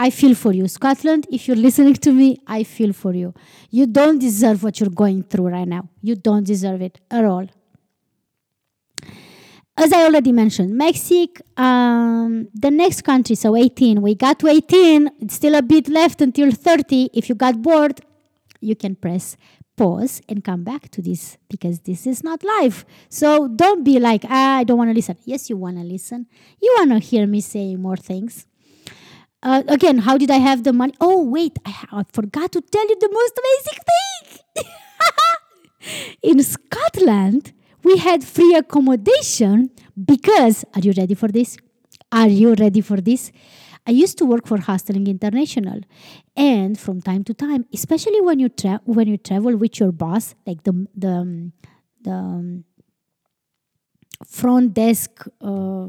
I 0.00 0.10
feel 0.10 0.36
for 0.36 0.52
you. 0.52 0.68
Scotland, 0.68 1.26
if 1.30 1.48
you're 1.48 1.56
listening 1.56 1.94
to 1.94 2.12
me, 2.12 2.38
I 2.46 2.62
feel 2.62 2.92
for 2.92 3.12
you. 3.12 3.34
You 3.70 3.86
don't 3.88 4.20
deserve 4.20 4.62
what 4.62 4.78
you're 4.78 4.90
going 4.90 5.24
through 5.24 5.48
right 5.48 5.66
now. 5.66 5.88
You 6.00 6.14
don't 6.14 6.44
deserve 6.44 6.82
it 6.82 7.00
at 7.10 7.24
all. 7.24 7.48
As 9.76 9.92
I 9.92 10.04
already 10.04 10.30
mentioned, 10.30 10.76
Mexico, 10.76 11.42
um, 11.60 12.48
the 12.54 12.70
next 12.70 13.02
country, 13.02 13.34
so 13.34 13.56
18. 13.56 14.00
We 14.00 14.14
got 14.14 14.38
to 14.40 14.48
18. 14.48 15.10
It's 15.20 15.34
still 15.34 15.56
a 15.56 15.62
bit 15.62 15.88
left 15.88 16.20
until 16.20 16.52
30. 16.52 17.10
If 17.12 17.28
you 17.28 17.34
got 17.34 17.60
bored, 17.60 18.00
you 18.60 18.76
can 18.76 18.94
press 18.94 19.36
pause 19.76 20.20
and 20.28 20.44
come 20.44 20.64
back 20.64 20.90
to 20.90 21.02
this 21.02 21.38
because 21.48 21.80
this 21.80 22.06
is 22.06 22.22
not 22.22 22.42
live. 22.42 22.84
So 23.08 23.48
don't 23.48 23.84
be 23.84 23.98
like, 23.98 24.24
ah, 24.28 24.58
I 24.58 24.64
don't 24.64 24.78
want 24.78 24.90
to 24.90 24.94
listen. 24.94 25.16
Yes, 25.24 25.48
you 25.50 25.56
want 25.56 25.76
to 25.76 25.84
listen. 25.84 26.26
You 26.60 26.74
want 26.78 26.90
to 26.90 26.98
hear 26.98 27.26
me 27.26 27.40
say 27.40 27.76
more 27.76 27.96
things. 27.96 28.46
Uh, 29.42 29.62
again, 29.68 29.98
how 29.98 30.18
did 30.18 30.30
I 30.30 30.38
have 30.38 30.64
the 30.64 30.72
money? 30.72 30.94
Oh, 31.00 31.22
wait, 31.22 31.58
I, 31.64 31.72
I 31.92 32.02
forgot 32.12 32.52
to 32.52 32.60
tell 32.60 32.88
you 32.88 32.96
the 32.98 33.10
most 33.12 33.40
amazing 33.42 33.78
thing. 33.90 34.64
In 36.22 36.42
Scotland, 36.42 37.52
we 37.84 37.98
had 37.98 38.24
free 38.24 38.54
accommodation 38.54 39.70
because, 40.04 40.64
are 40.74 40.80
you 40.80 40.92
ready 40.96 41.14
for 41.14 41.28
this? 41.28 41.56
Are 42.10 42.28
you 42.28 42.54
ready 42.54 42.80
for 42.80 43.00
this? 43.00 43.30
I 43.86 43.92
used 43.92 44.18
to 44.18 44.26
work 44.26 44.46
for 44.46 44.58
Hostelling 44.58 45.06
International, 45.06 45.80
and 46.36 46.78
from 46.78 47.00
time 47.00 47.24
to 47.24 47.32
time, 47.32 47.64
especially 47.72 48.20
when 48.20 48.38
you 48.38 48.48
tra- 48.50 48.82
when 48.84 49.08
you 49.08 49.16
travel 49.16 49.56
with 49.56 49.80
your 49.80 49.92
boss, 49.92 50.34
like 50.46 50.62
the 50.64 50.86
the 50.94 51.52
the 52.02 52.10
um, 52.12 52.64
front 54.26 54.74
desk 54.74 55.26
uh, 55.40 55.86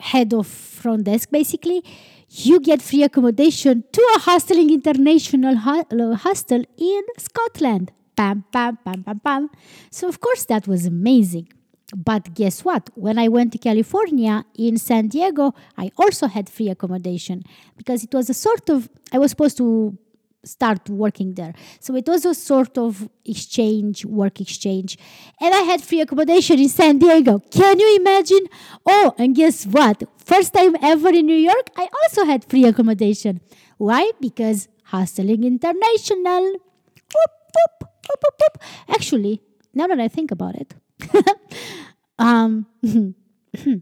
head 0.00 0.32
of 0.32 0.46
front 0.46 1.04
desk 1.04 1.30
basically 1.30 1.82
you 2.28 2.60
get 2.60 2.80
free 2.80 3.02
accommodation 3.02 3.84
to 3.92 4.00
a 4.16 4.20
hostelling 4.20 4.70
international 4.72 5.54
ho- 5.56 5.84
uh, 5.90 6.14
hostel 6.16 6.64
in 6.78 7.02
scotland. 7.18 7.92
Bam 8.16 8.44
bam 8.52 8.78
bam 8.84 9.02
bam 9.02 9.20
bam 9.24 9.50
so 9.90 10.08
of 10.08 10.20
course 10.20 10.44
that 10.46 10.66
was 10.66 10.86
amazing. 10.86 11.48
But 11.94 12.34
guess 12.34 12.64
what? 12.64 12.88
When 12.94 13.18
i 13.18 13.28
went 13.28 13.52
to 13.52 13.58
california 13.58 14.44
in 14.56 14.78
san 14.78 15.08
diego 15.08 15.54
i 15.76 15.90
also 15.98 16.26
had 16.26 16.48
free 16.48 16.68
accommodation 16.70 17.42
because 17.76 18.02
it 18.02 18.14
was 18.14 18.30
a 18.30 18.34
sort 18.34 18.70
of 18.70 18.88
i 19.12 19.18
was 19.18 19.30
supposed 19.30 19.56
to 19.58 19.96
start 20.44 20.88
working 20.88 21.34
there. 21.34 21.54
So 21.80 21.94
it 21.94 22.06
was 22.08 22.24
a 22.24 22.34
sort 22.34 22.76
of 22.76 23.08
exchange, 23.24 24.04
work 24.04 24.40
exchange. 24.40 24.98
And 25.40 25.54
I 25.54 25.60
had 25.60 25.80
free 25.82 26.00
accommodation 26.00 26.58
in 26.58 26.68
San 26.68 26.98
Diego. 26.98 27.40
Can 27.50 27.78
you 27.78 27.96
imagine? 27.96 28.46
Oh, 28.86 29.14
and 29.18 29.34
guess 29.34 29.66
what? 29.66 30.02
First 30.18 30.52
time 30.54 30.76
ever 30.82 31.10
in 31.10 31.26
New 31.26 31.36
York, 31.36 31.70
I 31.76 31.88
also 32.02 32.24
had 32.24 32.44
free 32.44 32.64
accommodation. 32.64 33.40
Why? 33.78 34.10
Because 34.20 34.68
Hostelling 34.84 35.44
International. 35.44 36.52
Whoop, 36.52 37.84
whoop, 38.08 38.34
whoop. 38.40 38.62
Actually, 38.88 39.40
now 39.74 39.86
that 39.86 40.00
I 40.00 40.08
think 40.08 40.30
about 40.30 40.54
it, 40.56 40.74
um, 42.18 42.66
Hmm. 43.56 43.76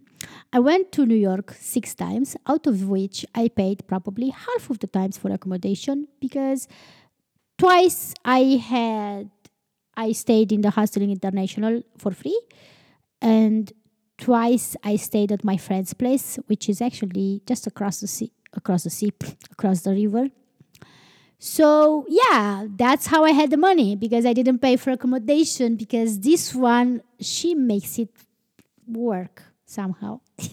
I 0.53 0.59
went 0.59 0.91
to 0.93 1.07
New 1.07 1.17
York 1.17 1.55
six 1.59 1.95
times, 1.95 2.37
out 2.47 2.67
of 2.67 2.89
which 2.89 3.25
I 3.35 3.49
paid 3.49 3.87
probably 3.87 4.31
half 4.31 4.69
of 4.69 4.81
the 4.81 4.89
times 4.89 5.17
for 5.17 5.31
accommodation 5.31 6.09
because 6.21 6.67
twice 7.57 8.15
I 8.25 8.61
had 8.67 9.31
I 9.97 10.13
stayed 10.13 10.51
in 10.51 10.63
the 10.63 10.71
Hostelling 10.71 11.11
International 11.11 11.83
for 11.99 12.11
free, 12.11 12.41
and 13.23 13.73
twice 14.19 14.77
I 14.83 14.97
stayed 14.97 15.31
at 15.31 15.45
my 15.45 15.57
friend's 15.57 15.95
place, 15.95 16.39
which 16.47 16.69
is 16.69 16.81
actually 16.81 17.43
just 17.47 17.67
across 17.67 18.01
the 18.01 18.09
sea, 18.09 18.33
across 18.55 18.85
the 18.85 18.91
sea, 18.91 19.13
across 19.53 19.83
the 19.83 19.93
river. 19.93 20.31
So 21.39 22.07
yeah, 22.09 22.67
that's 22.77 23.07
how 23.07 23.25
I 23.25 23.31
had 23.31 23.51
the 23.51 23.57
money 23.57 23.95
because 23.95 24.27
I 24.27 24.33
didn't 24.33 24.59
pay 24.59 24.77
for 24.77 24.91
accommodation 24.91 25.77
because 25.77 26.21
this 26.21 26.55
one 26.55 27.03
she 27.21 27.55
makes 27.55 27.99
it 27.99 28.11
work 28.87 29.50
somehow. 29.71 30.21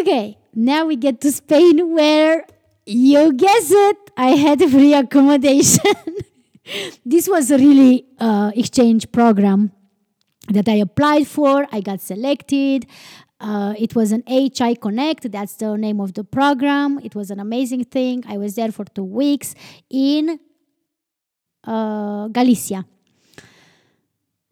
okay, 0.00 0.38
now 0.54 0.86
we 0.86 0.96
get 0.96 1.20
to 1.20 1.30
Spain 1.32 1.92
where 1.94 2.46
you 2.86 3.32
guess 3.34 3.70
it, 3.70 3.96
I 4.16 4.30
had 4.30 4.60
free 4.70 4.94
accommodation. 4.94 5.94
this 7.04 7.28
was 7.28 7.50
a 7.50 7.58
really 7.58 8.06
uh, 8.18 8.50
exchange 8.54 9.10
program 9.12 9.72
that 10.48 10.68
I 10.68 10.76
applied 10.76 11.26
for. 11.26 11.66
I 11.70 11.80
got 11.80 12.00
selected. 12.00 12.86
Uh, 13.40 13.74
it 13.78 13.94
was 13.94 14.12
an 14.12 14.22
HI 14.28 14.76
Connect, 14.76 15.30
that's 15.32 15.54
the 15.56 15.76
name 15.76 16.00
of 16.00 16.14
the 16.14 16.22
program. 16.22 17.00
It 17.02 17.14
was 17.14 17.30
an 17.30 17.40
amazing 17.40 17.84
thing. 17.84 18.22
I 18.28 18.38
was 18.38 18.54
there 18.54 18.70
for 18.70 18.84
two 18.84 19.02
weeks 19.02 19.54
in 19.90 20.38
uh, 21.64 22.28
Galicia. 22.28 22.84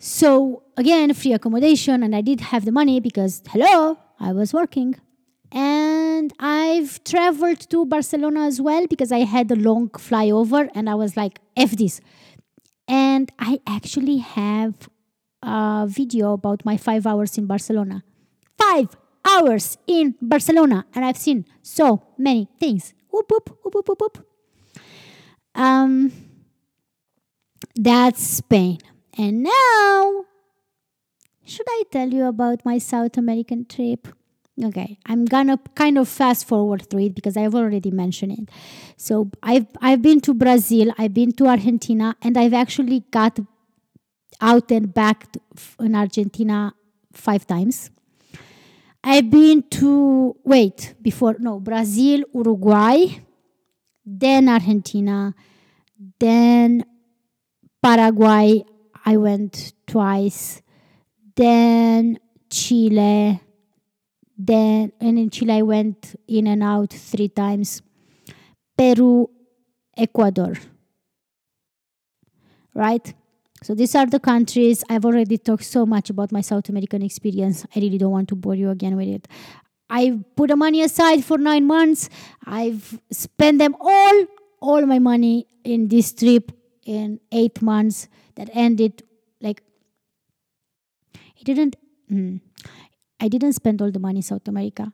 So 0.02 0.62
again, 0.78 1.12
free 1.12 1.34
accommodation, 1.34 2.02
and 2.02 2.16
I 2.16 2.22
did 2.22 2.40
have 2.40 2.64
the 2.64 2.72
money 2.72 3.00
because 3.00 3.42
hello, 3.50 3.98
I 4.18 4.32
was 4.32 4.54
working. 4.54 4.96
And 5.52 6.32
I've 6.40 7.04
traveled 7.04 7.68
to 7.68 7.84
Barcelona 7.84 8.46
as 8.46 8.62
well 8.62 8.86
because 8.86 9.12
I 9.12 9.20
had 9.20 9.50
a 9.50 9.56
long 9.56 9.90
flyover 9.90 10.70
and 10.74 10.88
I 10.88 10.94
was 10.94 11.18
like, 11.18 11.40
F 11.54 11.72
this. 11.72 12.00
And 12.88 13.30
I 13.38 13.60
actually 13.66 14.18
have 14.18 14.88
a 15.42 15.86
video 15.86 16.32
about 16.32 16.64
my 16.64 16.78
five 16.78 17.06
hours 17.06 17.36
in 17.36 17.44
Barcelona. 17.44 18.02
Five 18.58 18.96
hours 19.22 19.76
in 19.86 20.14
Barcelona, 20.22 20.86
and 20.94 21.04
I've 21.04 21.18
seen 21.18 21.44
so 21.60 22.02
many 22.16 22.48
things. 22.58 22.94
Whoop, 23.10 23.30
whoop, 23.30 23.50
whoop, 23.62 23.74
whoop, 23.86 24.00
whoop. 24.00 24.26
Um, 25.54 26.10
that's 27.76 28.22
Spain. 28.22 28.78
And 29.20 29.42
now, 29.42 30.24
should 31.44 31.66
I 31.68 31.82
tell 31.92 32.08
you 32.08 32.24
about 32.24 32.64
my 32.64 32.78
South 32.78 33.18
American 33.18 33.66
trip? 33.66 34.08
Okay, 34.64 34.98
I'm 35.04 35.26
gonna 35.26 35.58
kind 35.74 35.98
of 35.98 36.08
fast 36.08 36.48
forward 36.48 36.88
through 36.88 37.04
it 37.08 37.14
because 37.14 37.36
I've 37.36 37.54
already 37.54 37.90
mentioned 37.90 38.32
it. 38.38 38.48
So 38.96 39.30
I've 39.42 39.66
I've 39.82 40.00
been 40.00 40.22
to 40.22 40.32
Brazil, 40.32 40.94
I've 40.96 41.12
been 41.12 41.32
to 41.32 41.48
Argentina, 41.48 42.16
and 42.22 42.38
I've 42.38 42.54
actually 42.54 43.00
got 43.10 43.38
out 44.40 44.70
and 44.70 44.94
back 44.94 45.26
in 45.78 45.94
Argentina 45.94 46.72
five 47.12 47.46
times. 47.46 47.90
I've 49.04 49.30
been 49.30 49.64
to 49.80 50.34
wait 50.44 50.94
before 51.02 51.36
no 51.38 51.60
Brazil, 51.60 52.24
Uruguay, 52.32 53.20
then 54.06 54.48
Argentina, 54.48 55.34
then 56.18 56.84
Paraguay. 57.82 58.64
I 59.04 59.16
went 59.16 59.72
twice, 59.86 60.62
then 61.36 62.18
Chile, 62.50 63.40
then 64.36 64.92
and 65.00 65.18
in 65.18 65.30
Chile 65.30 65.52
I 65.52 65.62
went 65.62 66.14
in 66.28 66.46
and 66.46 66.62
out 66.62 66.92
three 66.92 67.28
times. 67.28 67.82
Peru, 68.76 69.28
Ecuador. 69.96 70.54
Right? 72.74 73.12
So 73.62 73.74
these 73.74 73.94
are 73.94 74.06
the 74.06 74.20
countries. 74.20 74.82
I've 74.88 75.04
already 75.04 75.36
talked 75.36 75.64
so 75.64 75.84
much 75.84 76.08
about 76.08 76.32
my 76.32 76.40
South 76.40 76.68
American 76.70 77.02
experience. 77.02 77.66
I 77.76 77.80
really 77.80 77.98
don't 77.98 78.12
want 78.12 78.28
to 78.30 78.34
bore 78.34 78.54
you 78.54 78.70
again 78.70 78.96
with 78.96 79.08
it. 79.08 79.28
I 79.90 80.20
put 80.36 80.48
the 80.48 80.56
money 80.56 80.82
aside 80.82 81.24
for 81.24 81.36
nine 81.36 81.66
months. 81.66 82.08
I've 82.46 82.98
spent 83.10 83.58
them 83.58 83.76
all, 83.78 84.24
all 84.60 84.86
my 84.86 84.98
money 84.98 85.46
in 85.64 85.88
this 85.88 86.12
trip 86.12 86.52
in 86.86 87.20
eight 87.32 87.60
months 87.60 88.08
that 88.40 88.48
ended 88.54 89.02
like 89.40 89.62
it 91.36 91.44
didn't. 91.44 91.76
Mm, 92.10 92.40
I 93.20 93.28
didn't 93.28 93.52
spend 93.52 93.82
all 93.82 93.90
the 93.90 93.98
money 93.98 94.20
in 94.20 94.22
South 94.22 94.48
America. 94.48 94.92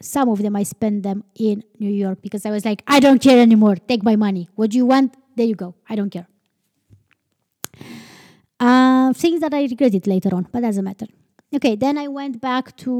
Some 0.00 0.28
of 0.28 0.42
them 0.42 0.56
I 0.56 0.64
spent 0.64 1.02
them 1.04 1.22
in 1.36 1.62
New 1.78 1.90
York 1.90 2.20
because 2.22 2.44
I 2.44 2.50
was 2.50 2.64
like, 2.64 2.82
I 2.86 3.00
don't 3.00 3.20
care 3.20 3.40
anymore. 3.40 3.76
Take 3.76 4.02
my 4.02 4.16
money. 4.16 4.48
What 4.54 4.70
do 4.70 4.76
you 4.76 4.86
want? 4.86 5.16
There 5.36 5.46
you 5.46 5.54
go. 5.54 5.74
I 5.88 5.94
don't 5.96 6.10
care. 6.10 6.26
Uh, 8.60 9.12
things 9.12 9.40
that 9.40 9.54
I 9.54 9.62
regretted 9.62 10.06
later 10.06 10.34
on, 10.34 10.48
but 10.52 10.62
doesn't 10.62 10.84
matter. 10.84 11.06
Okay, 11.54 11.76
then 11.76 11.96
I 11.96 12.08
went 12.08 12.40
back 12.40 12.76
to 12.78 12.92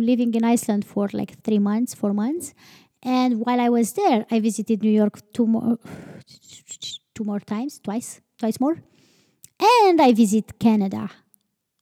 living 0.00 0.34
in 0.34 0.44
Iceland 0.44 0.84
for 0.84 1.08
like 1.12 1.42
three 1.42 1.58
months, 1.58 1.94
four 1.94 2.12
months, 2.12 2.54
and 3.02 3.40
while 3.40 3.60
I 3.60 3.70
was 3.70 3.94
there, 3.94 4.26
I 4.30 4.40
visited 4.40 4.82
New 4.82 4.90
York 4.92 5.20
two 5.32 5.46
more, 5.46 5.78
two 7.14 7.24
more 7.24 7.40
times, 7.40 7.80
twice, 7.80 8.20
twice 8.38 8.60
more, 8.60 8.76
and 9.60 10.00
I 10.00 10.12
visit 10.12 10.58
Canada. 10.58 11.10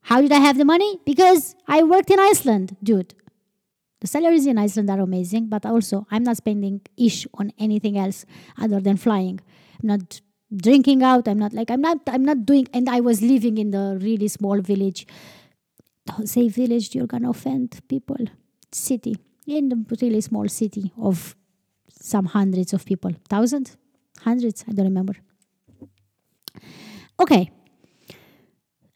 How 0.02 0.20
did 0.20 0.32
I 0.32 0.38
have 0.38 0.58
the 0.58 0.64
money? 0.64 1.00
Because 1.04 1.54
I 1.66 1.82
worked 1.82 2.10
in 2.10 2.18
Iceland, 2.18 2.76
dude. 2.82 3.14
The 4.00 4.06
salaries 4.06 4.46
in 4.46 4.58
Iceland 4.58 4.90
are 4.90 5.00
amazing, 5.00 5.48
but 5.48 5.66
also 5.66 6.06
I'm 6.10 6.22
not 6.22 6.36
spending 6.36 6.80
ish 6.96 7.26
on 7.34 7.52
anything 7.58 7.98
else 7.98 8.24
other 8.56 8.80
than 8.80 8.96
flying. 8.96 9.40
I'm 9.82 9.88
not 9.88 10.20
drinking 10.54 11.02
out 11.02 11.28
i'm 11.28 11.38
not 11.38 11.52
like 11.52 11.70
i'm 11.70 11.80
not 11.80 11.98
i'm 12.06 12.24
not 12.24 12.46
doing 12.46 12.66
and 12.72 12.88
i 12.88 13.00
was 13.00 13.20
living 13.20 13.58
in 13.58 13.70
the 13.70 13.98
really 14.00 14.28
small 14.28 14.60
village 14.60 15.06
don't 16.06 16.28
say 16.28 16.48
village 16.48 16.94
you're 16.94 17.06
gonna 17.06 17.28
offend 17.28 17.80
people 17.88 18.16
city 18.72 19.16
in 19.46 19.68
the 19.68 19.96
really 20.00 20.20
small 20.20 20.48
city 20.48 20.92
of 20.98 21.36
some 21.90 22.24
hundreds 22.26 22.72
of 22.72 22.84
people 22.84 23.12
thousand 23.28 23.76
hundreds 24.20 24.62
hundreds. 24.62 24.64
i 24.68 24.72
don't 24.72 24.86
remember 24.86 25.14
okay 27.20 27.50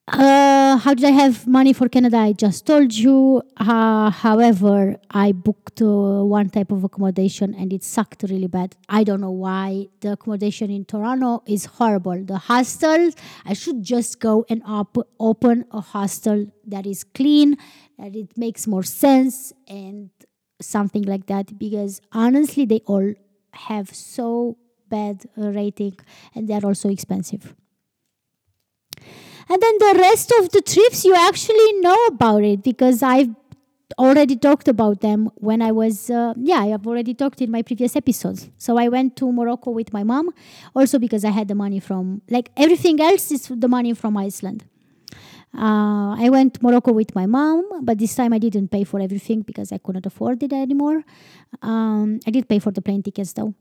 uh, 0.09 0.77
how 0.79 0.95
did 0.95 1.05
I 1.05 1.11
have 1.13 1.47
money 1.47 1.73
for 1.73 1.89
Canada? 1.89 2.17
I 2.17 2.33
just 2.33 2.67
told 2.67 2.93
you. 2.93 3.41
Uh, 3.57 4.11
however, 4.11 4.97
I 5.11 5.31
booked 5.31 5.81
uh, 5.81 6.25
one 6.25 6.51
type 6.51 6.73
of 6.73 6.83
accommodation 6.83 7.55
and 7.55 7.73
it 7.73 7.85
sucked 7.85 8.25
really 8.25 8.49
bad. 8.49 8.75
I 8.89 9.05
don't 9.05 9.21
know 9.21 9.31
why. 9.31 9.87
The 10.01 10.13
accommodation 10.13 10.71
in 10.71 10.85
Toronto 10.87 11.45
is 11.47 11.67
horrible. 11.67 12.25
The 12.25 12.39
hostel, 12.39 13.11
I 13.45 13.53
should 13.53 13.85
just 13.85 14.19
go 14.19 14.45
and 14.51 14.61
op- 14.67 15.09
open 15.21 15.67
a 15.71 15.81
hostel 15.81 16.47
that 16.67 16.85
is 16.85 17.05
clean, 17.05 17.57
that 17.97 18.17
it 18.17 18.37
makes 18.37 18.67
more 18.67 18.83
sense, 18.83 19.53
and 19.69 20.11
something 20.61 21.05
like 21.05 21.27
that. 21.27 21.57
Because 21.59 22.01
honestly, 22.11 22.65
they 22.65 22.81
all 22.87 23.15
have 23.53 23.95
so 23.95 24.59
bad 24.89 25.25
rating 25.37 25.97
and 26.35 26.49
they're 26.49 26.67
also 26.67 26.89
expensive. 26.89 27.55
And 29.49 29.61
then 29.61 29.79
the 29.79 29.95
rest 29.99 30.33
of 30.41 30.51
the 30.51 30.63
trips, 30.63 31.05
you 31.05 31.15
actually 31.15 31.73
know 31.81 32.07
about 32.07 32.43
it 32.45 32.63
because 32.63 33.03
I've 33.03 33.35
already 33.99 34.37
talked 34.37 34.69
about 34.69 35.01
them 35.01 35.31
when 35.35 35.61
I 35.63 35.73
was, 35.73 36.11
uh, 36.11 36.35
yeah, 36.37 36.61
I 36.61 36.67
have 36.67 36.87
already 36.87 37.15
talked 37.15 37.41
in 37.41 37.51
my 37.51 37.63
previous 37.63 37.97
episodes. 37.97 38.51
So 38.57 38.79
I 38.79 38.89
went 38.89 39.17
to 39.17 39.31
Morocco 39.31 39.71
with 39.71 39.93
my 39.93 40.03
mom, 40.03 40.31
also 40.75 40.99
because 40.99 41.25
I 41.25 41.31
had 41.31 41.49
the 41.49 41.55
money 41.55 41.81
from, 41.81 42.23
like 42.31 42.51
everything 42.57 43.01
else 43.01 43.31
is 43.31 43.49
the 43.49 43.69
money 43.69 43.93
from 43.95 44.17
Iceland. 44.17 44.65
Uh, 45.55 46.17
I 46.17 46.29
went 46.31 46.55
to 46.55 46.63
Morocco 46.63 46.93
with 46.93 47.15
my 47.15 47.27
mom, 47.27 47.85
but 47.85 47.99
this 47.99 48.15
time 48.15 48.33
I 48.33 48.39
didn't 48.39 48.69
pay 48.69 48.85
for 48.85 49.01
everything 49.01 49.43
because 49.43 49.71
I 49.71 49.79
couldn't 49.79 50.07
afford 50.07 50.43
it 50.43 50.53
anymore. 50.53 51.05
Um, 51.61 52.21
I 52.27 52.31
did 52.31 52.49
pay 52.49 52.59
for 52.59 52.71
the 52.71 52.81
plane 52.81 53.03
tickets 53.03 53.35
though. 53.35 53.55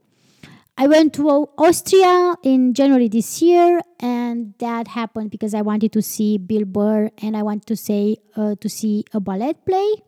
I 0.78 0.88
went 0.88 1.14
to 1.16 1.30
Austria 1.58 2.36
in 2.44 2.74
January 2.74 3.08
this 3.08 3.42
year, 3.42 3.82
and 4.00 4.54
that 4.60 4.88
happened 4.88 5.30
because 5.30 5.54
I 5.54 5.62
wanted 5.62 5.92
to 5.94 6.02
see 6.02 6.38
Bill 6.38 6.66
Burr 6.66 7.12
and 7.22 7.38
I 7.38 7.44
wanted 7.44 7.68
to 7.68 7.76
say 7.76 8.18
uh, 8.36 8.56
to 8.60 8.70
see 8.70 9.06
a 9.14 9.20
ballet 9.20 9.54
play. 9.54 10.04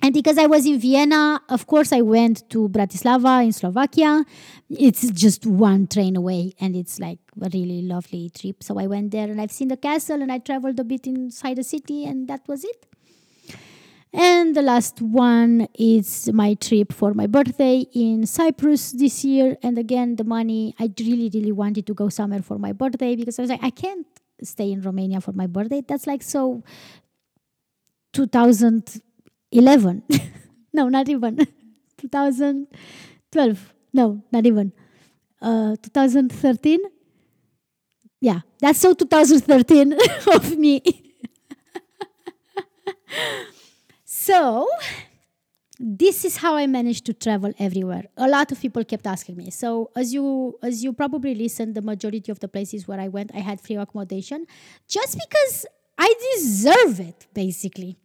And 0.00 0.14
because 0.14 0.38
I 0.38 0.46
was 0.46 0.64
in 0.64 0.78
Vienna, 0.78 1.40
of 1.48 1.66
course, 1.66 1.92
I 1.92 2.02
went 2.02 2.48
to 2.50 2.68
Bratislava 2.68 3.44
in 3.44 3.52
Slovakia. 3.52 4.24
It's 4.70 5.10
just 5.10 5.44
one 5.44 5.88
train 5.88 6.14
away, 6.14 6.52
and 6.60 6.76
it's 6.76 7.00
like 7.00 7.18
a 7.42 7.48
really 7.52 7.82
lovely 7.82 8.30
trip. 8.30 8.62
So 8.62 8.78
I 8.78 8.86
went 8.86 9.10
there, 9.10 9.28
and 9.28 9.40
I've 9.40 9.50
seen 9.50 9.68
the 9.68 9.76
castle, 9.76 10.22
and 10.22 10.30
I 10.30 10.38
traveled 10.38 10.78
a 10.78 10.84
bit 10.84 11.08
inside 11.08 11.56
the 11.56 11.64
city, 11.64 12.04
and 12.04 12.28
that 12.28 12.46
was 12.46 12.62
it. 12.62 12.86
And 14.12 14.56
the 14.56 14.62
last 14.62 15.02
one 15.02 15.68
is 15.78 16.30
my 16.32 16.54
trip 16.54 16.92
for 16.92 17.12
my 17.12 17.26
birthday 17.26 17.84
in 17.92 18.24
Cyprus 18.26 18.92
this 18.92 19.22
year. 19.24 19.56
And 19.62 19.76
again, 19.78 20.16
the 20.16 20.24
money, 20.24 20.74
I 20.78 20.90
really, 20.98 21.30
really 21.32 21.52
wanted 21.52 21.86
to 21.88 21.94
go 21.94 22.08
somewhere 22.08 22.42
for 22.42 22.58
my 22.58 22.72
birthday 22.72 23.16
because 23.16 23.38
I 23.38 23.42
was 23.42 23.50
like, 23.50 23.62
I 23.62 23.70
can't 23.70 24.06
stay 24.42 24.72
in 24.72 24.80
Romania 24.80 25.20
for 25.20 25.32
my 25.32 25.46
birthday. 25.46 25.82
That's 25.86 26.06
like 26.06 26.22
so 26.22 26.62
2011. 28.14 30.02
no, 30.72 30.88
not 30.88 31.08
even. 31.08 31.36
2012. 31.98 33.74
No, 33.92 34.22
not 34.32 34.46
even. 34.46 34.72
Uh, 35.40 35.76
2013. 35.82 36.80
Yeah, 38.20 38.40
that's 38.58 38.80
so 38.80 38.94
2013 38.94 39.92
of 40.34 40.56
me. 40.58 40.82
So, 44.28 44.68
this 45.80 46.22
is 46.26 46.36
how 46.36 46.54
I 46.54 46.66
managed 46.66 47.06
to 47.06 47.14
travel 47.14 47.54
everywhere. 47.58 48.04
A 48.18 48.28
lot 48.28 48.52
of 48.52 48.60
people 48.60 48.84
kept 48.84 49.06
asking 49.06 49.38
me. 49.38 49.48
So, 49.48 49.90
as 49.96 50.12
you 50.12 50.58
as 50.62 50.84
you 50.84 50.92
probably 50.92 51.34
listened, 51.34 51.74
the 51.74 51.80
majority 51.80 52.30
of 52.30 52.38
the 52.40 52.48
places 52.48 52.86
where 52.86 53.00
I 53.00 53.08
went, 53.08 53.30
I 53.34 53.38
had 53.38 53.58
free 53.58 53.76
accommodation, 53.76 54.44
just 54.86 55.18
because 55.18 55.64
I 55.96 56.12
deserve 56.34 57.00
it, 57.00 57.26
basically. 57.32 57.96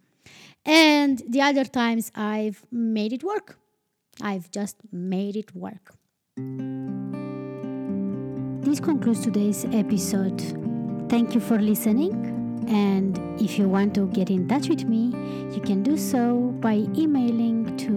And 0.65 1.21
the 1.27 1.41
other 1.41 1.65
times, 1.65 2.09
I've 2.15 2.63
made 2.71 3.11
it 3.11 3.21
work. 3.21 3.59
I've 4.21 4.49
just 4.49 4.77
made 4.93 5.35
it 5.35 5.53
work. 5.53 5.93
This 8.63 8.79
concludes 8.79 9.25
today's 9.25 9.65
episode. 9.73 10.39
Thank 11.09 11.35
you 11.35 11.41
for 11.41 11.59
listening. 11.59 12.42
And 12.67 13.17
if 13.41 13.57
you 13.59 13.67
want 13.67 13.93
to 13.95 14.07
get 14.07 14.29
in 14.29 14.47
touch 14.47 14.69
with 14.69 14.85
me, 14.85 15.11
you 15.53 15.61
can 15.61 15.83
do 15.83 15.97
so 15.97 16.53
by 16.59 16.85
emailing 16.95 17.75
to 17.77 17.93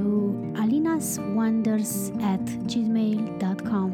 alinaswonders 0.55 2.11
at 2.23 2.45
gmail.com. 2.67 3.93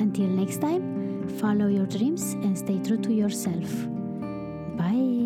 Until 0.00 0.26
next 0.26 0.60
time, 0.60 1.28
follow 1.38 1.68
your 1.68 1.86
dreams 1.86 2.32
and 2.32 2.56
stay 2.56 2.78
true 2.78 2.98
to 2.98 3.12
yourself. 3.12 3.70
Bye. 4.76 5.19